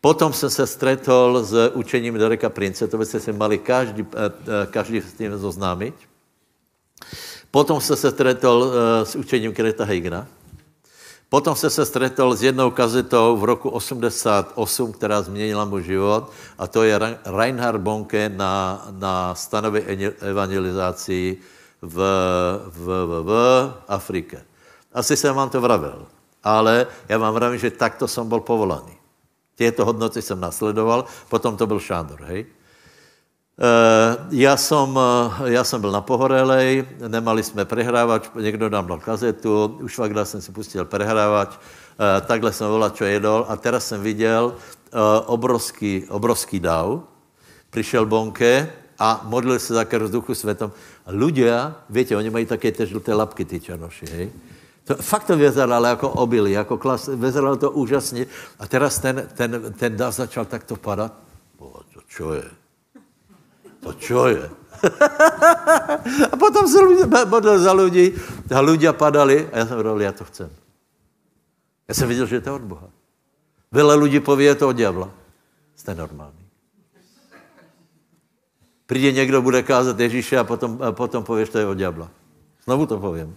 Potom 0.00 0.32
jsem 0.32 0.50
se 0.50 0.66
stretol 0.66 1.44
s 1.44 1.70
učením 1.74 2.14
Dereka 2.14 2.48
Prince, 2.48 2.88
to 2.88 2.98
byste 2.98 3.20
si 3.20 3.32
mali 3.32 3.58
každý, 3.58 4.06
eh, 4.14 4.30
eh, 4.62 4.66
každý 4.66 5.00
s 5.00 5.12
tím 5.12 5.38
zoznámit. 5.38 5.94
Potom 7.50 7.80
jsem 7.80 7.96
se 7.96 8.10
stretol 8.10 8.70
eh, 8.70 9.04
s 9.04 9.14
učením 9.14 9.54
Kreta 9.54 9.84
Heigna. 9.84 10.26
Potom 11.28 11.56
jsem 11.56 11.70
se 11.70 11.84
stretol 11.84 12.36
s 12.36 12.42
jednou 12.42 12.70
kazetou 12.70 13.36
v 13.36 13.44
roku 13.44 13.68
88, 13.68 14.92
která 14.92 15.22
změnila 15.22 15.64
můj 15.64 15.82
život, 15.82 16.32
a 16.58 16.66
to 16.66 16.82
je 16.82 16.98
Reinhard 17.24 17.80
Bonke 17.80 18.28
na, 18.28 18.86
na 18.96 19.34
stanově 19.34 19.82
evangelizaci 20.20 21.36
v, 21.82 21.96
v, 22.66 22.86
v, 22.86 23.22
v 23.24 23.32
Afrike. 23.88 24.44
Asi 24.92 25.16
jsem 25.16 25.34
vám 25.34 25.50
to 25.50 25.60
vravil, 25.60 26.06
ale 26.44 26.86
já 27.08 27.18
vám 27.18 27.34
vravím, 27.34 27.58
že 27.58 27.70
takto 27.70 28.08
jsem 28.08 28.28
byl 28.28 28.40
povolaný. 28.40 28.97
Těto 29.58 29.84
hodnoty 29.84 30.22
jsem 30.22 30.40
nasledoval, 30.40 31.04
potom 31.28 31.56
to 31.56 31.66
byl 31.66 31.80
Šándor, 31.80 32.22
hej. 32.22 32.46
Eh, 33.58 34.16
já 34.30 34.56
jsem, 34.56 34.98
eh, 34.98 35.50
já 35.50 35.64
jsem 35.64 35.80
byl 35.80 35.90
na 35.90 36.00
Pohorelej, 36.00 36.86
nemali 37.08 37.42
jsme 37.42 37.64
prehrávač, 37.64 38.30
někdo 38.38 38.70
nám 38.70 38.86
dal 38.86 39.02
kazetu, 39.02 39.82
už 39.82 39.98
Vagda 39.98 40.24
jsem 40.24 40.38
si 40.38 40.52
pustil 40.52 40.84
prehrávač, 40.86 41.58
eh, 41.58 42.20
takhle 42.22 42.52
jsem 42.54 42.70
volal, 42.70 42.90
čo 42.94 43.04
jedol 43.04 43.46
a 43.48 43.56
teraz 43.56 43.86
jsem 43.86 43.98
viděl 44.02 44.54
obrovský, 45.26 46.06
obrovský 46.08 46.60
dav, 46.60 47.02
Přišel 47.70 48.06
Bonke 48.06 48.72
a 48.98 49.20
modlil 49.28 49.58
se 49.58 49.74
za 49.74 49.84
krv 49.84 50.10
duchu 50.10 50.34
svetom. 50.34 50.72
Ľudia, 51.04 51.84
víte, 51.90 52.16
oni 52.16 52.30
mají 52.30 52.46
také 52.46 52.72
ty 52.72 52.86
žluté 52.86 53.12
lapky, 53.14 53.44
ty 53.44 53.60
černoši, 53.60 54.06
hej? 54.06 54.32
To, 54.88 54.96
fakt 54.96 55.24
to 55.24 55.36
vyzeralo 55.36 55.86
jako 55.86 56.08
obilí, 56.08 56.52
jako 56.52 56.78
klas, 56.78 57.08
vyzeralo 57.08 57.56
to 57.56 57.70
úžasně. 57.70 58.26
A 58.58 58.66
teraz 58.66 58.98
ten, 58.98 59.28
ten, 59.34 59.72
ten 59.76 59.96
dáv 59.96 60.14
začal 60.14 60.44
takto 60.44 60.76
padat. 60.76 61.12
O, 61.58 61.84
to 61.92 62.00
čo 62.08 62.32
je? 62.32 62.48
To 63.84 63.92
čo 63.92 64.26
je? 64.26 64.48
a 66.32 66.36
potom 66.36 66.68
se 66.68 66.80
lidé 66.80 67.24
modlil 67.24 67.58
za 67.58 67.72
lidi 67.72 68.14
a 68.54 68.62
ľudia 68.62 68.92
padali 68.94 69.48
a 69.52 69.58
já 69.58 69.66
jsem 69.66 69.78
říkal, 69.78 70.02
já 70.02 70.12
to 70.12 70.24
chcem. 70.24 70.50
Já 71.88 71.94
jsem 71.94 72.08
viděl, 72.08 72.26
že 72.26 72.36
je 72.36 72.40
to 72.40 72.54
od 72.54 72.62
Boha. 72.62 72.88
Vele 73.72 73.94
lidí 73.94 74.20
poví, 74.20 74.44
je 74.44 74.54
to 74.54 74.68
od 74.68 74.76
diabla. 74.76 75.10
Jste 75.76 75.94
normální. 75.94 76.46
Přijde 78.86 79.12
někdo, 79.12 79.42
bude 79.42 79.62
kázat 79.62 80.00
Ježíše 80.00 80.38
a 80.38 80.44
potom, 80.44 80.78
a 80.82 80.92
potom 80.92 81.24
pověš, 81.24 81.48
to 81.48 81.58
je 81.58 81.66
od 81.66 81.74
diabla. 81.74 82.10
Znovu 82.64 82.86
to 82.86 82.98
povím. 82.98 83.36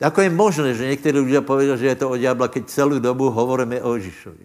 Jako 0.00 0.20
je 0.20 0.30
možné, 0.30 0.74
že 0.74 0.86
někteří 0.86 1.18
lidé 1.18 1.40
povedali, 1.40 1.78
že 1.78 1.86
je 1.86 1.94
to 1.94 2.10
od 2.10 2.16
diabla, 2.16 2.48
keď 2.48 2.66
celou 2.66 2.98
dobu 2.98 3.30
hovoríme 3.30 3.82
o 3.82 3.94
Ježíšovi. 3.94 4.44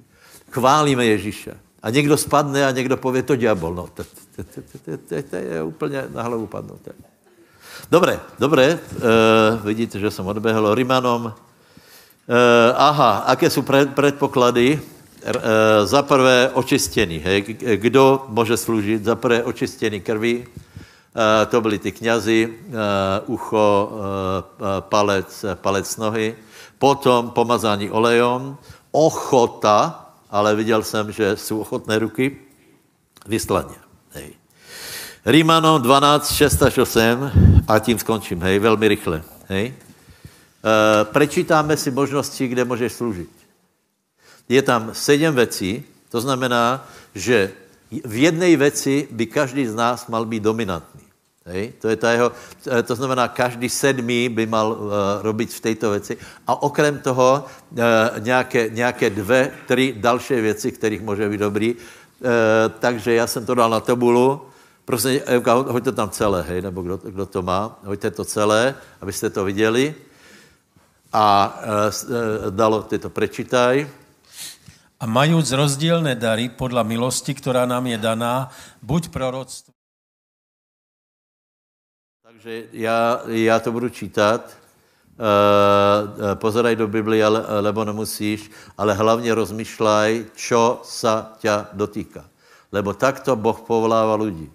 Chválíme 0.52 1.06
Ježíše. 1.06 1.58
A 1.84 1.90
někdo 1.90 2.18
spadne 2.18 2.66
a 2.66 2.72
někdo 2.72 2.98
pově, 2.98 3.24
to 3.24 3.36
diabol. 3.36 3.74
No, 3.74 3.88
to, 3.94 4.04
to, 4.04 4.44
to, 4.44 4.62
to, 4.62 4.98
to, 4.98 5.24
to 5.30 5.36
je 5.36 5.64
úplně 5.64 6.06
na 6.14 6.22
hlavu 6.22 6.48
padnuté. 6.48 6.92
Dobré, 7.92 8.20
dobré. 8.40 8.74
Uh, 8.74 9.66
vidíte, 9.66 10.00
že 10.00 10.12
jsem 10.12 10.28
odběhl 10.28 10.76
Rimanom. 10.76 11.26
Uh, 11.26 11.32
aha, 12.76 13.18
aké 13.18 13.50
jsou 13.50 13.64
předpoklady? 13.96 14.82
Uh, 15.26 15.32
za 15.86 16.02
prvé 16.02 16.50
očistění. 16.54 17.18
Hej. 17.18 17.42
Kdo 17.76 18.26
může 18.28 18.58
sloužit? 18.58 19.04
Za 19.04 19.16
prvé 19.16 19.44
očistění 19.44 20.02
krví. 20.02 20.46
Uh, 21.16 21.48
to 21.48 21.62
byli 21.62 21.80
ty 21.80 21.92
kňazi, 21.92 22.48
uh, 22.68 22.74
ucho, 23.26 23.92
uh, 23.92 24.68
palec, 24.80 25.46
palec 25.54 25.98
nohy. 25.98 26.36
Potom 26.80 27.30
pomazání 27.30 27.92
olejom, 27.92 28.58
ochota, 28.92 30.06
ale 30.30 30.56
viděl 30.56 30.84
jsem, 30.84 31.12
že 31.12 31.36
jsou 31.36 31.60
ochotné 31.60 32.00
ruky, 32.00 32.38
vyslaně. 33.28 33.76
Hej. 34.12 34.34
Rímano 35.26 35.80
12, 35.80 36.32
6 36.32 36.64
až 36.64 36.78
8 36.78 37.02
a 37.68 37.80
tím 37.80 38.00
skončím, 38.00 38.42
hej, 38.42 38.60
velmi 38.60 38.88
rychle. 38.88 39.24
Hej. 39.48 39.74
E, 39.74 39.74
prečítáme 41.06 41.78
si 41.78 41.92
možnosti, 41.92 42.48
kde 42.48 42.66
můžeš 42.66 42.94
sloužit. 42.94 43.30
Je 44.50 44.62
tam 44.62 44.90
sedm 44.94 45.36
věcí, 45.36 45.84
to 46.10 46.22
znamená, 46.22 46.88
že 47.16 47.52
v 48.06 48.16
jedné 48.16 48.58
věci 48.58 49.08
by 49.12 49.26
každý 49.26 49.66
z 49.66 49.76
nás 49.76 50.08
mal 50.08 50.26
být 50.26 50.44
dominantní. 50.44 51.05
Hej? 51.46 51.74
To, 51.82 51.88
je 51.88 51.96
ta 51.96 52.12
jeho, 52.12 52.32
to 52.84 52.96
znamená, 52.96 53.28
každý 53.28 53.70
sedmý 53.70 54.30
by 54.30 54.46
mal 54.46 54.72
uh, 54.72 54.90
robit 55.22 55.54
v 55.54 55.60
této 55.60 55.92
věci. 55.92 56.18
A 56.48 56.62
okrem 56.62 57.00
toho 57.00 57.46
uh, 57.72 57.78
nějaké, 58.20 58.70
nějaké 58.70 59.10
dvě, 59.10 59.52
tři 59.68 59.94
další 59.98 60.34
věci, 60.34 60.72
kterých 60.72 61.02
může 61.02 61.30
být 61.30 61.38
dobrý. 61.38 61.74
Uh, 61.74 61.80
takže 62.80 63.14
já 63.14 63.28
jsem 63.28 63.46
to 63.46 63.56
dal 63.56 63.70
na 63.70 63.80
tabulu. 63.80 64.42
Prosím, 64.86 65.22
Evka, 65.26 65.54
hoďte 65.54 65.92
tam 65.92 66.10
celé, 66.10 66.42
hej, 66.42 66.62
nebo 66.62 66.82
kdo, 66.82 66.98
kdo 66.98 67.26
to 67.26 67.42
má. 67.42 67.80
Hoďte 67.84 68.12
to 68.12 68.26
celé, 68.26 68.76
abyste 69.02 69.30
to 69.30 69.46
viděli. 69.46 69.96
A 71.14 71.58
uh, 72.02 72.50
dalo, 72.50 72.84
ty 72.84 73.00
to 73.00 73.10
prečítaj. 73.10 73.90
A 75.00 75.06
majúc 75.06 75.52
rozdílné 75.52 76.16
dary 76.16 76.50
podle 76.50 76.84
milosti, 76.84 77.34
která 77.34 77.66
nám 77.66 77.88
je 77.88 77.98
daná, 77.98 78.50
buď 78.82 79.10
proroctvo, 79.10 79.75
takže 82.46 82.64
já, 82.74 83.22
já 83.26 83.60
to 83.60 83.72
budu 83.72 83.90
čítat. 83.90 84.58
Uh, 85.18 86.36
pozoraj 86.36 86.76
do 86.76 86.88
Biblia, 86.88 87.30
lebo 87.62 87.86
nemusíš, 87.86 88.52
ale 88.78 88.94
hlavně 88.94 89.34
rozmýšlej, 89.36 90.26
čo 90.36 90.82
sa 90.84 91.34
tě 91.40 91.50
dotýká. 91.74 92.22
Lebo 92.72 92.94
takto 92.94 93.36
Boh 93.36 93.62
povolává 93.62 94.16
lidi. 94.16 94.52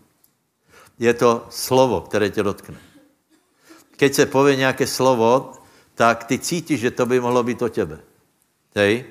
Je 0.98 1.14
to 1.14 1.46
slovo, 1.50 2.00
které 2.00 2.30
tě 2.30 2.42
dotkne. 2.42 2.78
Keď 3.96 4.14
se 4.14 4.26
pově 4.26 4.56
nějaké 4.56 4.86
slovo, 4.86 5.52
tak 5.94 6.24
ty 6.24 6.38
cítíš, 6.38 6.80
že 6.80 6.90
to 6.90 7.06
by 7.06 7.20
mohlo 7.20 7.42
být 7.42 7.62
o 7.62 7.68
tebe. 7.68 7.98
Hej? 8.76 9.04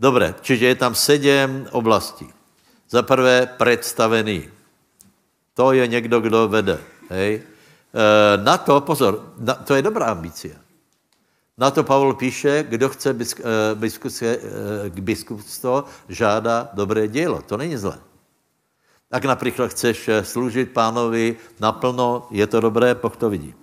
Dobré, 0.00 0.34
čiže 0.42 0.66
je 0.66 0.74
tam 0.74 0.94
sedm 0.94 1.66
oblastí. 1.70 2.28
Za 2.90 3.02
prvé 3.02 3.48
představený. 3.58 4.46
To 5.54 5.72
je 5.72 5.86
někdo, 5.86 6.20
kdo 6.20 6.48
vede. 6.48 6.78
Hej? 7.10 7.51
Eh, 7.92 8.36
na 8.40 8.56
to, 8.56 8.80
pozor, 8.80 9.36
na, 9.38 9.54
to 9.54 9.76
je 9.76 9.82
dobrá 9.84 10.06
ambice. 10.06 10.48
Na 11.58 11.70
to 11.70 11.84
Pavel 11.84 12.14
píše, 12.14 12.64
kdo 12.68 12.88
chce 12.88 13.12
bisk, 13.12 13.40
eh, 13.40 13.74
biskupské, 13.74 14.38
eh, 14.40 14.90
k 14.90 14.96
biskupstvo, 15.00 15.84
žádá 16.08 16.72
dobré 16.72 17.08
dílo. 17.08 17.42
To 17.44 17.56
není 17.56 17.76
zlé. 17.76 18.00
Tak 19.12 19.24
například 19.24 19.70
chceš 19.70 20.10
sloužit 20.22 20.72
pánovi 20.72 21.36
naplno, 21.60 22.26
je 22.30 22.46
to 22.46 22.60
dobré, 22.60 22.94
Boh 22.94 23.16
to 23.16 23.30
vidí. 23.30 23.54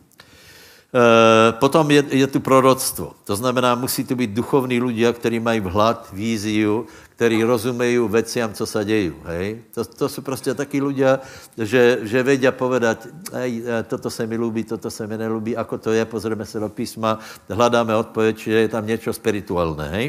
Potom 1.59 1.91
je, 1.91 2.05
je 2.09 2.27
tu 2.27 2.39
proroctvo. 2.39 3.13
To 3.25 3.36
znamená, 3.36 3.75
musí 3.75 4.03
tu 4.05 4.15
být 4.15 4.30
duchovní 4.30 4.82
lidé, 4.82 5.13
kteří 5.13 5.39
mají 5.39 5.59
vhlad, 5.59 6.09
víziu, 6.13 6.86
kteří 7.20 7.43
rozumejí 7.43 7.99
věciam, 8.07 8.53
co 8.53 8.65
se 8.65 8.86
dějí. 8.86 9.11
Hej? 9.26 9.61
To, 9.76 9.86
to 9.86 10.09
jsou 10.09 10.22
prostě 10.22 10.55
taky 10.55 10.80
lidé, 10.82 11.20
že, 11.57 11.99
že 12.07 12.24
vědí 12.24 12.47
povedat, 12.55 13.07
hej, 13.34 13.63
e, 13.67 13.84
toto 13.84 14.07
se 14.07 14.24
mi 14.24 14.39
líbí, 14.39 14.63
toto 14.63 14.88
se 14.88 15.03
mi 15.03 15.20
nelúbí, 15.20 15.51
ako 15.51 15.78
to 15.84 15.91
je, 15.91 16.05
pozrieme 16.07 16.47
se 16.47 16.63
do 16.63 16.72
písma, 16.72 17.20
hledáme 17.51 17.91
odpověď, 17.95 18.38
že 18.39 18.51
je 18.51 18.67
tam 18.72 18.88
něco 18.88 19.11
spirituálné. 19.11 19.88
Hej? 19.91 20.05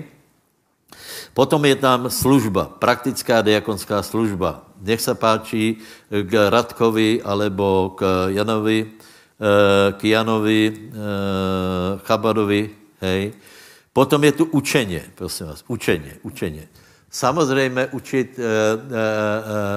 Potom 1.34 1.58
je 1.66 1.74
tam 1.82 2.06
služba, 2.06 2.70
praktická 2.78 3.42
diakonská 3.42 4.06
služba. 4.06 4.62
Nech 4.78 5.02
se 5.02 5.14
páčí 5.14 5.82
k 6.06 6.32
Radkovi 6.46 7.26
alebo 7.26 7.90
k 7.98 8.30
Janovi, 8.38 8.86
e, 8.86 9.92
k 9.98 10.00
Janovi, 10.14 10.62
e, 10.70 10.78
Chabadovi, 12.06 12.70
hej. 13.02 13.34
Potom 13.90 14.22
je 14.24 14.32
tu 14.32 14.44
učeně, 14.54 15.10
prosím 15.18 15.46
vás, 15.46 15.66
učeně, 15.66 16.22
učeně. 16.22 16.70
Samozřejmě 17.10 17.86
učit, 17.86 18.38
eh, 18.38 18.42
eh, 18.42 18.94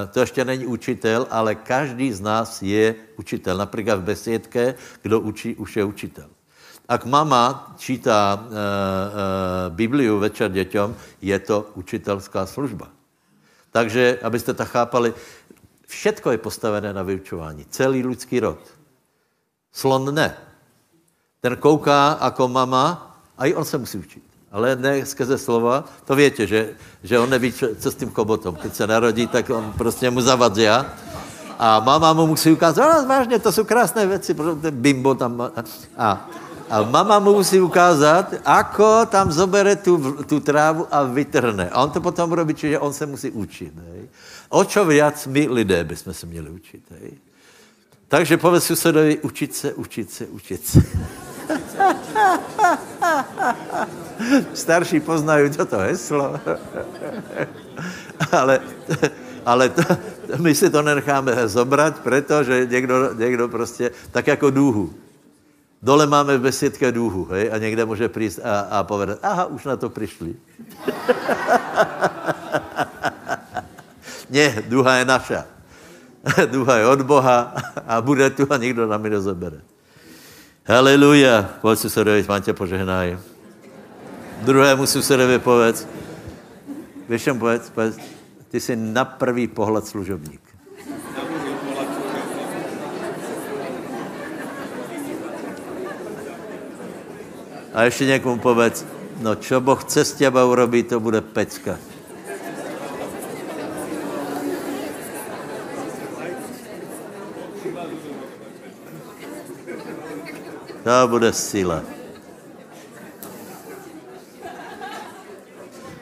eh, 0.04 0.06
to 0.06 0.20
ještě 0.20 0.44
není 0.44 0.66
učitel, 0.66 1.26
ale 1.30 1.54
každý 1.54 2.12
z 2.12 2.20
nás 2.20 2.62
je 2.62 2.94
učitel. 3.18 3.58
Například 3.58 3.98
v 3.98 4.02
besedke, 4.02 4.74
kdo 5.02 5.20
učí, 5.20 5.54
už 5.54 5.76
je 5.76 5.84
učitel. 5.84 6.30
Ak 6.88 7.04
mama 7.04 7.74
čítá 7.80 8.44
Bibliu 9.72 10.20
večer 10.20 10.52
děťom, 10.52 10.94
je 11.22 11.38
to 11.38 11.72
učitelská 11.74 12.46
služba. 12.46 12.92
Takže, 13.72 14.20
abyste 14.22 14.52
to 14.54 14.64
chápali, 14.68 15.14
všetko 15.88 16.30
je 16.30 16.38
postavené 16.38 16.92
na 16.92 17.02
vyučování. 17.02 17.64
Celý 17.72 18.04
lidský 18.04 18.40
rod. 18.40 18.60
Slon 19.72 20.14
ne. 20.14 20.36
Ten 21.40 21.56
kouká 21.56 22.18
jako 22.20 22.48
mama 22.48 23.16
a 23.38 23.46
i 23.46 23.54
on 23.54 23.64
se 23.64 23.78
musí 23.78 23.98
učit 23.98 24.33
ale 24.54 24.78
ne 24.78 25.02
skrze 25.02 25.34
slova. 25.34 25.82
To 26.06 26.14
víte, 26.14 26.46
že, 26.46 26.78
že 27.02 27.18
on 27.18 27.26
neví, 27.26 27.50
co 27.50 27.90
s 27.90 27.94
tím 27.94 28.14
kobotom. 28.14 28.54
Když 28.54 28.74
se 28.78 28.86
narodí, 28.86 29.26
tak 29.26 29.50
on 29.50 29.74
prostě 29.74 30.10
mu 30.10 30.22
zavadzí. 30.22 30.70
A 31.58 31.80
mama 31.80 32.12
mu 32.12 32.26
musí 32.26 32.52
ukázat, 32.52 33.02
no, 33.02 33.08
vážně, 33.08 33.38
to 33.38 33.52
jsou 33.52 33.64
krásné 33.64 34.06
věci, 34.06 34.34
protože 34.34 34.70
bimbo 34.70 35.14
tam 35.14 35.36
má. 35.36 35.50
A, 35.96 36.28
a 36.70 36.82
mama 36.82 37.18
mu 37.18 37.34
musí 37.42 37.60
ukázat, 37.60 38.34
ako 38.44 39.06
tam 39.06 39.32
zobere 39.32 39.76
tu, 39.76 40.22
tu 40.22 40.40
trávu 40.40 40.86
a 40.90 41.02
vytrhne. 41.02 41.70
A 41.70 41.82
on 41.82 41.90
to 41.90 42.00
potom 42.00 42.32
robí, 42.32 42.54
čiže 42.54 42.78
on 42.78 42.92
se 42.92 43.06
musí 43.06 43.30
učit. 43.30 43.74
Hej. 43.74 44.08
O 44.54 44.64
čo 44.64 44.84
viac 44.86 45.26
my 45.26 45.48
lidé 45.50 45.84
bychom 45.84 46.14
se 46.14 46.26
měli 46.26 46.50
učit. 46.50 46.82
Hej. 46.90 47.10
Takže 48.08 48.36
povedz 48.36 48.64
susedovi, 48.64 49.18
učit 49.18 49.54
se, 49.54 49.74
učit 49.74 50.10
se, 50.10 50.26
učit 50.26 50.66
se. 50.66 50.78
Starší 54.54 55.00
poznají 55.00 55.50
toto 55.50 55.78
heslo. 55.78 56.40
ale 58.32 58.60
ale 59.44 59.68
to, 59.68 59.82
my 60.40 60.54
si 60.54 60.70
to 60.70 60.82
necháme 60.82 61.48
zobrat, 61.48 61.98
protože 61.98 62.66
někdo, 62.66 63.14
někdo 63.14 63.48
prostě, 63.48 63.90
tak 64.10 64.26
jako 64.26 64.50
důhu. 64.50 64.92
Dole 65.82 66.06
máme 66.06 66.38
v 66.38 66.40
besiedke 66.40 66.92
důhu, 66.92 67.28
hej, 67.30 67.50
a 67.52 67.58
někde 67.58 67.84
může 67.84 68.08
přijít 68.08 68.40
a, 68.44 68.60
a 68.60 68.84
povedat, 68.84 69.18
aha, 69.22 69.44
už 69.44 69.64
na 69.64 69.76
to 69.76 69.90
přišli. 69.90 70.30
ne, 74.30 74.62
duha 74.68 74.94
je 74.94 75.04
naša. 75.04 75.44
duha 76.46 76.76
je 76.76 76.86
od 76.86 77.02
Boha 77.02 77.54
a 77.86 78.00
bude 78.00 78.30
tu 78.30 78.46
a 78.50 78.56
nikdo 78.56 78.86
nám 78.86 79.04
ji 79.04 79.10
nezabere. 79.10 79.60
Haleluja. 80.64 81.60
Pojď 81.60 81.78
susedovi, 81.78 82.24
mám 82.28 82.42
tě 82.42 82.52
požehnají. 82.52 83.18
Druhému 84.42 84.86
susedovi 84.86 85.38
povedz. 85.38 85.86
Víš, 87.08 87.28
povedz, 87.38 87.70
povedz, 87.70 87.98
ty 88.48 88.60
jsi 88.60 88.76
na 88.76 89.04
prvý 89.04 89.48
pohled 89.48 89.86
služobník. 89.86 90.40
A 97.74 97.82
ještě 97.82 98.06
někomu 98.06 98.38
povedz, 98.38 98.84
no 99.20 99.34
čo 99.34 99.60
Boh 99.60 99.84
chce 99.84 100.04
s 100.04 100.12
těba 100.12 100.44
urobit, 100.44 100.88
to 100.88 101.00
bude 101.00 101.20
pecka. 101.20 101.76
To 110.84 111.08
bude 111.08 111.32
síla. 111.32 111.82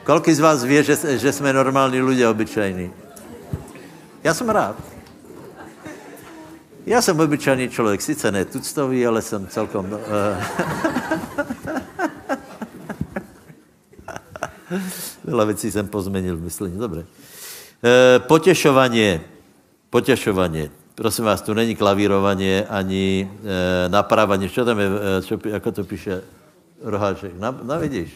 Kolik 0.05 0.29
z 0.35 0.41
vás 0.41 0.65
ví, 0.65 0.83
že, 0.83 1.19
že 1.19 1.33
jsme 1.33 1.53
normální 1.53 2.03
lidé, 2.03 2.29
obyčejní? 2.29 2.91
Já 4.25 4.35
jsem 4.35 4.51
rád. 4.51 4.77
Já 6.87 7.03
jsem 7.03 7.21
obyčejný 7.21 7.69
člověk, 7.69 8.03
sice 8.03 8.33
ne 8.33 8.45
tuctový, 8.45 9.07
ale 9.07 9.23
jsem 9.23 9.47
celkom... 9.47 9.87
Uh... 9.87 9.99
Veľa 15.25 15.45
věcí 15.45 15.71
jsem 15.71 15.89
pozmenil 15.89 16.37
v 16.37 16.43
myslení, 16.43 16.79
dobré. 16.79 17.05
E. 17.85 18.19
Potěšovanie. 18.19 19.21
Prosím 21.03 21.25
vás, 21.25 21.43
tu 21.43 21.51
není 21.51 21.75
klavírovanie 21.75 22.63
ani 22.71 23.27
e, 23.27 23.91
naprávanie. 23.91 24.47
Čo 24.47 24.63
tam 24.63 24.79
je, 24.79 24.87
e, 24.87 25.23
čo, 25.27 25.35
jako 25.35 25.73
to 25.75 25.83
píše 25.83 26.23
Roháček? 26.79 27.35
Na, 27.43 27.51
no 27.51 27.75
vidíš. 27.83 28.15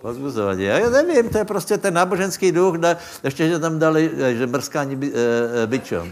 Pozbuzování. 0.00 0.64
Já 0.64 0.90
nevím, 0.90 1.28
to 1.28 1.38
je 1.38 1.44
prostě 1.44 1.78
ten 1.78 1.94
náboženský 1.94 2.52
duch, 2.52 2.80
da, 2.80 2.96
ještě, 3.24 3.48
že 3.48 3.58
tam 3.58 3.78
dali, 3.78 4.10
že 4.40 4.46
mrskání 4.46 4.96
by, 4.96 5.12
e, 5.12 5.66
byčom. 5.66 6.08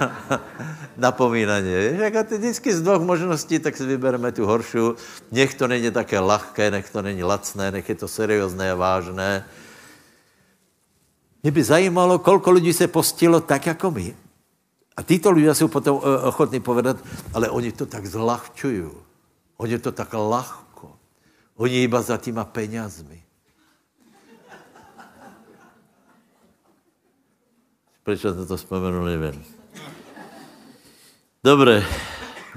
Napomínaně. 0.96 1.76
Jako 2.08 2.24
ty 2.24 2.38
vždycky 2.38 2.72
z 2.72 2.80
dvou 2.82 3.04
možností, 3.04 3.58
tak 3.58 3.76
si 3.76 3.84
vybereme 3.84 4.32
tu 4.32 4.46
horšu. 4.48 4.96
Nech 5.32 5.54
to 5.54 5.68
není 5.68 5.90
také 5.90 6.18
lahké, 6.18 6.70
nech 6.70 6.88
to 6.90 7.02
není 7.02 7.20
lacné, 7.20 7.70
nech 7.70 7.88
je 7.88 7.94
to 7.94 8.08
seriózné 8.08 8.72
a 8.72 8.74
vážné. 8.74 9.44
Mě 11.42 11.52
by 11.52 11.64
zajímalo, 11.64 12.18
kolko 12.18 12.50
lidí 12.50 12.72
se 12.72 12.88
postilo 12.88 13.40
tak, 13.40 13.66
jako 13.66 13.90
my. 13.90 14.16
A 14.96 15.02
títo 15.02 15.30
lidé 15.30 15.54
jsou 15.54 15.68
potom 15.68 16.00
e, 16.04 16.18
ochotní 16.18 16.60
povedat, 16.60 16.96
ale 17.34 17.50
oni 17.50 17.72
to 17.72 17.86
tak 17.86 18.06
zlahčují. 18.06 18.90
Oni 19.56 19.78
to 19.78 19.92
tak 19.92 20.12
lahko 20.12 20.62
Oni 21.56 21.86
iba 21.86 22.02
za 22.02 22.18
týma 22.18 22.44
peňazmi. 22.44 23.22
Prečo 28.02 28.34
to 28.34 28.58
spomenul, 28.58 29.06
nevím. 29.06 29.44
Dobré, 31.44 31.86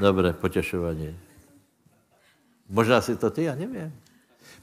dobré, 0.01 0.33
potěšování. 0.33 1.13
Možná 2.69 3.01
si 3.01 3.15
to 3.15 3.29
ty, 3.29 3.43
já 3.43 3.55
nevím. 3.55 3.93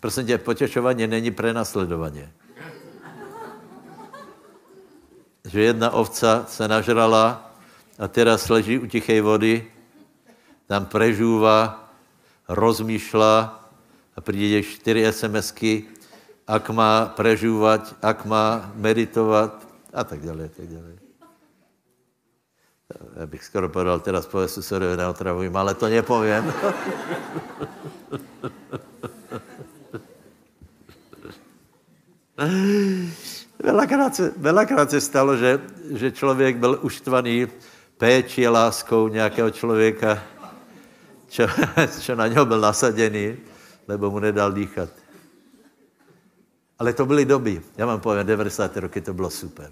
Prosím 0.00 0.26
tě, 0.26 0.38
potěšování 0.38 1.06
není 1.06 1.30
prenasledování. 1.30 2.26
Že 5.52 5.60
jedna 5.60 5.90
ovca 5.92 6.48
se 6.48 6.64
nažrala 6.68 7.52
a 7.98 8.08
teraz 8.08 8.48
leží 8.48 8.78
u 8.80 8.88
tiché 8.88 9.20
vody, 9.20 9.68
tam 10.64 10.88
prežúva, 10.88 11.92
rozmýšľa, 12.48 13.62
a 14.16 14.20
přijde 14.20 14.62
čtyři 14.62 15.12
SMSky, 15.12 15.84
ak 16.46 16.70
má 16.70 17.06
prežívat, 17.06 17.94
ak 18.02 18.24
má 18.24 18.72
meditovat 18.74 19.68
a 19.92 20.04
tak 20.04 20.20
dále, 20.20 20.48
tak 20.48 20.66
dále. 20.66 20.92
Já 23.16 23.26
bych 23.26 23.44
skoro 23.44 23.68
povedal, 23.68 24.00
teraz 24.00 24.26
pově 24.26 24.48
susedovi 24.48 24.96
neotravujím, 24.96 25.56
ale 25.56 25.74
to 25.74 25.88
nepovím. 25.88 26.52
Velakrát 33.62 34.14
se, 34.14 34.32
velakrát 34.36 34.90
se 34.90 35.00
stalo, 35.00 35.36
že, 35.36 35.60
že 35.90 36.12
člověk 36.12 36.56
byl 36.56 36.78
uštvaný 36.82 37.46
péči 37.98 38.46
a 38.46 38.50
láskou 38.50 39.08
nějakého 39.08 39.50
člověka, 39.50 40.22
čo, 41.28 41.46
čo 42.00 42.14
na 42.14 42.26
něho 42.26 42.46
byl 42.46 42.60
nasaděný 42.60 43.36
lebo 43.88 44.10
mu 44.10 44.18
nedal 44.18 44.52
dýchat. 44.52 44.88
Ale 46.78 46.92
to 46.92 47.06
byly 47.06 47.24
doby. 47.24 47.62
Já 47.76 47.86
vám 47.86 48.00
povím, 48.00 48.26
90. 48.26 48.76
roky 48.76 49.00
to 49.00 49.14
bylo 49.14 49.30
super. 49.30 49.70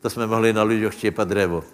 To 0.00 0.10
jsme 0.10 0.26
mohli 0.26 0.52
na 0.52 0.62
lidech 0.62 0.94
štěpat 0.94 1.28
drevo. 1.28 1.64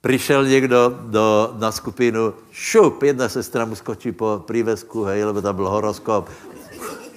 Přišel 0.00 0.46
někdo 0.46 0.98
do, 1.02 1.54
na 1.58 1.72
skupinu, 1.72 2.34
šup, 2.50 3.02
jedna 3.02 3.28
sestra 3.28 3.64
mu 3.64 3.74
skočí 3.74 4.12
po 4.12 4.44
prívesku, 4.46 5.02
hej, 5.02 5.24
lebo 5.24 5.42
tam 5.42 5.56
byl 5.56 5.68
horoskop. 5.68 6.30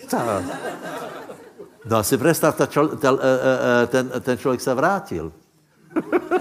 Ta. 0.09 0.43
No 1.89 1.97
a 1.97 2.03
si 2.03 2.17
představ, 2.17 2.55
ta 2.55 2.65
čol, 2.65 2.87
ta, 2.87 3.09
e, 3.09 3.15
e, 3.17 3.83
e, 3.83 3.87
ten, 3.87 4.11
ten 4.21 4.37
člověk 4.37 4.61
se 4.61 4.73
vrátil. 4.73 5.31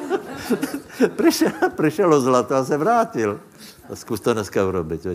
přišel, 1.17 1.51
přišel 1.77 2.15
o 2.15 2.21
zlato 2.21 2.55
a 2.55 2.65
se 2.65 2.77
vrátil. 2.77 3.41
A 3.93 3.97
zkus 3.97 4.21
to 4.21 4.33
dneska 4.33 4.67
urobit. 4.67 5.07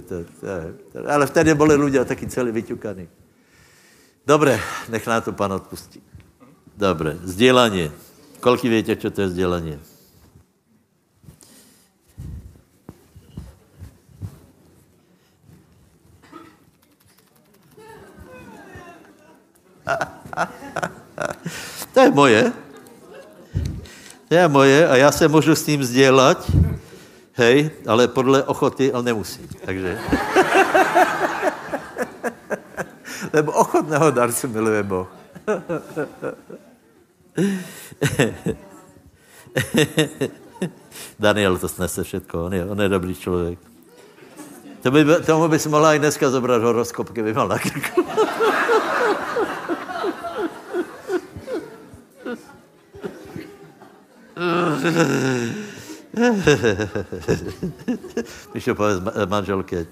Ale 1.08 1.26
vtedy 1.28 1.56
byli 1.56 1.76
lidé 1.76 2.06
taky 2.06 2.28
celý 2.28 2.52
vyťukaný. 2.52 3.08
Dobré, 4.28 4.60
nech 4.90 5.08
na 5.08 5.22
to 5.22 5.32
pan 5.32 5.54
odpustí. 5.54 6.02
Dobré, 6.78 7.18
sdělání. 7.24 7.92
Kolik 8.40 8.64
víte, 8.64 8.96
co 8.96 9.12
to 9.12 9.22
je 9.22 9.30
sdělání? 9.30 9.80
To 21.94 22.00
je 22.00 22.12
moje. 22.12 22.52
To 24.28 24.36
je 24.36 24.48
moje 24.48 24.88
a 24.88 24.96
já 24.96 25.12
se 25.12 25.28
můžu 25.28 25.56
s 25.56 25.64
tím 25.64 25.84
sdělat 25.84 26.52
hej, 27.34 27.72
ale 27.88 28.08
podle 28.08 28.44
ochoty, 28.44 28.94
ale 28.94 29.04
nemusí. 29.04 29.48
Takže... 29.66 30.00
Lebo 33.34 33.52
ochotného 33.52 34.12
darce 34.12 34.48
miluje 34.48 34.84
Boh. 34.84 35.08
Daniel 41.20 41.58
to 41.58 41.68
snese 41.68 42.04
všetko, 42.04 42.46
on 42.46 42.54
je, 42.54 42.66
on 42.66 42.82
je 42.82 42.90
dobrý 42.90 43.16
člověk. 43.16 43.60
To 44.84 44.92
by, 44.92 45.06
tomu 45.26 45.48
by 45.48 45.60
si 45.60 45.70
mohla 45.70 45.94
i 45.94 46.00
dneska 46.00 46.30
zobrat 46.30 46.62
horoskop, 46.62 47.10
kdyby 47.10 47.34
mal 47.34 47.48
na 47.48 47.60
krku. 47.60 48.06
Píšu 58.54 58.76
povedz 58.76 59.02
manželke, 59.26 59.86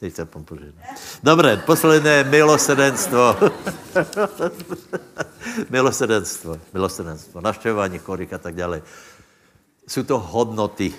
teď 0.00 0.14
se 0.14 0.24
pompožit. 0.24 0.74
Dobré, 1.22 1.56
posledné 1.56 2.24
milosrdenstvo. 2.24 3.36
milosrdenstvo, 5.70 6.58
milosrdenstvo, 6.72 7.40
naštěvování 7.40 7.98
chorik 7.98 8.32
a 8.32 8.38
tak 8.38 8.54
dále. 8.54 8.82
Jsou 9.88 10.02
to 10.02 10.18
hodnoty. 10.18 10.92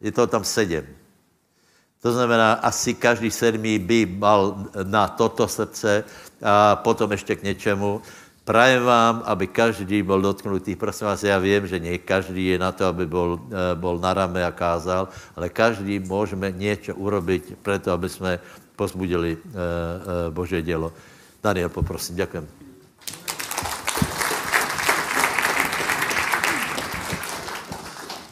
Je 0.00 0.12
to 0.12 0.26
tam 0.26 0.44
sedm. 0.44 0.84
To 2.00 2.12
znamená, 2.12 2.52
asi 2.52 2.94
každý 2.94 3.30
sedmý 3.30 3.78
by 3.78 4.06
mal 4.06 4.66
na 4.82 5.08
toto 5.08 5.48
srdce 5.48 6.04
a 6.42 6.76
potom 6.76 7.12
ještě 7.12 7.36
k 7.36 7.42
něčemu. 7.42 8.02
Prajem 8.50 8.82
vám, 8.82 9.22
aby 9.30 9.46
každý 9.46 10.02
byl 10.02 10.20
dotknutý. 10.20 10.74
Prosím 10.74 11.06
vás, 11.06 11.22
já 11.22 11.38
vím, 11.38 11.70
že 11.70 11.78
ne 11.78 11.98
každý 11.98 12.46
je 12.46 12.58
na 12.58 12.74
to, 12.74 12.82
aby 12.86 13.06
byl, 13.06 13.38
eh, 13.46 13.78
byl 13.78 13.98
na 14.02 14.10
rame 14.14 14.42
a 14.42 14.50
kázal, 14.50 15.06
ale 15.38 15.48
každý 15.54 16.02
můžeme 16.02 16.50
něco 16.50 16.94
urobit 16.98 17.54
to, 17.62 17.92
aby 17.92 18.08
jsme 18.08 18.42
pozbudili 18.74 19.36
uh, 19.38 19.46
uh, 19.46 20.34
Bože 20.34 20.62
dělo. 20.62 20.92
Daniel, 21.42 21.68
poprosím, 21.68 22.16
děkujem. 22.16 22.48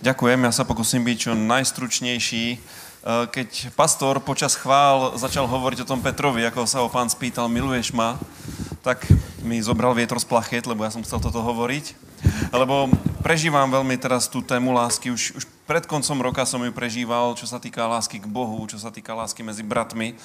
Ďakujem, 0.02 0.40
ja 0.42 0.50
sa 0.50 0.64
pokusím 0.66 1.04
byť 1.04 1.16
čo 1.20 1.32
najstručnejší. 1.38 2.44
Keď 3.06 3.70
pastor 3.78 4.18
počas 4.18 4.58
chvál 4.58 5.14
začal 5.14 5.46
hovoriť 5.46 5.84
o 5.84 5.88
tom 5.94 6.02
Petrovi, 6.02 6.42
ako 6.42 6.66
sa 6.66 6.82
ho 6.82 6.88
pán 6.90 7.06
spýtal, 7.06 7.46
miluješ 7.46 7.92
ma, 7.94 8.18
tak 8.88 9.04
mi 9.44 9.60
zobral 9.60 9.92
vietro 9.92 10.16
z 10.16 10.24
plachet, 10.24 10.64
lebo 10.64 10.80
ja 10.80 10.88
som 10.88 11.04
chcel 11.04 11.20
toto 11.20 11.44
hovoriť. 11.44 11.92
Lebo 12.56 12.88
prežívam 13.20 13.68
veľmi 13.68 14.00
teraz 14.00 14.32
tú 14.32 14.40
tému 14.40 14.72
lásky. 14.72 15.12
Už, 15.12 15.36
už 15.36 15.44
pred 15.68 15.84
koncom 15.84 16.24
roka 16.24 16.48
som 16.48 16.64
ju 16.64 16.72
prežíval, 16.72 17.36
čo 17.36 17.44
sa 17.44 17.60
týka 17.60 17.84
lásky 17.84 18.16
k 18.16 18.24
Bohu, 18.24 18.64
čo 18.64 18.80
sa 18.80 18.88
týka 18.88 19.12
lásky 19.12 19.44
mezi 19.44 19.60
bratmi. 19.60 20.16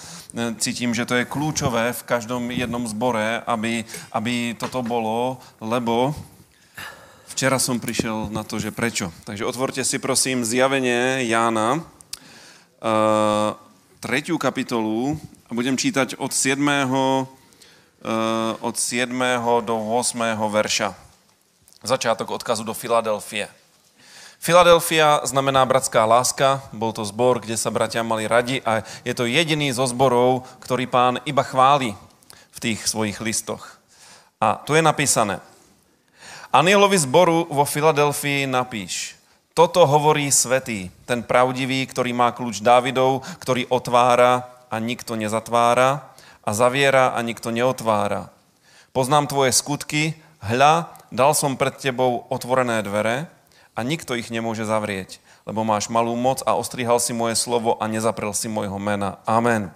Cítim, 0.64 0.95
že 0.95 1.03
to 1.03 1.20
je 1.20 1.28
kľúčové 1.28 1.91
v 1.91 2.01
každom 2.07 2.55
jednom 2.55 2.88
zbore, 2.88 3.43
aby, 3.43 3.84
aby 4.16 4.55
toto 4.55 4.80
bolo, 4.80 5.43
lebo 5.59 6.16
včera 7.28 7.59
som 7.59 7.84
prišiel 7.84 8.32
na 8.32 8.47
to, 8.47 8.64
že 8.64 8.72
prečo. 8.72 9.11
Takže 9.28 9.43
otvorte 9.43 9.84
si 9.84 9.99
prosím 9.99 10.47
zjavenie 10.47 11.28
Jána, 11.28 11.84
tretiu 13.99 14.39
kapitolu 14.39 15.20
a 15.47 15.51
budem 15.51 15.76
čítať 15.76 16.16
od 16.16 16.32
7. 16.32 17.43
Uh, 18.04 18.60
od 18.60 18.76
7. 18.76 19.08
do 19.64 19.80
8. 19.80 20.36
verša. 20.51 20.91
Začátok 21.88 22.36
odkazu 22.36 22.68
do 22.68 22.76
Filadelfie. 22.76 23.47
Filadelfia 24.43 25.24
znamená 25.24 25.64
bratská 25.64 26.04
láska, 26.04 26.60
bol 26.76 26.91
to 26.91 27.08
zbor, 27.08 27.39
kde 27.39 27.56
sa 27.56 27.72
bratia 27.72 28.04
mali 28.04 28.28
radi 28.28 28.60
a 28.68 28.84
je 29.08 29.16
to 29.16 29.24
jediný 29.24 29.72
zo 29.72 29.88
zborov, 29.88 30.43
ktorý 30.60 30.84
pán 30.84 31.24
iba 31.24 31.47
chváli 31.47 31.95
v 32.51 32.58
tých 32.60 32.84
svojich 32.84 33.24
listoch. 33.24 33.80
A 34.36 34.60
tu 34.60 34.76
je 34.76 34.84
napísané. 34.84 35.39
Anielovi 36.51 36.99
zboru 36.99 37.47
vo 37.47 37.64
Filadelfii 37.64 38.51
napíš. 38.51 39.16
Toto 39.56 39.80
hovorí 39.88 40.28
svetý, 40.28 40.91
ten 41.08 41.24
pravdivý, 41.24 41.88
ktorý 41.88 42.12
má 42.12 42.36
kľúč 42.36 42.60
Dávidov, 42.60 43.24
ktorý 43.39 43.64
otvára 43.72 44.43
a 44.68 44.76
nikto 44.76 45.16
nezatvára 45.16 46.12
a 46.44 46.52
zaviera 46.52 47.16
a 47.16 47.20
nikto 47.24 47.50
neotvára. 47.50 48.30
Poznám 48.91 49.32
tvoje 49.32 49.56
skutky, 49.56 50.14
hľa, 50.44 50.91
dal 51.10 51.32
som 51.34 51.58
pred 51.58 51.74
tebou 51.80 52.28
otvorené 52.30 52.84
dvere, 52.84 53.32
a 53.74 53.80
nikto 53.82 54.14
ich 54.14 54.30
nemôže 54.30 54.70
zavrieť, 54.70 55.18
lebo 55.50 55.66
máš 55.66 55.89
malú 55.89 56.14
moc 56.14 56.46
a 56.46 56.54
ostrihal 56.54 57.02
si 57.02 57.12
moje 57.12 57.34
slovo 57.34 57.78
a 57.82 57.89
nezaprel 57.89 58.30
si 58.38 58.46
môjho 58.46 58.78
mena. 58.78 59.18
Amen. 59.26 59.74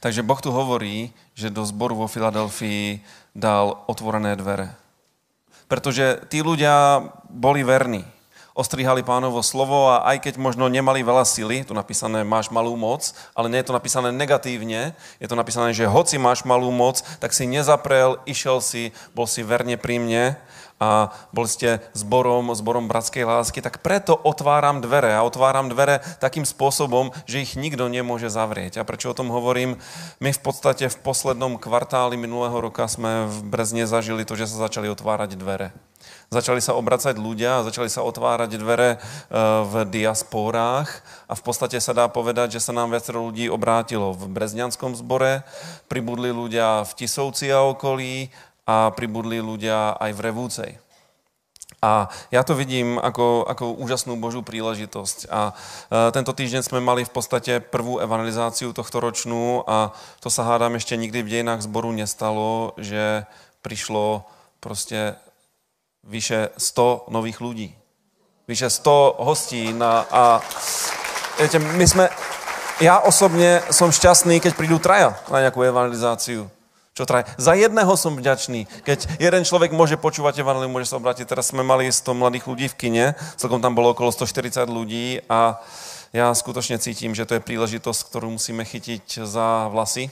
Takže 0.00 0.24
Boh 0.24 0.40
tu 0.40 0.48
hovorí, 0.48 1.12
že 1.36 1.52
do 1.52 1.64
zboru 1.64 1.96
vo 1.96 2.08
Filadelfii 2.08 3.04
dal 3.36 3.84
otvorené 3.84 4.36
dvere. 4.36 4.72
Pretože 5.68 6.24
tí 6.28 6.40
ľudia 6.40 7.04
boli 7.28 7.64
verní. 7.64 8.04
Ostrihali 8.54 9.02
pánovo 9.02 9.42
slovo 9.42 9.90
a 9.90 10.06
aj 10.14 10.30
keď 10.30 10.34
možno 10.38 10.70
nemali 10.70 11.02
veľa 11.02 11.26
sily, 11.26 11.66
tu 11.66 11.74
napísané 11.74 12.22
máš 12.22 12.54
malú 12.54 12.78
moc, 12.78 13.10
ale 13.34 13.50
nie 13.50 13.58
je 13.58 13.66
to 13.66 13.74
napísané 13.74 14.14
negatívne, 14.14 14.94
je 15.18 15.26
to 15.26 15.34
napísané, 15.34 15.74
že 15.74 15.90
hoci 15.90 16.22
máš 16.22 16.46
malú 16.46 16.70
moc, 16.70 17.02
tak 17.18 17.34
si 17.34 17.50
nezaprel, 17.50 18.22
išiel 18.30 18.62
si, 18.62 18.94
bol 19.10 19.26
si 19.26 19.42
verne 19.42 19.74
pri 19.74 19.98
mne 19.98 20.38
a 20.82 21.14
boli 21.30 21.46
ste 21.46 21.78
zborom, 21.94 22.50
zborom 22.52 22.90
bratskej 22.90 23.22
lásky, 23.22 23.62
tak 23.62 23.80
preto 23.80 24.18
otváram 24.18 24.82
dvere 24.82 25.14
a 25.14 25.22
otváram 25.22 25.70
dvere 25.70 26.02
takým 26.18 26.42
spôsobom, 26.42 27.14
že 27.30 27.46
ich 27.46 27.54
nikto 27.54 27.86
nemôže 27.86 28.26
zavrieť. 28.26 28.82
A 28.82 28.86
prečo 28.86 29.14
o 29.14 29.16
tom 29.16 29.30
hovorím? 29.30 29.78
My 30.18 30.34
v 30.34 30.40
podstate 30.42 30.90
v 30.90 31.00
poslednom 31.00 31.56
kvartáli 31.62 32.18
minulého 32.18 32.58
roka 32.58 32.90
sme 32.90 33.30
v 33.30 33.36
Brezne 33.46 33.86
zažili 33.86 34.26
to, 34.26 34.34
že 34.34 34.50
sa 34.50 34.66
začali 34.66 34.90
otvárať 34.90 35.38
dvere. 35.38 35.70
Začali 36.28 36.60
sa 36.60 36.74
obracať 36.74 37.16
ľudia 37.16 37.62
začali 37.62 37.88
sa 37.88 38.02
otvárať 38.02 38.58
dvere 38.58 38.96
e, 38.96 38.98
v 39.64 39.74
diasporách 39.88 41.00
a 41.30 41.32
v 41.32 41.42
podstate 41.44 41.78
sa 41.78 41.94
dá 41.94 42.10
povedať, 42.10 42.58
že 42.58 42.64
sa 42.64 42.74
nám 42.74 42.92
viacero 42.92 43.24
ľudí 43.24 43.46
obrátilo 43.48 44.12
v 44.12 44.28
Brezňanskom 44.32 44.98
zbore, 44.98 45.46
pribudli 45.86 46.34
ľudia 46.34 46.82
v 46.84 46.92
Tisovci 46.98 47.54
a 47.54 47.62
okolí, 47.64 48.34
a 48.64 48.90
pribudli 48.92 49.40
ľudia 49.40 49.96
aj 50.00 50.10
v 50.16 50.22
Revúcej. 50.24 50.70
A 51.84 52.08
ja 52.32 52.40
to 52.40 52.56
vidím 52.56 52.96
ako, 52.96 53.44
ako 53.44 53.76
úžasnú 53.76 54.16
Božú 54.16 54.40
príležitosť. 54.40 55.28
A 55.28 55.52
e, 55.52 55.52
tento 56.16 56.32
týždeň 56.32 56.64
sme 56.64 56.80
mali 56.80 57.04
v 57.04 57.12
podstate 57.12 57.60
prvú 57.60 58.00
evangelizáciu 58.00 58.72
tohto 58.72 59.04
ročnú 59.04 59.60
a 59.68 59.92
to 60.24 60.32
sa 60.32 60.48
hádam 60.48 60.80
ešte 60.80 60.96
nikdy 60.96 61.20
v 61.20 61.32
dejinách 61.40 61.68
zboru 61.68 61.92
nestalo, 61.92 62.72
že 62.80 63.28
prišlo 63.60 64.24
proste 64.64 65.20
vyše 66.08 66.56
100 66.56 67.12
nových 67.12 67.44
ľudí. 67.44 67.68
Vyše 68.48 68.72
100 68.72 69.20
hostí 69.20 69.72
na, 69.76 70.08
a 70.08 70.22
viete, 71.36 71.60
my 71.60 71.84
sme, 71.84 72.08
ja 72.80 73.04
osobne 73.04 73.60
som 73.68 73.92
šťastný, 73.92 74.40
keď 74.40 74.52
prídu 74.56 74.80
traja 74.80 75.20
na 75.28 75.44
nejakú 75.44 75.60
evangelizáciu 75.60 76.48
čo 76.94 77.02
traje. 77.10 77.26
Za 77.42 77.58
jedného 77.58 77.90
som 77.98 78.14
vďačný. 78.14 78.70
Keď 78.86 79.18
jeden 79.18 79.42
človek 79.42 79.74
môže 79.74 79.98
počúvať 79.98 80.46
evanelium, 80.46 80.78
môže 80.78 80.94
sa 80.94 81.02
obrátiť. 81.02 81.26
Teraz 81.26 81.50
sme 81.50 81.66
mali 81.66 81.90
100 81.90 82.06
mladých 82.14 82.46
ľudí 82.46 82.66
v 82.70 82.78
kine, 82.78 83.04
celkom 83.34 83.58
tam 83.58 83.74
bolo 83.74 83.90
okolo 83.90 84.14
140 84.14 84.70
ľudí 84.70 85.18
a 85.26 85.58
ja 86.14 86.30
skutočne 86.30 86.78
cítim, 86.78 87.10
že 87.10 87.26
to 87.26 87.34
je 87.34 87.42
príležitosť, 87.42 88.00
ktorú 88.06 88.38
musíme 88.38 88.62
chytiť 88.62 89.26
za 89.26 89.66
vlasy 89.74 90.06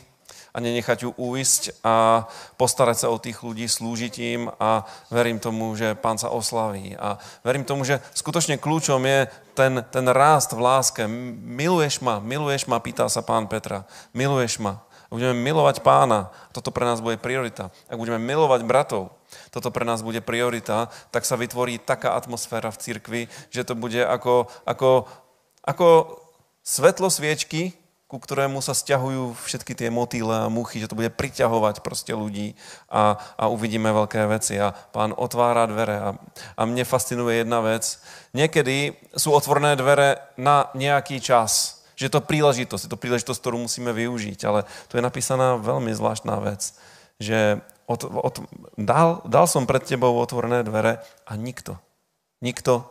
a 0.51 0.59
nenechať 0.59 1.07
ju 1.07 1.11
uísť 1.14 1.87
a 1.87 2.26
postarať 2.59 3.07
sa 3.07 3.09
o 3.14 3.22
tých 3.22 3.39
ľudí, 3.47 3.70
slúžiť 3.70 4.14
im 4.35 4.51
a 4.59 4.83
verím 5.07 5.39
tomu, 5.39 5.78
že 5.78 5.95
pán 5.95 6.18
sa 6.18 6.35
oslaví. 6.35 6.99
A 6.99 7.22
verím 7.47 7.62
tomu, 7.62 7.87
že 7.87 8.03
skutočne 8.12 8.59
kľúčom 8.59 9.01
je 9.07 9.30
ten, 9.55 9.87
ten 9.95 10.07
rást 10.11 10.51
v 10.51 10.61
láske. 10.66 11.07
Miluješ 11.07 12.03
ma, 12.03 12.18
miluješ 12.18 12.66
ma, 12.66 12.83
pýta 12.83 13.07
sa 13.07 13.22
pán 13.22 13.47
Petra. 13.47 13.87
Miluješ 14.11 14.59
ma 14.59 14.83
budeme 15.12 15.36
milovať 15.36 15.84
pána, 15.84 16.32
toto 16.56 16.72
pre 16.72 16.88
nás 16.88 17.04
bude 17.04 17.20
priorita. 17.20 17.68
Ak 17.92 18.00
budeme 18.00 18.16
milovať 18.16 18.64
bratov, 18.64 19.12
toto 19.52 19.68
pre 19.68 19.84
nás 19.84 20.00
bude 20.00 20.24
priorita, 20.24 20.88
tak 21.12 21.28
sa 21.28 21.36
vytvorí 21.36 21.76
taká 21.76 22.16
atmosféra 22.16 22.72
v 22.72 22.80
cirkvi, 22.80 23.22
že 23.52 23.68
to 23.68 23.76
bude 23.76 24.00
ako, 24.00 24.48
ako, 24.64 25.04
ako 25.68 25.88
svetlo 26.64 27.12
sviečky, 27.12 27.76
ku 28.08 28.20
ktorému 28.20 28.60
sa 28.60 28.76
stiahujú 28.76 29.32
všetky 29.40 29.72
tie 29.72 29.88
motýle 29.88 30.44
a 30.44 30.52
muchy, 30.52 30.84
že 30.84 30.92
to 30.92 31.00
bude 31.00 31.16
priťahovať 31.16 31.80
proste 31.80 32.12
ľudí 32.12 32.52
a, 32.92 33.16
a 33.40 33.48
uvidíme 33.48 33.88
veľké 33.88 34.28
veci. 34.28 34.60
A 34.60 34.76
pán 34.76 35.16
otvára 35.16 35.64
dvere 35.64 35.96
a, 35.96 36.10
a 36.56 36.62
mne 36.68 36.84
fascinuje 36.84 37.40
jedna 37.40 37.64
vec. 37.64 37.96
Niekedy 38.36 38.92
sú 39.16 39.32
otvorené 39.32 39.80
dvere 39.80 40.20
na 40.36 40.68
nejaký 40.76 41.24
čas 41.24 41.82
že 42.03 42.11
je 42.11 42.14
to 42.18 42.26
príležitosť, 42.26 42.82
je 42.82 42.92
to 42.92 42.98
príležitosť, 42.98 43.38
ktorú 43.38 43.62
musíme 43.62 43.94
využiť, 43.94 44.40
ale 44.42 44.66
tu 44.90 44.98
je 44.98 45.07
napísaná 45.07 45.55
veľmi 45.62 45.94
zvláštna 45.94 46.42
vec, 46.42 46.74
že 47.22 47.62
od, 47.86 48.03
od, 48.11 48.34
dal, 48.74 49.22
dal 49.22 49.46
som 49.46 49.70
pred 49.70 49.86
tebou 49.86 50.18
otvorené 50.18 50.66
dvere 50.66 50.98
a 51.22 51.32
nikto, 51.38 51.78
nikto 52.42 52.90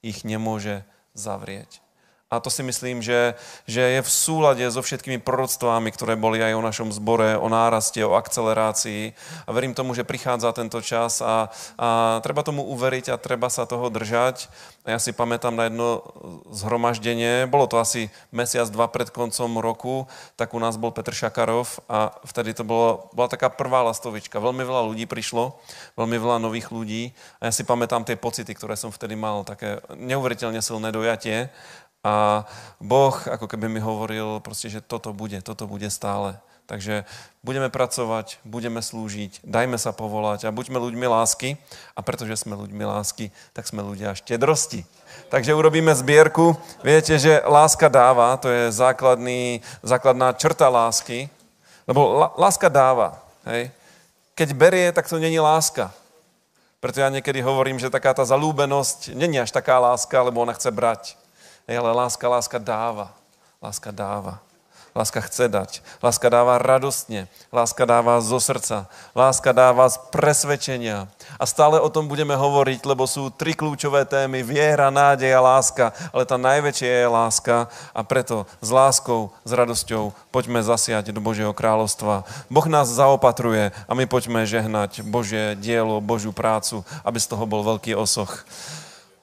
ich 0.00 0.24
nemôže 0.24 0.88
zavrieť. 1.12 1.84
A 2.28 2.44
to 2.44 2.52
si 2.52 2.60
myslím, 2.60 3.00
že, 3.00 3.40
že 3.64 3.80
je 3.80 4.00
v 4.04 4.10
súlade 4.12 4.60
so 4.68 4.84
všetkými 4.84 5.16
proroctvami, 5.24 5.88
ktoré 5.88 6.12
boli 6.12 6.44
aj 6.44 6.60
o 6.60 6.66
našom 6.66 6.92
zbore, 6.92 7.40
o 7.40 7.48
náraste, 7.48 8.04
o 8.04 8.12
akcelerácii. 8.20 9.16
A 9.48 9.50
verím 9.56 9.72
tomu, 9.72 9.96
že 9.96 10.04
prichádza 10.04 10.52
tento 10.52 10.84
čas 10.84 11.24
a, 11.24 11.48
a 11.80 12.20
treba 12.20 12.44
tomu 12.44 12.68
uveriť 12.68 13.16
a 13.16 13.16
treba 13.16 13.48
sa 13.48 13.64
toho 13.64 13.88
držať. 13.88 14.52
A 14.84 14.92
ja 14.92 14.98
si 15.00 15.16
pamätám 15.16 15.56
na 15.56 15.72
jedno 15.72 16.04
zhromaždenie, 16.52 17.48
bolo 17.48 17.64
to 17.64 17.80
asi 17.80 18.12
mesiac, 18.28 18.68
dva 18.68 18.92
pred 18.92 19.08
koncom 19.08 19.56
roku, 19.64 20.04
tak 20.36 20.52
u 20.52 20.60
nás 20.60 20.76
bol 20.76 20.92
Petr 20.92 21.16
Šakarov 21.16 21.80
a 21.88 22.12
vtedy 22.28 22.52
to 22.52 22.60
bolo, 22.60 23.08
bola 23.16 23.32
taká 23.32 23.48
prvá 23.48 23.80
lastovička. 23.88 24.36
Veľmi 24.36 24.68
veľa 24.68 24.84
ľudí 24.84 25.08
prišlo, 25.08 25.56
veľmi 25.96 26.16
veľa 26.20 26.44
nových 26.44 26.68
ľudí 26.72 27.16
a 27.40 27.48
ja 27.48 27.52
si 27.56 27.64
pamätám 27.64 28.04
tie 28.04 28.20
pocity, 28.20 28.52
ktoré 28.52 28.76
som 28.76 28.92
vtedy 28.92 29.16
mal, 29.16 29.48
také 29.48 29.80
neuveriteľne 29.96 30.60
silné 30.60 30.92
dojatie 30.92 31.48
a 32.08 32.42
Boh 32.80 33.12
ako 33.12 33.44
keby 33.44 33.68
mi 33.68 33.84
hovoril 33.84 34.40
proste, 34.40 34.72
že 34.72 34.80
toto 34.80 35.12
bude, 35.12 35.36
toto 35.44 35.68
bude 35.68 35.92
stále. 35.92 36.40
Takže 36.68 37.08
budeme 37.40 37.72
pracovať, 37.72 38.44
budeme 38.44 38.84
slúžiť, 38.84 39.40
dajme 39.40 39.80
sa 39.80 39.88
povolať 39.96 40.44
a 40.44 40.52
buďme 40.52 40.76
ľuďmi 40.76 41.06
lásky. 41.08 41.56
A 41.96 42.04
pretože 42.04 42.44
sme 42.44 42.60
ľuďmi 42.60 42.84
lásky, 42.84 43.32
tak 43.56 43.64
sme 43.64 43.80
ľudia 43.80 44.12
štedrosti. 44.12 44.84
Takže 45.32 45.56
urobíme 45.56 45.92
zbierku. 45.96 46.56
Viete, 46.84 47.16
že 47.16 47.40
láska 47.48 47.88
dáva, 47.88 48.36
to 48.36 48.52
je 48.52 48.68
základný, 48.68 49.64
základná 49.80 50.32
črta 50.36 50.68
lásky. 50.68 51.32
Lebo 51.88 52.28
láska 52.36 52.68
dáva. 52.68 53.16
Hej? 53.48 53.72
Keď 54.36 54.48
berie, 54.52 54.92
tak 54.92 55.08
to 55.08 55.16
není 55.16 55.40
láska. 55.40 55.88
Preto 56.84 57.00
ja 57.00 57.08
niekedy 57.08 57.40
hovorím, 57.40 57.80
že 57.80 57.88
taká 57.88 58.12
tá 58.12 58.28
zalúbenosť 58.28 59.16
není 59.16 59.40
až 59.40 59.50
taká 59.50 59.80
láska, 59.80 60.20
lebo 60.20 60.44
ona 60.44 60.52
chce 60.52 60.68
brať. 60.68 61.16
Hej, 61.68 61.84
ale 61.84 61.92
láska, 61.92 62.24
láska 62.24 62.56
dáva. 62.56 63.12
Láska 63.60 63.92
dáva. 63.92 64.40
Láska 64.96 65.20
chce 65.20 65.52
dať. 65.52 65.84
Láska 66.00 66.32
dáva 66.32 66.56
radostne. 66.56 67.28
Láska 67.52 67.84
dáva 67.84 68.16
zo 68.24 68.40
srdca. 68.40 68.88
Láska 69.12 69.52
dáva 69.52 69.84
z 69.84 70.00
presvedčenia. 70.08 71.12
A 71.36 71.44
stále 71.44 71.76
o 71.76 71.92
tom 71.92 72.08
budeme 72.08 72.32
hovoriť, 72.32 72.88
lebo 72.88 73.04
sú 73.04 73.28
tri 73.28 73.52
kľúčové 73.52 74.08
témy. 74.08 74.40
Viera, 74.40 74.88
nádej 74.88 75.28
a 75.36 75.44
láska. 75.44 75.92
Ale 76.08 76.24
tá 76.24 76.40
najväčšia 76.40 77.04
je 77.04 77.06
láska 77.06 77.68
a 77.92 78.00
preto 78.00 78.48
s 78.64 78.72
láskou, 78.72 79.28
s 79.44 79.52
radosťou 79.52 80.16
poďme 80.32 80.64
zasiať 80.64 81.12
do 81.12 81.20
Božieho 81.20 81.52
kráľovstva. 81.52 82.24
Boh 82.48 82.66
nás 82.66 82.88
zaopatruje 82.88 83.76
a 83.84 83.92
my 83.92 84.08
poďme 84.08 84.48
žehnať 84.48 85.04
Božie 85.04 85.52
dielo, 85.60 86.00
Božiu 86.00 86.32
prácu, 86.32 86.80
aby 87.04 87.20
z 87.20 87.28
toho 87.28 87.44
bol 87.44 87.60
veľký 87.60 87.92
osoch. 87.92 88.48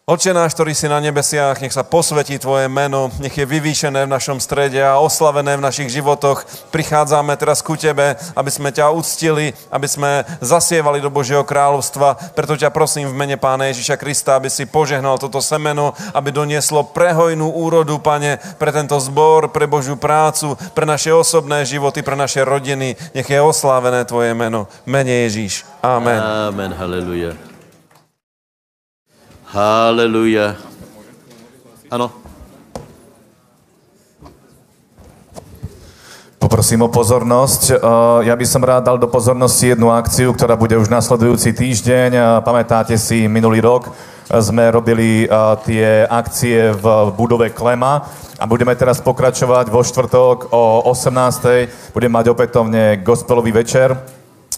Oče 0.06 0.38
náš, 0.38 0.54
ktorý 0.54 0.78
si 0.78 0.86
na 0.86 1.02
nebesiach, 1.02 1.66
nech 1.66 1.74
sa 1.74 1.82
posvetí 1.82 2.38
Tvoje 2.38 2.70
meno, 2.70 3.10
nech 3.18 3.34
je 3.34 3.42
vyvýšené 3.42 4.06
v 4.06 4.14
našom 4.14 4.38
strede 4.38 4.78
a 4.78 5.02
oslavené 5.02 5.58
v 5.58 5.66
našich 5.66 5.90
životoch. 5.90 6.46
Prichádzame 6.70 7.34
teraz 7.42 7.66
ku 7.66 7.74
Tebe, 7.74 8.14
aby 8.38 8.52
sme 8.54 8.70
ťa 8.70 8.94
uctili, 8.94 9.58
aby 9.74 9.90
sme 9.90 10.22
zasievali 10.46 11.02
do 11.02 11.10
Božieho 11.10 11.42
kráľovstva. 11.42 12.38
Preto 12.38 12.54
ťa 12.54 12.70
prosím 12.70 13.10
v 13.10 13.18
mene 13.18 13.34
Pána 13.42 13.66
Ježiša 13.74 13.98
Krista, 13.98 14.38
aby 14.38 14.46
si 14.46 14.70
požehnal 14.70 15.18
toto 15.18 15.42
semeno, 15.42 15.98
aby 16.14 16.30
donieslo 16.30 16.86
prehojnú 16.86 17.50
úrodu, 17.58 17.98
Pane, 17.98 18.38
pre 18.62 18.70
tento 18.70 19.02
zbor, 19.02 19.50
pre 19.50 19.66
Božiu 19.66 19.98
prácu, 19.98 20.54
pre 20.78 20.86
naše 20.86 21.10
osobné 21.10 21.66
životy, 21.66 22.06
pre 22.06 22.14
naše 22.14 22.46
rodiny. 22.46 22.94
Nech 23.18 23.26
je 23.26 23.42
oslávené 23.42 24.06
Tvoje 24.06 24.38
meno. 24.38 24.70
Mene 24.86 25.26
Ježíš. 25.26 25.66
Amen. 25.82 26.22
Amen, 26.54 26.78
haleluja. 26.78 27.34
Haleluja. 29.56 30.60
Ano. 31.88 32.12
Poprosím 36.36 36.84
o 36.84 36.92
pozornosť. 36.92 37.62
Eh, 37.72 37.80
Ja 38.28 38.36
by 38.36 38.44
som 38.44 38.60
rád 38.60 38.92
dal 38.92 39.00
do 39.00 39.08
pozornosti 39.08 39.72
jednu 39.72 39.96
akciu, 39.96 40.36
ktorá 40.36 40.60
bude 40.60 40.76
už 40.76 40.92
nasledujúci 40.92 41.56
týždeň. 41.56 42.10
Eh, 42.12 42.24
Pamätáte 42.44 43.00
si, 43.00 43.32
minulý 43.32 43.64
rok 43.64 43.88
eh, 43.88 44.44
sme 44.44 44.68
robili 44.76 45.24
tie 45.64 46.04
akcie 46.04 46.76
v 46.76 47.16
budove 47.16 47.48
Klema 47.56 48.04
a 48.36 48.44
budeme 48.44 48.76
teraz 48.76 49.00
pokračovať 49.00 49.72
vo 49.72 49.80
štvrtok 49.80 50.52
o 50.52 50.84
18. 50.92 51.96
Budeme 51.96 52.20
mať 52.20 52.28
opätovne 52.28 53.00
gospelový 53.00 53.56
večer. 53.56 53.96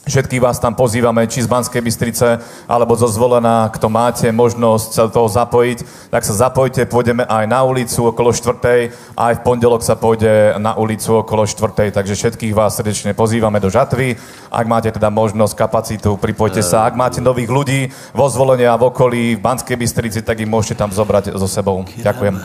Všetkých 0.08 0.39
vás 0.39 0.55
tam 0.64 0.72
pozývame, 0.72 1.28
či 1.28 1.43
z 1.43 1.51
Banskej 1.51 1.84
Bystrice, 1.84 2.39
alebo 2.64 2.95
zo 2.95 3.12
zvolená, 3.12 3.68
kto 3.68 3.91
máte 3.91 4.32
možnosť 4.32 4.89
sa 4.95 5.01
do 5.05 5.12
toho 5.12 5.28
zapojiť, 5.28 6.10
tak 6.10 6.24
sa 6.24 6.47
zapojte, 6.47 6.88
pôjdeme 6.88 7.28
aj 7.28 7.43
na 7.43 7.68
ulicu 7.68 8.08
okolo 8.08 8.32
štvrtej, 8.32 8.95
a 9.20 9.22
aj 9.30 9.36
v 9.39 9.43
pondelok 9.43 9.84
sa 9.84 9.99
pôjde 9.99 10.55
na 10.64 10.80
ulicu 10.80 11.20
okolo 11.20 11.43
štvrtej, 11.43 11.91
takže 11.91 12.16
všetkých 12.16 12.55
vás 12.55 12.80
srdečne 12.80 13.12
pozývame 13.12 13.60
do 13.60 13.68
žatvy. 13.68 14.16
Ak 14.47 14.64
máte 14.64 14.95
teda 14.95 15.12
možnosť, 15.12 15.60
kapacitu, 15.60 16.16
pripojte 16.16 16.64
sa. 16.64 16.88
Ak 16.88 16.95
máte 16.95 17.20
nových 17.20 17.51
ľudí 17.51 17.91
vo 18.16 18.32
zvolení 18.32 18.64
a 18.64 18.80
v 18.80 18.88
okolí 18.88 19.36
v 19.36 19.43
Banskej 19.43 19.76
Bystrici, 19.76 20.24
tak 20.24 20.39
ich 20.39 20.47
môžete 20.47 20.80
tam 20.80 20.89
zobrať 20.95 21.36
so 21.36 21.51
sebou. 21.51 21.84
Ďakujem. 21.99 22.39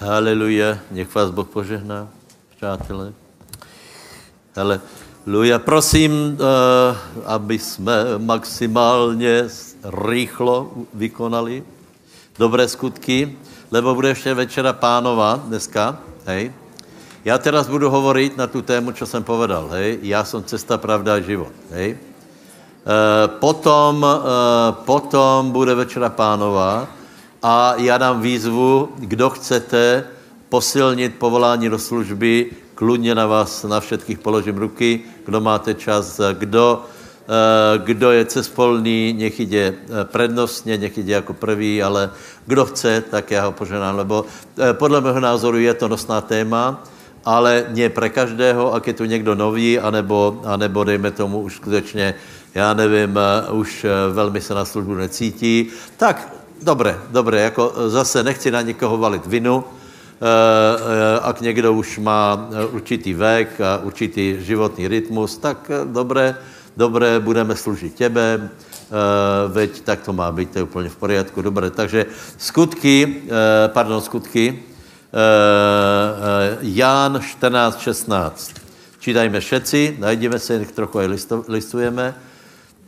Haleluja. 0.00 0.80
Nech 0.88 1.12
vás 1.12 1.28
Boh 1.28 1.46
požehná, 1.46 2.08
přátelé. 2.56 3.12
Haleluja. 5.26 5.58
Prosím, 5.58 6.34
eh, 6.34 6.96
aby 7.26 7.58
jsme 7.58 8.18
maximálně 8.18 9.46
rýchlo 9.86 10.70
vykonali 10.94 11.62
dobré 12.38 12.68
skutky, 12.68 13.38
lebo 13.70 13.94
bude 13.94 14.08
ještě 14.08 14.34
večera 14.34 14.72
pánova 14.72 15.40
dneska, 15.46 15.98
hej. 16.26 16.52
Já 17.24 17.38
teraz 17.38 17.68
budu 17.68 17.90
hovorit 17.90 18.36
na 18.36 18.46
tu 18.46 18.62
tému, 18.62 18.92
co 18.92 19.06
jsem 19.06 19.22
povedal, 19.22 19.68
hej. 19.70 19.98
Já 20.02 20.24
jsem 20.24 20.42
cesta, 20.44 20.78
pravda 20.78 21.14
a 21.14 21.20
život, 21.20 21.52
hej. 21.70 21.94
Eh, 21.94 23.28
Potom, 23.38 24.02
eh, 24.02 24.72
potom 24.84 25.50
bude 25.50 25.74
večera 25.74 26.10
pánova 26.10 26.88
a 27.42 27.74
já 27.78 27.98
dám 27.98 28.20
výzvu, 28.20 28.88
kdo 28.98 29.30
chcete 29.30 30.04
posilnit 30.48 31.14
povolání 31.14 31.68
do 31.68 31.78
služby, 31.78 32.50
kludně 32.82 33.14
na 33.14 33.30
vás, 33.30 33.62
na 33.62 33.78
všetkých 33.78 34.18
položím 34.18 34.58
ruky, 34.58 35.06
kdo 35.22 35.38
máte 35.38 35.78
čas, 35.78 36.18
kdo, 36.34 36.82
eh, 37.30 37.78
kdo 37.78 38.10
je 38.10 38.24
cespolný, 38.26 39.14
nech 39.14 39.38
jde 39.38 39.64
eh, 39.70 40.02
prednostně, 40.10 40.74
nech 40.78 40.98
jde 40.98 41.22
jako 41.22 41.30
prvý, 41.38 41.78
ale 41.78 42.10
kdo 42.46 42.66
chce, 42.66 43.06
tak 43.06 43.30
já 43.30 43.46
ho 43.46 43.54
poženám, 43.54 44.02
lebo 44.02 44.26
eh, 44.58 44.74
podle 44.74 44.98
mého 44.98 45.20
názoru 45.22 45.62
je 45.62 45.74
to 45.78 45.86
nosná 45.86 46.26
téma, 46.26 46.82
ale 47.22 47.70
nie 47.70 47.86
pre 47.86 48.10
každého, 48.10 48.74
ak 48.74 48.82
je 48.82 48.94
tu 48.98 49.04
někdo 49.06 49.38
nový, 49.38 49.78
anebo, 49.78 50.42
anebo 50.42 50.82
dejme 50.82 51.14
tomu 51.14 51.38
už 51.46 51.62
skutečně, 51.62 52.18
já 52.50 52.74
nevím, 52.74 53.14
už 53.54 53.86
velmi 54.10 54.42
se 54.42 54.58
na 54.58 54.66
službu 54.66 54.94
necítí, 55.06 55.70
tak 56.02 56.34
dobré, 56.58 56.98
dobré, 57.14 57.46
jako 57.46 57.94
zase 57.94 58.26
nechci 58.26 58.50
na 58.50 58.62
někoho 58.62 58.98
valit 58.98 59.22
vinu, 59.26 59.62
ak 61.22 61.40
někdo 61.40 61.72
už 61.72 61.98
má 61.98 62.48
určitý 62.70 63.14
vek 63.14 63.60
a 63.60 63.78
určitý 63.82 64.36
životní 64.40 64.88
rytmus, 64.88 65.36
tak 65.36 65.70
dobré, 65.84 66.36
dobré, 66.76 67.20
budeme 67.20 67.56
služit 67.56 67.94
těbe, 67.94 68.50
veď 69.48 69.80
tak 69.80 70.00
to 70.00 70.12
má 70.12 70.32
být, 70.32 70.50
to 70.50 70.58
je 70.58 70.62
úplně 70.62 70.88
v 70.88 70.96
poriadku, 70.96 71.42
dobré. 71.42 71.70
Takže 71.70 72.06
skutky, 72.38 73.22
pardon, 73.66 74.00
skutky, 74.00 74.62
Ján 76.60 77.20
14, 77.20 77.80
16. 77.80 78.54
Čítajme 78.98 79.40
všetci, 79.40 79.96
najdeme 79.98 80.38
se, 80.38 80.64
trochu 80.64 80.98
aj 80.98 81.08
listujeme, 81.48 82.14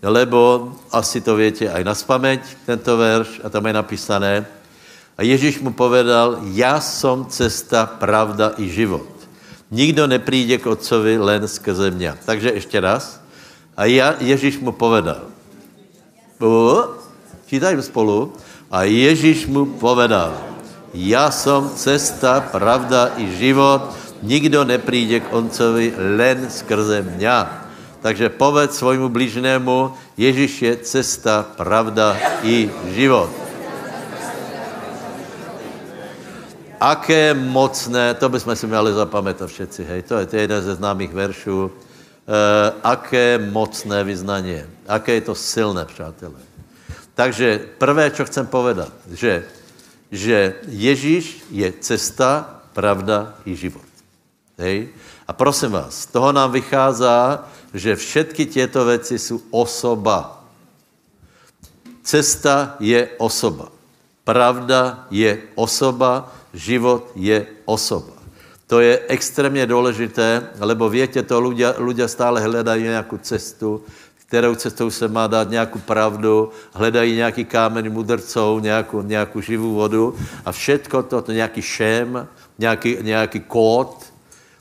lebo 0.03 0.73
asi 0.93 1.21
to 1.21 1.37
větě 1.37 1.71
aj 1.71 1.85
na 1.85 1.95
spameť, 1.95 2.41
tento 2.67 2.97
verš, 2.97 3.41
a 3.45 3.49
tam 3.49 3.67
je 3.67 3.73
napísané, 3.73 4.47
a 5.19 5.23
Ježíš 5.23 5.59
mu 5.59 5.71
povedal, 5.71 6.39
já 6.43 6.81
jsem 6.81 7.25
cesta, 7.25 7.87
pravda 7.87 8.53
i 8.59 8.69
život. 8.69 9.07
Nikdo 9.71 10.07
nepríde 10.07 10.59
k 10.59 10.67
otcovi 10.67 11.19
len 11.19 11.49
skrze 11.49 11.91
mě. 11.91 12.15
Takže 12.25 12.51
ještě 12.51 12.81
raz. 12.81 13.21
A 13.77 13.85
já, 13.85 14.15
Ježíš 14.21 14.59
mu 14.59 14.73
povedal. 14.73 15.23
Čítajme 17.47 17.83
spolu. 17.83 18.33
A 18.71 18.83
Ježíš 18.83 19.47
mu 19.47 19.67
povedal, 19.67 20.35
já 20.95 21.31
jsem 21.31 21.71
cesta, 21.75 22.41
pravda 22.41 23.11
i 23.17 23.37
život. 23.37 23.83
Nikdo 24.23 24.65
nepríde 24.65 25.21
k 25.21 25.33
otcovi 25.33 25.95
len 26.17 26.51
skrze 26.51 27.03
mě. 27.03 27.31
Takže 28.03 28.29
povedz 28.29 28.77
svojmu 28.77 29.09
blížnému, 29.09 29.95
Ježíš 30.17 30.63
je 30.63 30.77
cesta, 30.77 31.47
pravda 31.57 32.17
i 32.43 32.71
život. 32.95 33.44
Aké 36.85 37.33
mocné, 37.35 38.15
to 38.15 38.29
bychom 38.29 38.57
si 38.57 38.67
měli 38.67 38.93
zapamětat 38.93 39.49
všetci, 39.49 39.85
hej, 39.85 40.03
to 40.03 40.21
je, 40.21 40.27
to 40.27 40.37
je 40.37 40.43
jeden 40.43 40.63
ze 40.63 40.75
známých 40.75 41.13
veršů, 41.17 41.73
e, 41.73 41.73
aké 42.85 43.41
mocné 43.41 44.05
vyznanie, 44.05 44.69
aké 44.85 45.17
je 45.17 45.21
to 45.21 45.35
silné, 45.35 45.85
přátelé. 45.89 46.37
Takže 47.15 47.81
prvé, 47.81 48.11
co 48.11 48.25
chcem 48.25 48.47
povedat, 48.47 48.93
že, 49.09 49.49
že 50.13 50.61
Ježíš 50.69 51.49
je 51.49 51.73
cesta, 51.81 52.61
pravda 52.77 53.33
i 53.49 53.57
život. 53.57 53.89
Hej? 54.61 54.93
A 55.25 55.33
prosím 55.33 55.73
vás, 55.73 56.05
z 56.05 56.07
toho 56.13 56.37
nám 56.37 56.53
vychází, 56.53 57.41
že 57.75 57.97
všetky 57.97 58.47
těto 58.47 58.85
věci 58.85 59.19
jsou 59.19 59.41
osoba. 59.51 60.45
Cesta 62.03 62.77
je 62.77 63.09
osoba. 63.17 63.73
Pravda 64.25 65.09
je 65.11 65.41
osoba, 65.55 66.29
život 66.55 67.11
je 67.15 67.47
osoba. 67.65 68.15
To 68.67 68.81
je 68.81 69.01
extrémně 69.09 69.67
důležité, 69.67 70.43
lebo 70.61 70.89
větě, 70.89 71.23
to 71.23 71.41
ľudia, 71.41 71.77
ľudia 71.77 72.09
stále 72.09 72.41
hledají 72.41 72.83
nějakou 72.83 73.19
cestu, 73.19 73.85
kterou 74.27 74.55
cestou 74.55 74.91
se 74.91 75.09
má 75.09 75.27
dát 75.27 75.51
nějakou 75.51 75.79
pravdu, 75.79 76.51
hledají 76.73 77.17
nějaký 77.17 77.45
kámen 77.45 77.93
mudrcov, 77.93 78.63
nějakou, 78.63 79.03
nějakou 79.03 79.41
živou 79.41 79.75
vodu 79.75 80.15
a 80.45 80.53
všetko 80.53 81.03
to, 81.03 81.23
to 81.23 81.33
nějaký 81.33 81.63
šém, 81.63 82.29
nějaký, 82.59 82.97
nějaký 83.01 83.41
kód, 83.41 84.15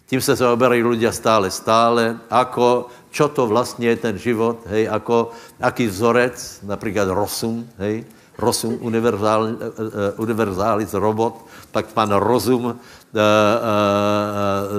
tím 0.05 0.21
se 0.21 0.35
zaoberají 0.35 0.83
ľudia 0.83 1.09
stále, 1.09 1.49
stále, 1.49 2.19
ako, 2.29 2.91
čo 3.09 3.27
to 3.33 3.47
vlastně 3.47 3.87
je 3.87 3.95
ten 3.97 4.17
život, 4.17 4.61
hej, 4.69 4.85
ako, 4.89 5.31
aký 5.61 5.87
vzorec, 5.87 6.59
například 6.63 7.07
rozum, 7.09 7.65
hej, 7.79 8.05
rozum 8.37 8.77
univerzál, 8.81 9.47
univerzális 10.17 10.93
robot, 10.93 11.45
pak 11.71 11.87
pan 11.93 12.11
rozum 12.11 12.65
uh, 12.65 12.73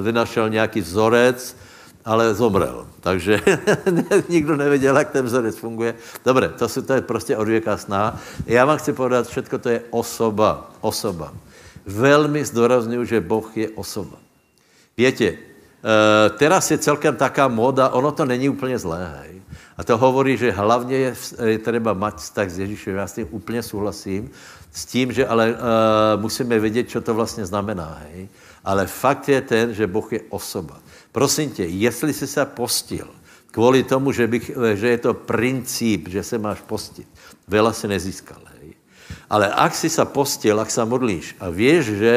vynašel 0.02 0.48
nějaký 0.50 0.80
vzorec, 0.80 1.56
ale 2.04 2.34
zomrel. 2.34 2.86
Takže 3.00 3.40
nikdo 4.28 4.56
nevěděl, 4.56 4.96
jak 4.98 5.10
ten 5.10 5.24
vzorec 5.24 5.56
funguje. 5.56 5.94
Dobře, 6.24 6.48
to, 6.48 6.82
to 6.82 6.92
je 6.92 7.00
prostě 7.00 7.36
odvěká 7.36 7.76
sná. 7.76 8.20
Já 8.46 8.64
vám 8.64 8.78
chci 8.78 8.92
povedat, 8.92 9.26
všetko 9.26 9.58
to 9.58 9.68
je 9.68 9.82
osoba. 9.90 10.70
Osoba. 10.80 11.32
Velmi 11.86 12.44
zdůraznuju, 12.44 13.04
že 13.04 13.20
Boh 13.20 13.56
je 13.56 13.68
osoba. 13.68 14.16
Větě, 14.96 15.38
teraz 16.38 16.70
je 16.70 16.78
celkem 16.78 17.16
taká 17.16 17.48
moda, 17.48 17.88
ono 17.88 18.12
to 18.12 18.24
není 18.24 18.48
úplně 18.48 18.78
zlé, 18.78 19.14
hej. 19.20 19.42
A 19.76 19.84
to 19.84 19.98
hovorí, 19.98 20.36
že 20.36 20.52
hlavně 20.52 20.96
je, 20.96 21.14
je 21.44 21.58
třeba 21.58 21.92
mať 21.92 22.16
vztah 22.16 22.50
s 22.50 22.58
Ježíšem. 22.58 22.94
Já 22.94 23.06
s 23.06 23.14
tím 23.14 23.28
úplně 23.30 23.62
souhlasím. 23.62 24.30
S 24.72 24.86
tím, 24.86 25.12
že 25.12 25.26
ale 25.26 25.52
uh, 25.52 25.58
musíme 26.22 26.58
vědět, 26.58 26.90
co 26.90 27.00
to 27.00 27.14
vlastně 27.14 27.46
znamená. 27.46 27.98
Hej? 28.02 28.28
Ale 28.64 28.86
fakt 28.86 29.28
je 29.28 29.40
ten, 29.40 29.74
že 29.74 29.86
Boh 29.86 30.12
je 30.12 30.20
osoba. 30.30 30.78
Prosím 31.12 31.50
tě, 31.50 31.64
jestli 31.64 32.12
jsi 32.12 32.26
se 32.26 32.44
postil 32.44 33.06
kvůli 33.50 33.82
tomu, 33.82 34.12
že, 34.12 34.26
bych, 34.26 34.50
že 34.74 34.88
je 34.88 34.98
to 34.98 35.14
princip, 35.14 36.08
že 36.08 36.22
se 36.22 36.38
máš 36.38 36.60
postit, 36.60 37.06
vela 37.48 37.72
si 37.72 37.88
nezískal. 37.88 38.42
Hej? 38.58 38.74
Ale 39.30 39.46
ak 39.50 39.74
si 39.74 39.90
sa 39.90 40.04
postil, 40.04 40.58
ak 40.58 40.70
sa 40.70 40.82
modlíš 40.82 41.38
a 41.38 41.54
vieš, 41.54 41.98
že, 41.98 42.16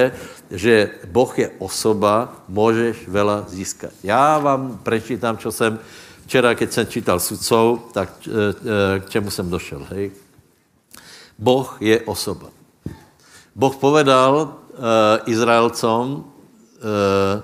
že 0.49 0.73
Boh 1.09 1.29
je 1.37 1.49
osoba, 1.61 2.41
môžeš 2.49 3.05
veľa 3.05 3.45
získať. 3.49 3.93
Já 4.03 4.37
vám 4.37 4.81
prečítam, 4.81 5.37
čo 5.37 5.51
jsem 5.51 5.77
včera, 6.27 6.51
keď 6.55 6.71
jsem 6.71 6.87
čítal 6.87 7.19
sudcov, 7.23 7.95
tak 7.95 8.11
e, 8.27 8.29
e, 8.29 8.99
k 8.99 9.05
čemu 9.09 9.31
jsem 9.31 9.49
došel. 9.49 9.87
Hej? 9.95 10.11
Boh 11.39 11.77
je 11.79 12.01
osoba. 12.03 12.51
Boh 13.57 13.73
povedal 13.73 14.33
uh, 14.37 15.25
Izraelcom, 15.25 16.21
uh, 16.21 17.41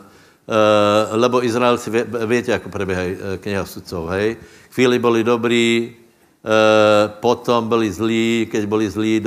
lebo 1.18 1.42
Izraelci, 1.42 1.90
vie, 1.90 2.06
viete, 2.06 2.54
ako 2.54 2.70
prebiehajú 2.70 3.14
uh, 3.18 3.22
kniha 3.42 3.66
sudcov, 3.66 4.14
hej? 4.14 4.38
Chvíli 4.70 5.02
boli 5.02 5.26
dobrí, 5.26 5.90
uh, 5.90 7.18
potom 7.18 7.66
byli 7.66 7.90
zlí, 7.90 8.26
keď 8.46 8.64
boli 8.70 8.86
zlí, 8.86 9.26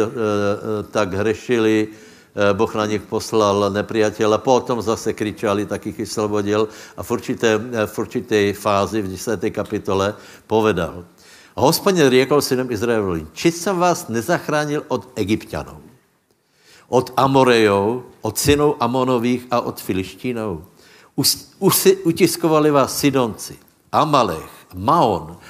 tak 0.95 1.11
hrešili, 1.11 1.91
uh, 1.91 2.06
Boh 2.37 2.73
na 2.77 2.85
nich 2.85 3.01
poslal 3.01 3.73
nepriateľa, 3.73 4.45
potom 4.45 4.85
zase 4.85 5.17
kričali, 5.17 5.65
tak 5.65 5.89
ich 5.89 5.97
vyslobodil 5.97 6.69
a 6.97 7.01
v 7.01 7.09
určité, 7.09 7.57
v 7.89 7.95
určitej 7.97 8.53
fázi, 8.53 9.01
v 9.01 9.17
10. 9.17 9.41
kapitole, 9.49 10.13
povedal, 10.45 11.09
hospodin 11.57 12.13
riekol 12.13 12.45
synom 12.45 12.69
Izraelovým, 12.69 13.33
či 13.33 13.49
jsem 13.49 13.73
vás 13.73 14.13
nezachránil 14.13 14.85
od 14.93 15.09
egyptianov, 15.17 15.81
od 16.93 17.17
Amorejov, 17.17 18.05
od 18.21 18.35
synov 18.37 18.77
Amonových 18.81 19.49
a 19.51 19.65
od 19.65 19.81
Filištínov. 19.81 20.63
Utiskovali 22.05 22.71
vás 22.71 22.93
Sidonci, 23.01 23.57
Amalech, 23.89 24.69
Maon. 24.77 25.41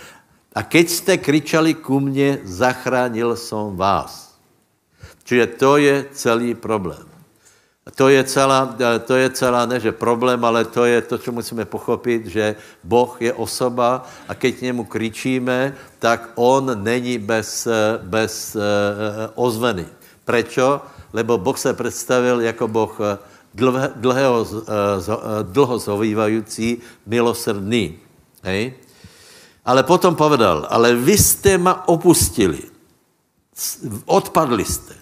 A 0.55 0.63
keď 0.63 0.91
jste 0.91 1.19
kričali 1.19 1.75
ku 1.75 2.01
mně, 2.01 2.39
zachránil 2.45 3.37
jsem 3.37 3.77
vás. 3.77 4.26
Čiže 5.27 5.59
to 5.59 5.77
je 5.77 6.07
celý 6.15 6.55
problém. 6.55 7.03
To 7.87 8.11
je 8.11 8.19
celá, 8.27 8.75
to 9.07 9.15
je 9.15 9.31
celá, 9.31 9.67
ne 9.67 9.79
že 9.79 9.95
problém, 9.95 10.39
ale 10.43 10.67
to 10.67 10.83
je 10.87 11.03
to, 11.03 11.19
co 11.19 11.31
musíme 11.33 11.65
pochopit, 11.67 12.27
že 12.27 12.59
Boh 12.83 13.15
je 13.23 13.31
osoba 13.31 14.03
a 14.27 14.35
keď 14.35 14.53
k 14.55 14.65
němu 14.71 14.85
kričíme, 14.91 15.75
tak 15.99 16.35
on 16.35 16.83
není 16.83 17.19
bez, 17.19 17.69
bez 18.03 18.59
uh, 18.59 18.63
ozveny. 19.39 19.87
Prečo? 20.27 20.83
lebo 21.17 21.39
Boh 21.39 21.59
se 21.59 21.75
představil 21.75 22.41
jako 22.41 22.69
Boh 22.69 22.99
eh, 23.01 23.19
dlhé, 23.55 23.93
dlhého, 23.97 24.47
eh, 24.47 24.61
eh, 24.61 25.17
dlho 25.43 25.79
zhovývající, 25.79 26.79
milosrdný. 27.07 27.97
Hej? 28.43 28.75
Ale 29.65 29.83
potom 29.83 30.15
povedal, 30.15 30.67
ale 30.71 30.95
vy 30.95 31.19
jste 31.19 31.59
ma 31.59 31.89
opustili, 31.89 32.63
odpadli 34.05 34.65
jste, 34.65 34.95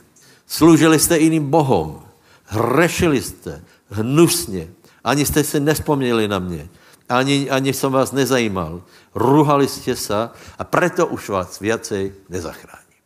služili 0.54 0.98
jste 0.98 1.18
jiným 1.18 1.50
bohom, 1.50 2.06
hrešili 2.44 3.22
jste 3.22 3.64
hnusně, 3.90 4.70
ani 5.04 5.26
jste 5.26 5.44
se 5.44 5.60
nespomněli 5.60 6.28
na 6.28 6.38
mě, 6.38 6.68
ani, 7.08 7.50
ani 7.50 7.74
jsem 7.74 7.92
vás 7.92 8.12
nezajímal, 8.12 8.82
ruhali 9.14 9.68
jste 9.68 9.96
se 9.96 10.30
a 10.58 10.64
preto 10.64 11.06
už 11.06 11.28
vás 11.28 11.60
viacej 11.60 12.14
nezachráním. 12.28 13.02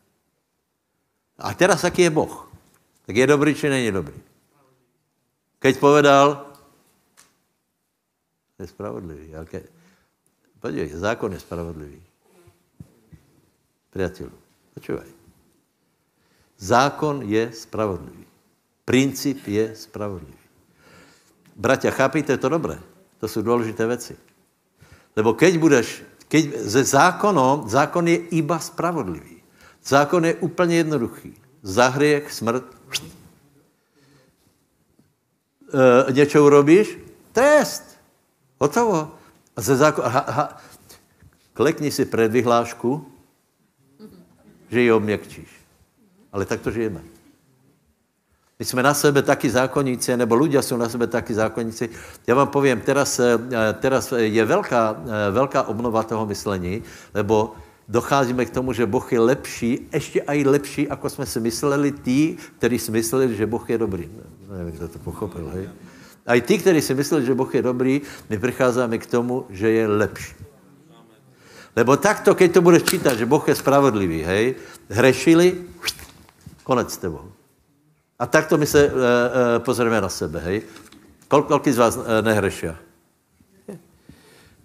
A 1.38 1.54
teraz 1.54 1.84
jaký 1.84 2.02
je 2.02 2.10
Boh? 2.10 2.48
tak 3.06 3.16
je 3.16 3.26
dobrý, 3.26 3.54
či 3.54 3.72
není 3.72 3.88
dobrý? 3.88 4.20
Keď 5.58 5.80
povedal, 5.80 6.44
je 8.58 8.66
spravodlivý. 8.68 9.32
Ke... 9.48 9.64
Podívej, 10.60 10.92
zákon 10.92 11.32
je 11.32 11.40
spravodlivý. 11.40 12.02
Priateľu, 13.88 14.36
počúvaj. 14.76 15.17
Zákon 16.58 17.22
je 17.22 17.52
spravodlivý. 17.54 18.26
Princíp 18.84 19.46
je 19.46 19.76
spravodlivý. 19.76 20.38
Bratia, 21.56 21.90
chápíte 21.90 22.36
to 22.38 22.48
dobré? 22.48 22.78
To 23.20 23.28
jsou 23.28 23.42
důležité 23.42 23.86
věci. 23.86 24.16
Lebo 25.16 25.34
keď 25.34 25.58
budeš, 25.58 26.02
keď 26.28 26.56
ze 26.58 26.84
zákonom, 26.84 27.68
zákon 27.68 28.08
je 28.08 28.16
iba 28.16 28.58
spravodlivý. 28.58 29.42
Zákon 29.84 30.24
je 30.24 30.34
úplně 30.34 30.76
jednoduchý. 30.76 31.34
Za 31.62 31.88
hriech, 31.88 32.32
smrt, 32.32 32.64
e, 36.08 36.12
něco 36.12 36.44
urobíš, 36.44 36.98
trest. 37.32 37.98
Hotovo. 38.60 39.14
A 39.56 39.60
ze 39.60 39.76
zákon, 39.76 40.04
ha, 40.04 40.24
ha, 40.28 40.62
klekni 41.52 41.90
si 41.90 42.04
před 42.04 42.32
vyhlášku, 42.32 43.12
že 44.70 44.80
ji 44.80 44.92
obměkčíš. 44.92 45.57
Ale 46.32 46.44
tak 46.44 46.60
to 46.60 46.70
žijeme. 46.70 47.00
My 48.58 48.64
jsme 48.64 48.82
na 48.82 48.94
sebe 48.94 49.22
taky 49.22 49.50
zákonníci, 49.50 50.16
nebo 50.16 50.34
ľudia 50.34 50.62
jsou 50.62 50.76
na 50.76 50.88
sebe 50.88 51.06
taky 51.06 51.34
zákonníci. 51.34 51.88
Já 52.26 52.34
vám 52.34 52.48
povím, 52.48 52.80
teraz, 52.80 53.18
e, 53.18 53.38
teraz 53.78 54.12
je 54.16 54.44
velká, 54.44 54.96
e, 54.98 55.30
velká 55.30 55.62
obnova 55.62 56.02
toho 56.02 56.26
myšlení, 56.26 56.82
lebo 57.14 57.54
docházíme 57.88 58.44
k 58.44 58.50
tomu, 58.50 58.72
že 58.72 58.86
Boh 58.86 59.12
je 59.12 59.20
lepší, 59.20 59.88
ještě 59.92 60.20
i 60.26 60.44
lepší, 60.44 60.88
ako 60.88 61.10
jsme 61.10 61.26
si 61.26 61.40
mysleli 61.40 61.92
tí, 61.92 62.36
kteří 62.58 62.78
si 62.78 62.90
mysleli, 62.90 63.36
že 63.36 63.46
Boh 63.46 63.70
je 63.70 63.78
dobrý. 63.78 64.10
Nevím, 64.50 64.74
kdo 64.74 64.88
to 64.88 64.98
pochopil, 64.98 65.50
hej. 65.54 65.70
A 66.26 66.34
i 66.34 66.40
tí, 66.40 66.58
kteří 66.58 66.82
si 66.82 66.94
mysleli, 66.94 67.26
že 67.26 67.34
Boh 67.34 67.54
je 67.54 67.62
dobrý, 67.62 68.02
my 68.28 68.38
přicházíme 68.38 68.98
k 68.98 69.06
tomu, 69.06 69.46
že 69.50 69.70
je 69.70 69.86
lepší. 69.86 70.34
Lebo 71.76 71.96
takto, 71.96 72.34
keď 72.34 72.52
to 72.52 72.60
budeš 72.62 72.82
čítat, 72.82 73.14
že 73.14 73.26
Boh 73.26 73.48
je 73.48 73.54
spravodlivý, 73.54 74.26
hej, 74.26 74.54
hrešili, 74.90 75.62
konec 76.68 76.92
s 76.92 77.00
tebou. 77.00 77.32
A 78.20 78.28
takto 78.28 78.60
my 78.60 78.66
se 78.68 78.84
e, 78.84 78.90
e, 78.90 78.92
pozrieme 79.64 79.96
na 79.96 80.12
sebe, 80.12 80.36
hej. 80.44 80.68
Kol, 81.32 81.48
kolik 81.48 81.72
z 81.72 81.80
vás 81.80 81.96
e, 81.96 82.20
nehrešia? 82.20 82.76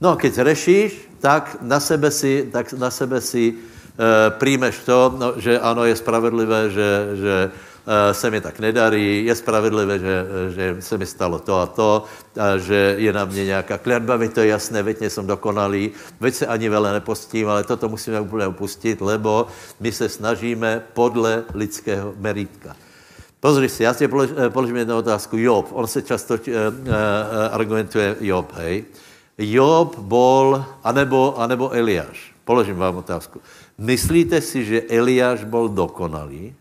No, 0.04 0.20
keď 0.20 0.52
řešíš, 0.52 0.92
tak 1.24 1.64
na 1.64 1.80
sebe 1.80 2.12
si, 2.12 2.52
tak 2.52 2.76
na 2.76 2.92
sebe 2.92 3.24
si 3.24 3.56
e, 3.56 3.56
príjmeš 4.36 4.84
to, 4.84 5.16
no, 5.16 5.40
že 5.40 5.56
ano, 5.56 5.88
je 5.88 5.96
spravedlivé, 5.96 6.60
že, 6.76 6.90
že 7.16 7.36
se 8.12 8.32
mi 8.32 8.42
tak 8.42 8.60
nedarí, 8.60 9.26
je 9.26 9.36
spravedlivé, 9.36 10.00
že, 10.00 10.16
že 10.56 10.66
se 10.80 10.98
mi 10.98 11.06
stalo 11.06 11.40
to 11.40 11.60
a 11.60 11.66
to, 11.66 12.04
a 12.40 12.58
že 12.58 12.96
je 12.98 13.14
na 13.14 13.26
mě 13.26 13.46
nějaká 13.46 13.78
kletba, 13.78 14.18
mi 14.18 14.30
to 14.30 14.40
je 14.40 14.48
jasné, 14.48 14.84
veď 14.84 15.02
jsem 15.02 15.28
dokonalý, 15.28 15.92
veď 16.20 16.34
se 16.34 16.46
ani 16.48 16.70
vele 16.70 16.94
nepostím, 16.94 17.50
ale 17.50 17.64
toto 17.64 17.90
musíme 17.90 18.22
úplně 18.22 18.48
upustit, 18.48 19.02
lebo 19.02 19.48
my 19.80 19.92
se 19.92 20.10
snažíme 20.10 20.84
podle 20.94 21.44
lidského 21.54 22.14
meritka. 22.18 22.76
Pozri 23.40 23.70
si, 23.70 23.84
já 23.84 23.94
si 23.94 24.08
položím 24.50 24.76
jednu 24.76 24.98
otázku. 24.98 25.38
Job, 25.38 25.68
on 25.72 25.88
se 25.88 26.02
často 26.02 26.34
uh, 26.34 26.40
uh, 26.40 26.88
argumentuje 27.52 28.16
Job, 28.20 28.54
hej. 28.56 28.86
Job 29.38 30.00
bol, 30.00 30.64
anebo, 30.84 31.36
anebo 31.40 31.76
Eliáš. 31.76 32.32
Položím 32.46 32.76
vám 32.76 32.98
otázku. 32.98 33.42
Myslíte 33.78 34.42
si, 34.42 34.64
že 34.64 34.88
Eliáš 34.88 35.44
bol 35.44 35.68
dokonalý? 35.68 36.56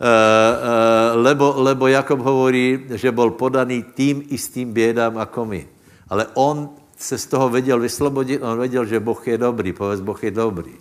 Uh, 0.00 0.06
uh, 0.06 1.20
lebo, 1.20 1.60
lebo 1.60 1.84
Jakob 1.84 2.24
hovorí, 2.24 2.88
že 2.96 3.12
bol 3.12 3.36
podaný 3.36 3.84
tým 3.92 4.24
istým 4.32 4.72
bědám 4.72 5.20
ako 5.20 5.44
my. 5.44 5.68
Ale 6.08 6.26
on 6.40 6.72
se 6.96 7.18
z 7.20 7.26
toho 7.26 7.48
věděl 7.48 7.80
vyslobodit, 7.80 8.40
on 8.42 8.58
věděl, 8.58 8.84
že 8.84 9.00
Boh 9.00 9.28
je 9.28 9.38
dobrý, 9.38 9.72
povedz, 9.76 10.00
Boh 10.00 10.16
je 10.24 10.30
dobrý. 10.30 10.72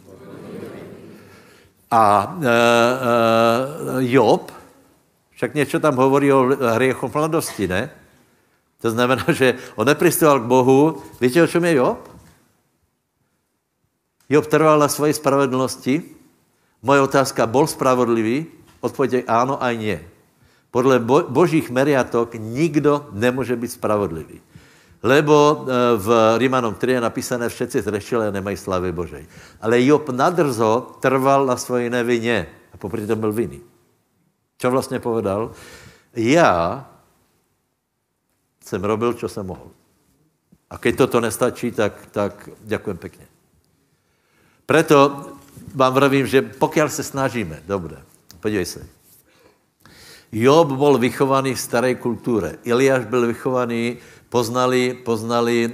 A 1.91 2.03
uh, 2.31 2.43
uh, 2.43 4.03
Job, 4.07 4.51
však 5.35 5.55
něco 5.55 5.79
tam 5.79 5.95
hovorí 5.95 6.33
o 6.33 6.55
hriechu 6.79 7.11
mladosti, 7.13 7.67
ne? 7.67 7.91
To 8.81 8.91
znamená, 8.91 9.25
že 9.35 9.59
on 9.75 9.87
nepristoval 9.87 10.39
k 10.39 10.47
Bohu. 10.47 11.03
Víte, 11.21 11.43
o 11.43 11.47
čem 11.47 11.65
je 11.65 11.73
Job? 11.73 11.99
Job 14.29 14.47
trval 14.47 14.79
na 14.79 14.87
svojej 14.87 15.13
spravedlnosti. 15.13 16.03
Moje 16.79 17.01
otázka, 17.01 17.43
bol 17.43 17.67
spravodlivý? 17.67 18.47
Odpověď 18.79 19.11
je 19.13 19.21
áno 19.27 19.59
aj 19.59 19.73
nie. 19.77 19.99
Podle 20.71 20.99
bo, 20.99 21.25
božích 21.25 21.69
meriatok 21.69 22.37
nikdo 22.37 23.09
nemůže 23.11 23.55
být 23.55 23.71
spravodlivý. 23.71 24.41
Lebo 25.03 25.35
e, 25.35 25.97
v 25.97 26.07
Rímanom 26.37 26.75
3 26.75 26.91
je 26.91 27.01
napísané, 27.01 27.49
všetci 27.49 27.81
zrešili 27.81 28.27
a 28.27 28.35
nemají 28.35 28.57
slavy 28.57 28.91
Božej. 28.91 29.23
Ale 29.61 29.81
Job 29.81 30.09
nadrzo 30.11 30.99
trval 30.99 31.45
na 31.45 31.55
svojej 31.55 31.89
nevině 31.89 32.47
a 32.73 32.77
popri 32.77 33.07
tom 33.07 33.19
byl 33.19 33.31
vinný. 33.31 33.61
Čo 34.59 34.71
vlastně 34.71 34.99
povedal? 34.99 35.51
Já 36.15 36.85
jsem 38.65 38.83
robil, 38.83 39.13
co 39.13 39.29
jsem 39.29 39.45
mohl. 39.45 39.71
A 40.69 40.77
keď 40.77 40.95
toto 40.95 41.21
nestačí, 41.21 41.71
tak, 41.71 41.93
tak 42.11 42.49
děkujem 42.63 42.97
pěkně. 42.97 43.25
Preto 44.65 45.25
vám 45.75 45.93
vravím, 45.93 46.27
že 46.27 46.41
pokud 46.41 46.91
se 46.91 47.03
snažíme, 47.03 47.63
dobré, 47.67 47.97
podívej 48.39 48.65
se. 48.65 48.81
Job 50.31 50.71
byl 50.71 50.97
vychovaný 50.97 51.53
v 51.53 51.59
staré 51.59 51.95
kultuře. 51.95 52.57
Eliáš 52.65 53.05
byl 53.05 53.27
vychovaný 53.27 53.97
Poznali, 54.29 54.93
poznali 54.93 55.65
e, 55.65 55.69
e, 55.69 55.71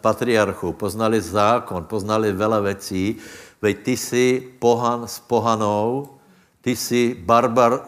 patriarchu, 0.00 0.72
poznali 0.72 1.20
zákon, 1.20 1.84
poznali 1.84 2.32
veľa 2.32 2.72
vecí. 2.72 3.20
Veď 3.60 3.76
ty 3.84 3.94
si 4.00 4.40
pohan 4.40 5.04
s 5.04 5.20
pohanou, 5.20 6.16
ty 6.64 6.72
si 6.72 7.12
barbar 7.12 7.84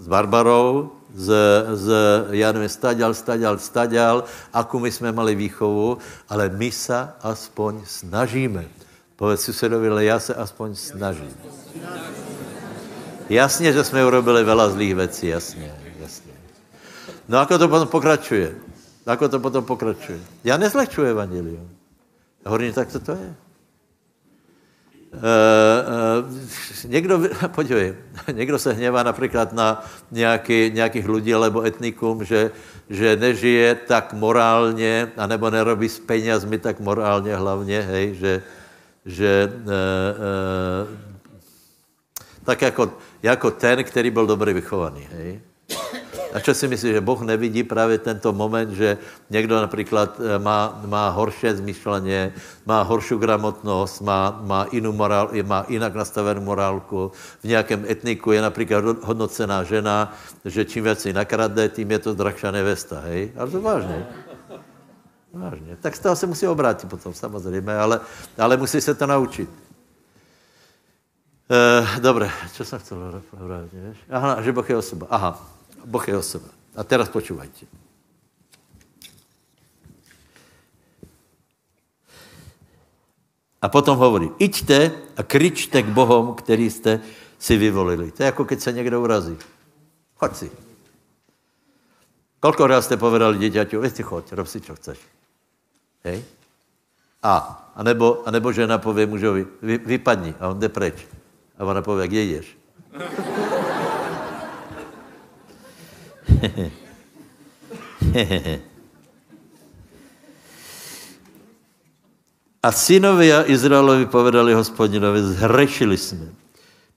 s 0.00 0.08
barbarou, 0.08 0.96
z, 1.12 1.28
z 1.76 1.86
ja 2.34 2.50
neviem, 2.56 2.72
staďal, 2.72 3.12
staďal, 3.12 3.60
staďal, 3.60 4.16
akú 4.50 4.80
my 4.80 4.88
sme 4.90 5.12
mali 5.12 5.36
výchovu, 5.36 6.00
ale 6.26 6.48
my 6.48 6.72
sa 6.72 7.20
aspoň 7.20 7.84
snažíme. 7.84 8.64
Povedz 9.14 9.44
susedovi, 9.44 9.92
ale 9.92 10.08
ja 10.08 10.18
sa 10.18 10.40
aspoň 10.40 10.74
snažím. 10.74 11.30
Jasně, 13.28 13.72
že 13.72 13.84
jsme 13.84 14.04
urobili 14.04 14.44
veľa 14.44 14.70
zlých 14.70 14.94
věcí, 14.94 15.26
jasně, 15.26 15.74
jasně. 16.00 16.32
No 17.28 17.40
ako 17.40 17.58
to 17.58 17.68
potom 17.68 17.88
pokračuje? 17.88 18.54
Ako 19.06 19.28
to 19.28 19.38
potom 19.40 19.64
pokračuje? 19.64 20.20
Já 20.44 20.56
nezlehčuji 20.56 21.10
evangelium. 21.10 21.70
Hovorím, 22.44 22.72
tak 22.72 22.92
to 22.92 23.00
to 23.00 23.12
je. 23.12 23.34
Uh, 25.14 25.20
uh, 25.20 26.90
někdo, 26.90 27.20
podívej, 27.54 27.94
někdo 28.32 28.58
se 28.58 28.72
hněvá 28.72 29.02
například 29.02 29.52
na 29.52 29.84
nějaký, 30.10 30.70
nějakých 30.74 31.08
lidí 31.08 31.34
alebo 31.34 31.62
etnikum, 31.62 32.24
že, 32.24 32.50
že 32.90 33.16
nežije 33.16 33.74
tak 33.74 34.12
morálně, 34.12 35.12
anebo 35.16 35.50
nerobí 35.50 35.88
s 35.88 35.98
penězmi 35.98 36.58
tak 36.58 36.80
morálně 36.80 37.36
hlavně, 37.36 37.80
hej, 37.80 38.14
že, 38.14 38.42
že 39.06 39.52
uh, 39.54 39.62
uh, 39.62 41.14
tak 42.44 42.62
jako, 42.62 42.92
jako 43.24 43.50
ten, 43.50 43.84
který 43.84 44.10
byl 44.10 44.26
dobře 44.26 44.52
vychovaný, 44.52 45.08
hej. 45.12 45.40
A 46.34 46.42
čo 46.42 46.50
si 46.50 46.68
myslíš, 46.68 46.98
že 46.98 47.00
Boh 47.00 47.22
nevidí 47.22 47.62
právě 47.62 47.98
tento 47.98 48.32
moment, 48.32 48.74
že 48.74 48.98
někdo 49.30 49.54
například 49.54 50.20
eh, 50.20 50.38
má, 50.38 50.82
má 50.86 51.08
horší 51.08 51.46
zmyšleně, 51.54 52.34
má 52.66 52.82
horší 52.82 53.14
gramotnost, 53.14 54.00
má, 54.00 54.40
má, 54.42 54.66
jinou 54.72 54.92
morál, 54.92 55.30
má 55.46 55.64
jinak 55.68 55.94
nastavenou 55.94 56.42
morálku, 56.42 57.12
v 57.40 57.44
nějakém 57.44 57.86
etniku 57.88 58.32
je 58.32 58.42
například 58.42 58.84
hodnocená 59.02 59.62
žena, 59.62 60.12
že 60.44 60.64
čím 60.64 60.84
věci 60.84 61.12
nakradne, 61.12 61.68
tím 61.68 61.90
je 61.90 61.98
to 61.98 62.14
drahšá 62.14 62.50
nevesta, 62.50 63.00
hej? 63.00 63.32
Ale 63.36 63.50
to 63.50 63.60
vážně. 63.62 64.06
Vážně. 65.32 65.76
Tak 65.80 65.96
z 65.96 65.98
toho 65.98 66.16
se 66.16 66.26
musí 66.26 66.46
obrátit 66.46 66.90
potom, 66.90 67.14
samozřejmě, 67.14 67.74
ale, 67.76 68.00
ale 68.38 68.56
musí 68.56 68.80
se 68.80 68.94
to 68.94 69.06
naučit. 69.06 69.63
E, 71.50 72.48
čo 72.52 72.64
jsem 72.64 72.78
chcel 72.78 73.22
vrátit, 73.32 73.96
Aha, 74.10 74.42
že 74.42 74.52
Boh 74.52 74.70
je 74.70 74.76
osoba. 74.76 75.06
Aha. 75.10 75.46
Boh 75.84 76.08
je 76.08 76.16
osoba. 76.16 76.48
A 76.76 76.84
teraz 76.84 77.08
počúvajte. 77.08 77.66
A 83.64 83.68
potom 83.68 83.96
hovorí, 83.96 84.28
iďte 84.38 84.92
a 85.16 85.22
kričte 85.24 85.82
k 85.82 85.88
Bohom, 85.88 86.34
který 86.34 86.70
jste 86.70 87.00
si 87.38 87.56
vyvolili. 87.56 88.10
To 88.10 88.22
je 88.22 88.26
jako 88.26 88.44
keď 88.44 88.60
se 88.60 88.72
někdo 88.72 89.00
urazí. 89.00 89.36
Choď 90.16 90.36
si. 90.36 90.50
Kolko 92.40 92.66
raz 92.66 92.84
jste 92.84 92.96
povedali 92.96 93.38
děťaťu, 93.38 93.80
vy 93.80 93.90
si 93.90 94.02
choď, 94.02 94.32
rob 94.32 94.44
si, 94.44 94.60
čo 94.60 94.76
chceš. 94.76 95.00
Hej? 96.04 96.24
A, 97.22 97.32
a 97.76 97.82
nebo, 97.82 98.28
a 98.28 98.30
nebo 98.30 98.52
žena 98.52 98.78
pově 98.78 99.06
mužovi, 99.06 99.46
vy, 99.62 99.78
vypadni 99.78 100.34
a 100.40 100.48
on 100.48 100.60
jde 100.60 100.68
preč. 100.68 101.08
A 101.58 101.64
ona 101.64 101.82
pově, 101.82 102.08
kde 102.08 102.22
jdeš? 102.22 102.58
A 112.64 112.72
synovia 112.72 113.44
Izraelovi 113.44 114.06
povedali 114.06 114.56
hospodinovi, 114.56 115.22
zhrešili 115.22 115.96
jsme. 115.96 116.26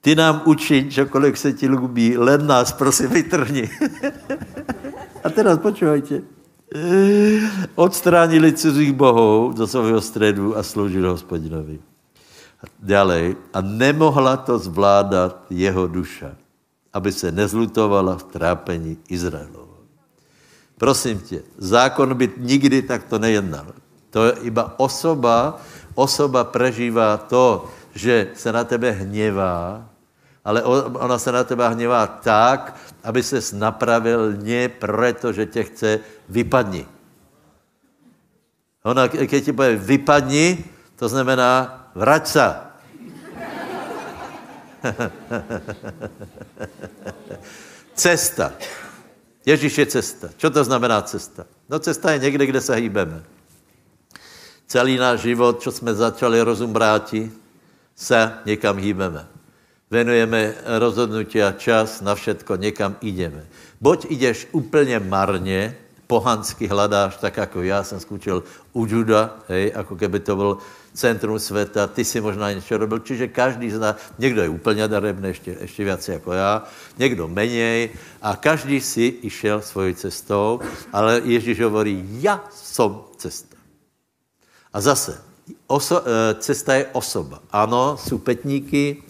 Ty 0.02 0.16
nám 0.16 0.42
učí, 0.46 0.90
čokoliv 0.90 1.40
se 1.40 1.54
ti 1.54 1.68
lubí, 1.68 2.18
len 2.18 2.48
nás 2.48 2.72
prosím 2.72 3.08
vytrhni. 3.08 3.70
A 5.24 5.30
teraz 5.30 5.60
počúvajte. 5.60 6.22
Odstránili 7.76 8.54
cizích 8.54 8.94
bohů 8.94 9.54
do 9.58 9.68
svého 9.68 10.02
středu 10.02 10.58
a 10.58 10.64
sloužili 10.64 11.08
hospodinovi. 11.08 11.80
Ďalej. 12.82 13.38
A 13.54 13.62
nemohla 13.62 14.38
to 14.38 14.58
zvládat 14.58 15.46
jeho 15.50 15.88
duša 15.88 16.34
aby 16.98 17.14
se 17.14 17.30
nezlutovala 17.30 18.18
v 18.18 18.28
trápení 18.34 18.94
Izraelova. 19.06 19.78
Prosím 20.78 21.22
tě, 21.22 21.46
zákon 21.58 22.14
by 22.18 22.26
nikdy 22.38 22.82
takto 22.82 23.22
nejednal. 23.22 23.74
To 24.10 24.26
je 24.26 24.34
iba 24.50 24.74
osoba, 24.78 25.62
osoba 25.94 26.44
prežívá 26.44 27.18
to, 27.18 27.70
že 27.94 28.34
se 28.34 28.50
na 28.50 28.64
tebe 28.64 28.92
hněvá, 28.92 29.86
ale 30.46 30.64
ona 30.98 31.18
se 31.18 31.32
na 31.32 31.44
teba 31.44 31.68
hněvá 31.70 32.08
tak, 32.08 32.78
aby 33.04 33.24
se 33.24 33.42
napravil 33.58 34.38
ne 34.38 34.70
proto, 34.70 35.34
že 35.34 35.46
tě 35.46 35.64
chce 35.64 35.90
vypadni. 36.30 36.86
Ona, 38.84 39.08
když 39.08 39.44
ti 39.44 39.54
pově 39.54 39.76
vypadni, 39.76 40.66
to 40.96 41.10
znamená 41.10 41.87
vrať 41.98 42.28
se. 42.28 42.56
cesta. 47.96 48.54
Ježíš 49.46 49.78
je 49.78 49.86
cesta. 49.86 50.30
Co 50.38 50.50
to 50.50 50.64
znamená 50.64 51.02
cesta? 51.02 51.46
No 51.70 51.80
cesta 51.80 52.12
je 52.12 52.20
někde, 52.20 52.46
kde 52.46 52.62
se 52.62 52.76
hýbeme. 52.76 53.24
Celý 54.68 54.98
náš 54.98 55.20
život, 55.20 55.62
co 55.62 55.72
jsme 55.72 55.96
začali 55.96 56.42
rozum 56.42 56.74
bráti, 56.74 57.32
se 57.96 58.34
někam 58.46 58.78
hýbeme. 58.78 59.28
Venujeme 59.92 60.54
rozhodnutí 60.78 61.44
a 61.44 61.52
čas 61.52 62.02
na 62.02 62.16
všetko, 62.16 62.56
někam 62.56 62.96
jdeme. 63.02 63.46
Boď 63.82 64.06
jdeš 64.10 64.48
úplně 64.52 65.00
marně, 65.00 65.76
pohansky 66.08 66.68
hledáš, 66.68 67.18
tak 67.18 67.38
jako 67.38 67.62
já 67.62 67.84
jsem 67.84 68.00
skúčil 68.00 68.44
u 68.74 68.86
Juda, 68.86 69.36
hej, 69.48 69.72
jako 69.76 69.96
keby 69.96 70.20
to 70.20 70.36
byl 70.36 70.58
centrum 70.98 71.40
světa, 71.40 71.88
ty 71.88 72.06
si 72.06 72.22
možná 72.22 72.52
něco 72.52 72.78
robil, 72.78 73.00
čiže 73.00 73.28
každý 73.28 73.72
zná, 73.72 73.96
někdo 74.20 74.42
je 74.42 74.50
úplně 74.50 74.88
darebný, 74.88 75.28
ještě, 75.28 75.58
ještě 75.62 75.86
víc 75.86 76.08
jako 76.08 76.34
já, 76.34 76.64
někdo 76.98 77.28
menej 77.28 77.90
a 78.22 78.36
každý 78.36 78.82
si 78.82 79.22
išel 79.22 79.62
svojí 79.62 79.96
cestou, 79.96 80.60
ale 80.94 81.22
Ježíš 81.24 81.62
hovorí, 81.62 82.02
já 82.22 82.44
jsem 82.50 82.98
cesta. 83.18 83.58
A 84.74 84.82
zase, 84.82 85.22
oso, 85.68 86.02
eh, 86.02 86.34
cesta 86.42 86.74
je 86.74 86.86
osoba. 86.98 87.40
Ano, 87.52 87.98
jsou 87.98 88.18
petníky, 88.18 89.04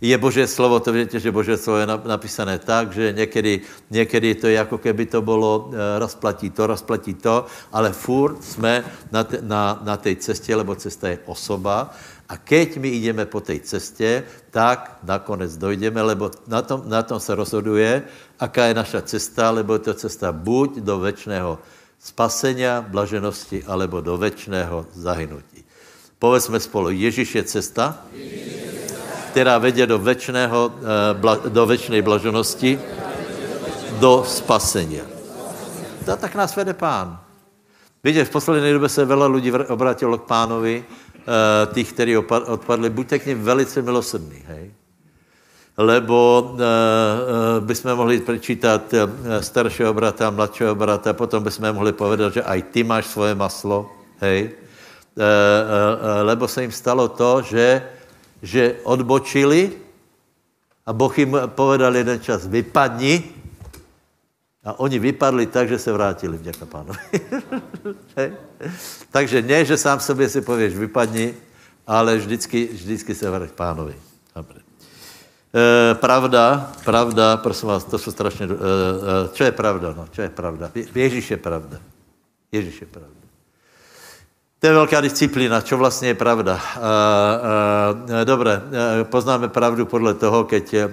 je 0.00 0.16
Bože 0.18 0.48
slovo, 0.48 0.80
to 0.80 0.92
víte, 0.92 1.20
že 1.20 1.28
Bože 1.32 1.60
slovo 1.60 1.78
je 1.78 1.86
napísané 1.86 2.58
tak, 2.58 2.92
že 2.92 3.12
někdy, 3.12 3.60
někdy 3.90 4.34
to 4.34 4.46
je 4.46 4.54
jako 4.54 4.78
keby 4.78 5.06
to 5.06 5.22
bylo, 5.22 5.70
eh, 5.72 5.98
rozplatí 5.98 6.50
to, 6.50 6.66
rozplatí 6.66 7.14
to, 7.14 7.46
ale 7.72 7.92
furt 7.92 8.44
jsme 8.44 8.84
na, 9.12 9.24
te, 9.24 9.38
na, 9.42 9.80
na 9.84 9.96
té 9.96 10.16
cestě, 10.16 10.56
lebo 10.56 10.74
cesta 10.74 11.08
je 11.08 11.18
osoba 11.26 11.92
a 12.28 12.36
keď 12.36 12.78
my 12.78 12.88
jdeme 12.88 13.26
po 13.26 13.40
té 13.40 13.60
cestě, 13.60 14.24
tak 14.50 14.98
nakonec 15.02 15.56
dojdeme, 15.56 16.02
lebo 16.02 16.30
na 16.46 16.62
tom, 16.62 16.82
na 16.86 17.02
tom 17.02 17.20
se 17.20 17.34
rozhoduje, 17.34 18.02
aká 18.38 18.66
je 18.66 18.74
naša 18.74 19.00
cesta, 19.02 19.50
lebo 19.50 19.74
je 19.74 19.78
to 19.90 19.94
cesta 19.94 20.32
buď 20.32 20.78
do 20.78 20.98
večného 20.98 21.58
spasenia, 21.98 22.86
blaženosti, 22.86 23.66
alebo 23.66 24.00
do 24.00 24.16
večného 24.16 24.86
zahynutí. 24.94 25.66
Povedzme 26.22 26.60
spolu, 26.60 26.94
Ježíš 26.94 27.34
je 27.34 27.44
cesta. 27.44 28.06
Ježíš 28.14 28.70
která 29.30 29.58
vedě 29.58 29.86
do, 29.86 29.98
večného, 29.98 30.72
eh, 30.82 31.48
do 31.48 31.62
večné 31.66 32.02
blaženosti, 32.02 32.78
do 34.02 34.26
spasení. 34.26 35.00
To 36.04 36.16
tak 36.16 36.34
nás 36.34 36.56
vede 36.56 36.74
pán. 36.74 37.20
Víte, 38.04 38.24
v 38.24 38.30
poslední 38.30 38.72
době 38.72 38.88
se 38.88 39.04
veľa 39.06 39.26
lidí 39.30 39.52
obrátilo 39.52 40.18
k 40.18 40.26
pánovi, 40.26 40.82
eh, 40.82 41.74
těch, 41.74 41.92
kteří 41.92 42.16
odpadli, 42.16 42.90
buďte 42.90 43.18
k 43.18 43.26
ním 43.26 43.38
velice 43.42 43.82
milosrdní, 43.82 44.42
hej? 44.46 44.74
Lebo 45.80 46.50
uh, 46.52 46.60
bychom 47.64 47.96
mohli 47.96 48.20
přečítat 48.20 48.92
staršího 49.40 49.94
brata, 49.94 50.28
mladšího 50.28 50.74
brata, 50.74 51.16
potom 51.16 51.40
bychom 51.40 51.72
mohli 51.72 51.92
povedat, 51.96 52.36
že 52.36 52.42
aj 52.42 52.62
ty 52.62 52.84
máš 52.84 53.08
svoje 53.08 53.32
maslo, 53.32 53.88
hej? 54.20 54.60
Lebo 56.22 56.48
se 56.48 56.62
jim 56.62 56.72
stalo 56.72 57.08
to, 57.08 57.42
že 57.48 57.80
že 58.42 58.80
odbočili 58.84 59.72
a 60.86 60.92
Boh 60.92 61.12
jim 61.18 61.36
povedal 61.54 61.96
jeden 61.96 62.20
čas, 62.20 62.46
vypadni. 62.46 63.40
A 64.64 64.76
oni 64.80 64.98
vypadli 64.98 65.46
tak, 65.46 65.68
že 65.68 65.78
se 65.78 65.92
vrátili, 65.92 66.36
vďaka 66.36 66.66
pánovi. 66.66 67.00
Takže 69.14 69.42
ne, 69.42 69.64
že 69.64 69.76
sám 69.76 70.00
sobě 70.00 70.28
si 70.28 70.40
pověš, 70.40 70.76
vypadni, 70.76 71.34
ale 71.86 72.16
vždycky, 72.16 72.68
vždycky 72.72 73.14
se 73.14 73.30
vrať 73.30 73.50
pánovi. 73.50 73.96
Dobre. 74.36 74.60
E, 75.54 75.94
pravda, 75.94 76.72
pravda, 76.84 77.36
prosím 77.36 77.68
vás, 77.68 77.84
to 77.84 77.98
jsou 77.98 78.10
strašně... 78.10 78.46
E, 78.46 78.48
e, 78.50 79.28
čo 79.32 79.44
je 79.44 79.52
pravda? 79.52 79.94
No, 79.96 80.04
čo 80.12 80.22
je 80.22 80.28
pravda? 80.28 80.70
Ježíš 80.94 81.30
je 81.30 81.36
pravda. 81.36 81.78
Ježíš 82.52 82.80
je 82.80 82.86
pravda. 82.86 83.19
To 84.60 84.66
je 84.66 84.72
velká 84.72 85.00
disciplína, 85.00 85.60
čo 85.64 85.80
vlastně 85.80 86.08
je 86.08 86.14
pravda. 86.20 86.60
Uh, 86.60 86.84
uh, 88.12 88.24
dobré, 88.28 88.60
uh, 88.60 89.08
poznáme 89.08 89.48
pravdu 89.48 89.86
podle 89.88 90.14
toho, 90.14 90.44
keď 90.44 90.66
uh, 90.74 90.84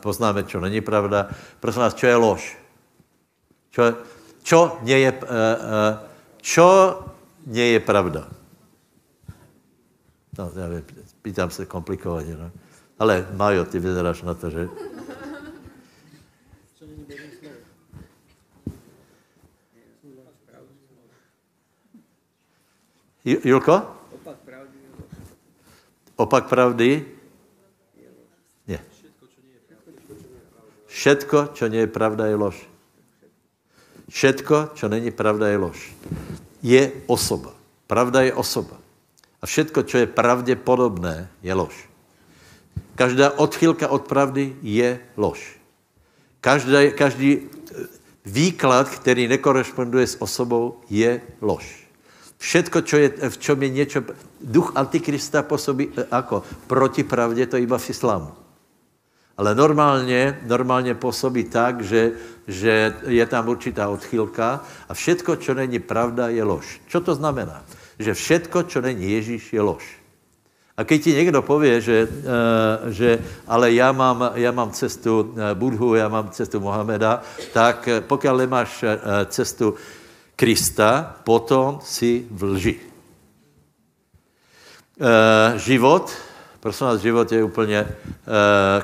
poznáme, 0.00 0.48
čo 0.48 0.60
není 0.60 0.80
pravda. 0.80 1.28
Prosím 1.60 1.80
vás, 1.80 1.94
čo 1.94 2.06
je 2.08 2.16
lož? 2.16 2.42
Čo, 3.68 4.00
čo 4.40 4.80
nie 4.80 5.04
je, 5.04 5.12
čo 6.40 6.68
nie 7.44 7.76
je 7.76 7.80
pravda? 7.84 8.24
No, 10.38 10.50
já 10.56 10.68
vím, 10.68 10.82
pýtám 11.22 11.50
se 11.50 11.66
komplikovaně, 11.66 12.36
no. 12.40 12.50
Ale 12.98 13.26
Majo, 13.36 13.64
ty 13.64 13.78
vyzeráš 13.78 14.22
na 14.22 14.34
to, 14.34 14.50
že... 14.50 14.68
Julko? 23.26 23.82
Opak 24.14 24.38
pravdy. 24.46 24.78
Opak 26.14 26.44
pravdy? 26.46 26.90
Nie. 28.70 28.80
Všetko, 30.86 31.50
čo 31.50 31.66
nie 31.66 31.82
je 31.82 31.90
pravda, 31.90 32.30
je 32.30 32.36
lož. 32.38 32.56
Všetko, 34.06 34.78
čo 34.78 34.86
není 34.86 35.10
pravda, 35.10 35.50
je 35.50 35.58
lož. 35.58 35.78
Je 36.62 36.94
osoba. 37.10 37.50
Pravda 37.90 38.22
je 38.22 38.30
osoba. 38.30 38.78
A 39.42 39.46
všetko, 39.46 39.82
čo 39.82 39.98
je 39.98 40.06
pravděpodobné, 40.06 41.26
je 41.42 41.50
lož. 41.50 41.74
Každá 42.94 43.34
odchylka 43.42 43.90
od 43.90 44.06
pravdy 44.06 44.54
je 44.62 45.02
lož. 45.18 45.58
Každý, 46.40 46.94
každý 46.94 47.50
výklad, 48.24 48.88
který 48.88 49.28
nekoresponduje 49.28 50.06
s 50.06 50.22
osobou, 50.22 50.80
je 50.90 51.20
lož. 51.42 51.85
Všetko, 52.38 52.78
čo 52.80 52.96
je, 52.96 53.08
v 53.28 53.36
čom 53.38 53.62
je 53.62 53.68
něco, 53.68 54.02
duch 54.40 54.72
antikrista 54.74 55.42
působí 55.42 55.88
jako 56.12 56.42
proti 56.66 57.02
pravdě, 57.04 57.46
to 57.46 57.56
iba 57.56 57.78
v 57.78 57.90
islámu. 57.90 58.32
Ale 59.36 59.54
normálně, 59.54 60.40
normálně 60.46 60.94
působí 60.94 61.44
tak, 61.44 61.80
že, 61.80 62.12
že 62.48 62.94
je 63.06 63.26
tam 63.26 63.48
určitá 63.48 63.88
odchylka 63.88 64.64
a 64.88 64.94
všetko, 64.94 65.36
čo 65.36 65.54
není 65.54 65.78
pravda, 65.78 66.28
je 66.28 66.44
lož. 66.44 66.80
Co 66.88 67.00
to 67.00 67.14
znamená? 67.14 67.64
Že 67.98 68.14
všetko, 68.14 68.62
čo 68.62 68.80
není 68.80 69.12
Ježíš, 69.12 69.52
je 69.52 69.60
lož. 69.60 69.84
A 70.76 70.82
když 70.82 71.04
ti 71.04 71.12
někdo 71.12 71.42
pově, 71.42 71.80
že, 71.80 72.08
e, 72.08 72.92
že 72.92 73.18
ale 73.46 73.72
já 73.72 73.92
mám, 73.92 74.30
já 74.34 74.52
mám 74.52 74.70
cestu 74.70 75.34
e, 75.36 75.54
Budhu, 75.54 75.94
já 75.94 76.08
mám 76.08 76.30
cestu 76.30 76.60
Mohameda, 76.60 77.22
tak 77.52 77.88
pokud 78.00 78.36
nemáš 78.36 78.84
cestu 79.28 79.74
Krista, 80.36 81.16
potom 81.24 81.80
si 81.80 82.28
v 82.30 82.42
lži. 82.42 82.76
E, 85.00 85.58
život, 85.58 86.12
prosím 86.60 86.86
vás, 86.86 87.00
život 87.00 87.32
je 87.32 87.44
úplně, 87.44 87.78
e, 87.78 87.94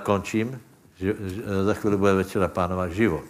končím, 0.02 0.60
ži, 0.98 1.12
e, 1.12 1.64
za 1.64 1.74
chvíli 1.74 1.96
bude 1.96 2.14
večera 2.14 2.48
pánovat 2.48 2.92
život. 2.92 3.24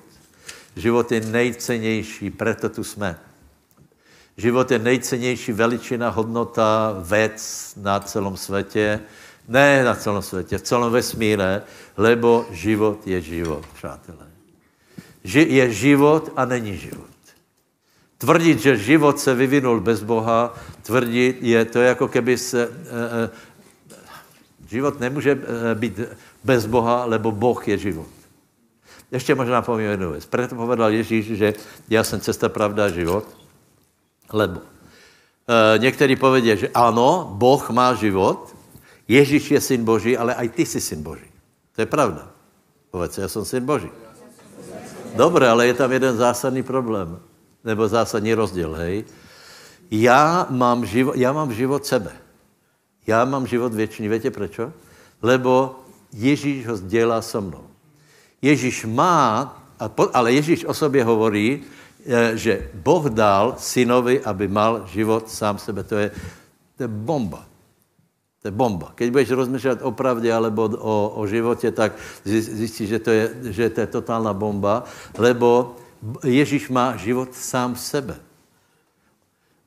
Život 0.77 1.13
je 1.13 1.21
nejcennější, 1.21 2.31
proto 2.31 2.69
tu 2.69 2.85
jsme. 2.85 3.19
Život 4.37 4.71
je 4.71 4.79
nejcennější 4.79 5.53
veličina, 5.53 6.09
hodnota, 6.09 6.97
věc 7.03 7.75
na 7.77 8.01
celém 8.01 8.37
světě. 8.37 9.01
Ne 9.49 9.85
na 9.85 9.95
celém 9.95 10.23
světě, 10.23 10.59
v 10.59 10.63
celém 10.63 10.93
vesmíre, 10.93 11.63
lebo 11.97 12.47
život 12.51 13.07
je 13.07 13.21
život, 13.21 13.67
přátelé. 13.75 14.27
Ži, 15.25 15.47
je 15.51 15.73
život 15.73 16.33
a 16.37 16.45
není 16.45 16.77
život. 16.77 17.12
Tvrdit, 18.23 18.63
že 18.63 18.77
život 18.79 19.19
se 19.19 19.35
vyvinul 19.35 19.83
bez 19.83 19.99
Boha, 20.07 20.55
tvrdit 20.87 21.43
je 21.43 21.65
to 21.65 21.83
jako 21.83 22.09
keby 22.09 22.39
se... 22.39 22.71
E, 22.71 23.31
život 24.71 25.01
nemůže 25.01 25.33
e, 25.35 25.75
být 25.75 26.01
bez 26.45 26.67
Boha, 26.67 27.05
lebo 27.05 27.35
Boh 27.35 27.59
je 27.69 27.79
život. 27.79 28.07
Ještě 29.11 29.35
možná 29.35 29.63
povím 29.63 29.91
jednu 29.91 30.11
věc. 30.11 30.27
Proto 30.27 30.55
povedal 30.55 30.91
Ježíš, 30.95 31.27
že 31.27 31.55
já 31.91 32.05
jsem 32.05 32.21
cesta, 32.21 32.49
pravda 32.49 32.95
život, 32.95 33.27
lebo 34.33 34.63
e, 34.63 35.79
někteří 35.79 36.17
povedí, 36.17 36.57
že 36.57 36.71
ano, 36.75 37.27
Boh 37.35 37.71
má 37.71 37.95
život, 37.99 38.55
Ježíš 39.09 39.51
je 39.51 39.61
syn 39.61 39.85
Boží, 39.85 40.15
ale 40.15 40.35
aj 40.35 40.49
ty 40.49 40.67
jsi 40.67 40.81
syn 40.81 41.03
Boží. 41.03 41.27
To 41.75 41.83
je 41.83 41.87
pravda. 41.87 42.31
Povedz, 42.91 43.19
já 43.19 43.29
jsem 43.29 43.45
syn 43.45 43.67
Boží. 43.67 43.91
Dobré, 45.19 45.51
ale 45.51 45.67
je 45.67 45.75
tam 45.75 45.93
jeden 45.93 46.17
zásadní 46.17 46.63
problém 46.63 47.32
nebo 47.65 47.89
zásadní 47.89 48.35
rozdíl, 48.35 48.73
hej. 48.75 49.05
Já 49.91 50.47
mám, 50.51 50.87
život, 50.87 51.17
já 51.17 51.33
mám 51.33 51.53
život 51.53 51.87
sebe. 51.87 52.13
Já 53.07 53.25
mám 53.25 53.47
život 53.47 53.75
věčný. 53.75 54.09
Víte 54.09 54.31
proč? 54.31 54.61
Lebo 55.23 55.81
Ježíš 56.13 56.67
ho 56.67 56.77
sdělá 56.77 57.23
so 57.23 57.49
mnou. 57.49 57.65
Ježíš 58.43 58.85
má, 58.85 59.53
ale 60.13 60.33
Ježíš 60.33 60.65
o 60.65 60.75
sobě 60.75 61.05
hovorí, 61.05 61.61
eh, 62.07 62.37
že 62.37 62.71
Boh 62.75 63.05
dal 63.11 63.55
synovi, 63.59 64.21
aby 64.21 64.49
mal 64.49 64.89
život 64.89 65.31
sám 65.31 65.59
sebe. 65.59 65.83
To 65.85 65.97
je, 65.97 66.11
to 66.77 66.83
je 66.83 66.89
bomba. 66.89 67.45
To 68.43 68.49
je 68.49 68.53
bomba. 68.53 68.91
Keď 68.95 69.11
budeš 69.11 69.31
rozmýšlet 69.31 69.79
o 69.83 69.93
pravdě 69.93 70.33
alebo 70.33 70.67
o, 70.67 71.09
o 71.15 71.27
životě, 71.27 71.71
tak 71.71 71.95
zjistíš, 72.25 72.89
že 72.89 72.99
to, 72.99 73.11
je, 73.11 73.25
že 73.55 73.71
to 73.71 73.81
je 73.81 73.87
totálna 73.87 74.33
bomba, 74.35 74.83
lebo 75.19 75.77
Ježíš 76.25 76.69
má 76.69 76.99
život 76.99 77.31
sám 77.35 77.79
sebe. 77.79 78.19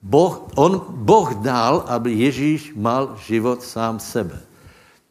Boh, 0.03 0.51
on, 0.53 0.77
boh 1.01 1.33
dal, 1.41 1.87
aby 1.87 2.13
Ježíš 2.13 2.75
mal 2.75 3.17
život 3.25 3.63
sám 3.63 3.97
sebe. 3.97 4.37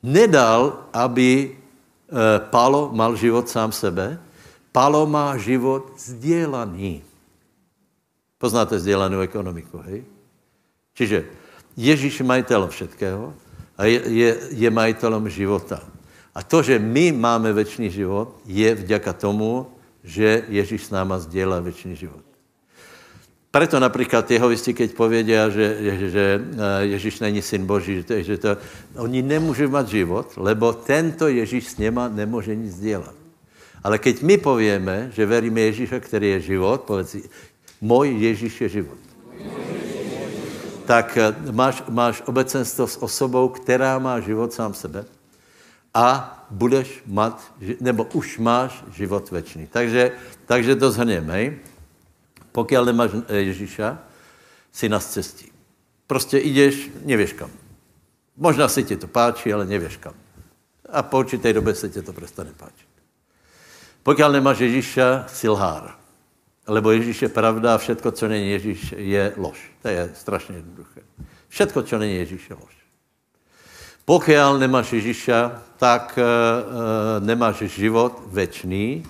Nedal, 0.05 0.87
aby 0.93 1.51
e, 1.51 1.51
Palo 2.53 2.93
mal 2.93 3.17
život 3.17 3.49
sám 3.49 3.73
sebe. 3.73 4.21
Palo 4.71 5.09
má 5.09 5.35
život 5.41 5.99
sdělaný. 5.99 7.03
Poznáte 8.39 8.79
sdělanou 8.79 9.25
ekonomiku, 9.25 9.83
hej? 9.89 10.05
Čiže 10.95 11.27
Ježíš 11.75 12.23
je 12.23 12.27
majitelem 12.27 12.71
všetkého 12.71 13.35
a 13.75 13.81
je, 13.91 13.99
je, 14.07 14.31
je 14.63 14.69
majitelem 14.71 15.27
života. 15.27 15.83
A 16.35 16.43
to, 16.43 16.63
že 16.63 16.79
my 16.79 17.11
máme 17.15 17.51
večný 17.51 17.91
život, 17.91 18.39
je 18.47 18.67
vďaka 18.75 19.11
tomu, 19.15 19.74
že 20.05 20.45
Ježíš 20.49 20.85
s 20.85 20.91
náma 20.91 21.19
sdělá 21.19 21.61
věčný 21.61 21.97
život. 21.97 22.25
Preto 23.51 23.81
například 23.81 24.31
jehovisti, 24.31 24.75
keď 24.75 24.95
povědia, 24.99 25.49
že, 25.49 25.67
že 26.11 26.25
eh, 26.43 26.85
Ježíš 26.91 27.21
není 27.21 27.43
syn 27.43 27.67
Boží, 27.67 27.97
že 27.97 28.05
to, 28.05 28.15
že 28.23 28.39
to, 28.39 28.51
oni 28.97 29.23
nemůžou 29.23 29.71
mít 29.71 29.89
život, 29.89 30.27
lebo 30.37 30.73
tento 30.73 31.29
Ježíš 31.29 31.69
s 31.69 31.77
něma 31.79 32.09
nemůže 32.09 32.55
nic 32.55 32.75
dělat. 32.81 33.15
Ale 33.85 33.99
keď 33.99 34.23
my 34.23 34.39
povíme, 34.39 35.11
že 35.15 35.27
veríme 35.27 35.61
Ježíša, 35.61 36.01
který 36.01 36.31
je 36.31 36.41
život, 36.41 36.83
povedz 36.83 37.17
můj 37.81 38.19
Ježíš 38.19 38.61
je 38.61 38.69
život. 38.69 38.99
Tak 40.85 41.15
eh, 41.17 41.31
máš, 41.53 41.83
máš 41.89 42.23
obecenstvo 42.27 42.91
s 42.91 43.03
osobou, 43.03 43.49
která 43.49 43.99
má 44.03 44.21
život 44.21 44.53
sám 44.53 44.75
sebe 44.75 45.07
a 45.95 46.07
budeš 46.51 47.03
mít, 47.07 47.35
nebo 47.81 48.05
už 48.05 48.39
máš 48.39 48.85
život 48.93 49.31
večný. 49.31 49.67
Takže, 49.67 50.13
takže 50.47 50.77
to 50.77 50.91
zhrněme? 50.91 51.53
Pokud 52.53 52.85
nemáš 52.85 53.11
Ježíša, 53.29 53.99
si 54.73 54.89
na 54.89 55.01
cestí. 55.01 55.53
Prostě 56.07 56.39
jdeš, 56.39 56.91
nevíš 57.05 57.33
kam. 57.33 57.51
Možná 58.37 58.69
si 58.69 58.85
ti 58.85 58.97
to 58.97 59.07
páčí, 59.07 59.53
ale 59.53 59.67
nevíš 59.67 59.97
kam. 59.97 60.15
A 60.91 61.03
po 61.03 61.19
určité 61.19 61.53
době 61.53 61.75
se 61.75 61.89
ti 61.89 62.03
to 62.03 62.13
přestane 62.13 62.53
páčit. 62.57 62.89
Pokud 64.03 64.29
nemáš 64.29 64.59
Ježíša, 64.59 65.25
si 65.29 65.49
lhár. 65.49 65.95
Lebo 66.67 66.91
Ježíš 66.91 67.23
je 67.23 67.29
pravda 67.29 67.75
a 67.75 67.79
všetko, 67.79 68.11
co 68.11 68.29
není 68.29 68.51
Ježíš, 68.51 68.95
je 68.97 69.33
lož. 69.37 69.73
To 69.83 69.89
je 69.89 70.11
strašně 70.15 70.57
jednoduché. 70.57 71.01
Všetko, 71.49 71.83
co 71.83 71.99
není 71.99 72.17
Ježíš, 72.17 72.51
je 72.51 72.57
lož. 72.57 72.84
Pokud 74.05 74.37
nemáš 74.59 74.93
Ježíša, 74.93 75.63
tak 75.81 76.19
uh, 76.21 77.25
nemáš 77.25 77.65
život 77.73 78.21
večný, 78.27 79.01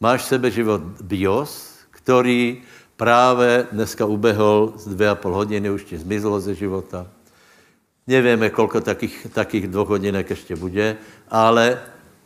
máš 0.00 0.24
sebe 0.24 0.50
život 0.50 0.80
bios, 1.04 1.76
který 1.90 2.64
právě 2.96 3.66
dneska 3.72 4.04
ubehol 4.04 4.72
z 4.76 4.88
dvě 4.88 5.08
a 5.08 5.14
půl 5.14 5.34
hodiny, 5.34 5.70
už 5.70 5.84
ti 5.84 5.98
zmizlo 5.98 6.40
ze 6.40 6.54
života. 6.54 7.06
Nevíme, 8.06 8.50
kolko 8.50 8.80
takých, 8.80 9.26
takých 9.32 9.68
dvou 9.68 9.84
hodinek 9.84 10.30
ještě 10.30 10.56
bude, 10.56 10.96
ale 11.28 11.78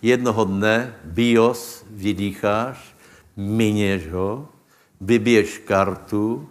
jednoho 0.02 0.44
dne 0.44 0.94
bios 1.04 1.82
vydýcháš, 1.90 2.78
minieš 3.36 4.14
ho, 4.14 4.48
vybiješ 5.00 5.58
kartu, 5.66 6.48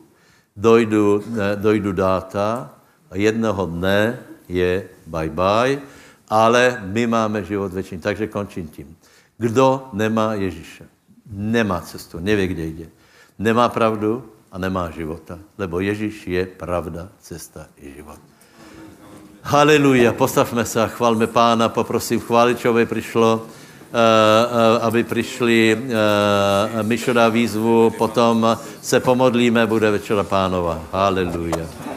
dojdu, 0.56 1.24
dojdu 1.56 1.92
dáta 1.92 2.76
a 3.12 3.16
jednoho 3.16 3.66
dne 3.66 4.20
je 4.52 4.88
bye 5.08 5.30
bye, 5.30 5.82
ale 6.30 6.84
my 6.86 7.08
máme 7.08 7.44
život 7.44 7.74
věčný. 7.74 8.00
Takže 8.00 8.28
končím 8.28 8.68
tím. 8.68 8.96
Kdo 9.38 9.90
nemá 9.94 10.34
Ježíše, 10.34 10.86
nemá 11.32 11.82
cestu, 11.82 12.20
neví, 12.20 12.48
kde 12.48 12.66
jde. 12.66 12.88
Nemá 13.40 13.70
pravdu, 13.70 14.24
a 14.52 14.58
nemá 14.58 14.92
života. 14.92 15.40
Lebo 15.58 15.80
Ježíš 15.80 16.28
je 16.28 16.46
pravda, 16.46 17.08
cesta 17.22 17.68
i 17.82 17.94
život. 17.96 18.20
Haleluja, 19.44 20.14
postavme 20.14 20.66
se 20.66 20.82
a 20.82 20.88
chválme 20.88 21.28
pána, 21.28 21.70
poprosím 21.70 22.20
chváličové 22.20 22.86
přišlo, 22.86 23.42
eh, 23.42 23.98
eh, 23.98 24.82
aby 24.82 25.04
přišli, 25.04 25.78
Mišo 26.82 27.14
dá 27.14 27.30
výzvu, 27.30 27.90
potom 27.90 28.58
se 28.82 29.00
pomodlíme, 29.00 29.66
bude 29.66 29.92
večera 29.92 30.24
pánova. 30.24 30.80
Haleluja. 30.92 31.91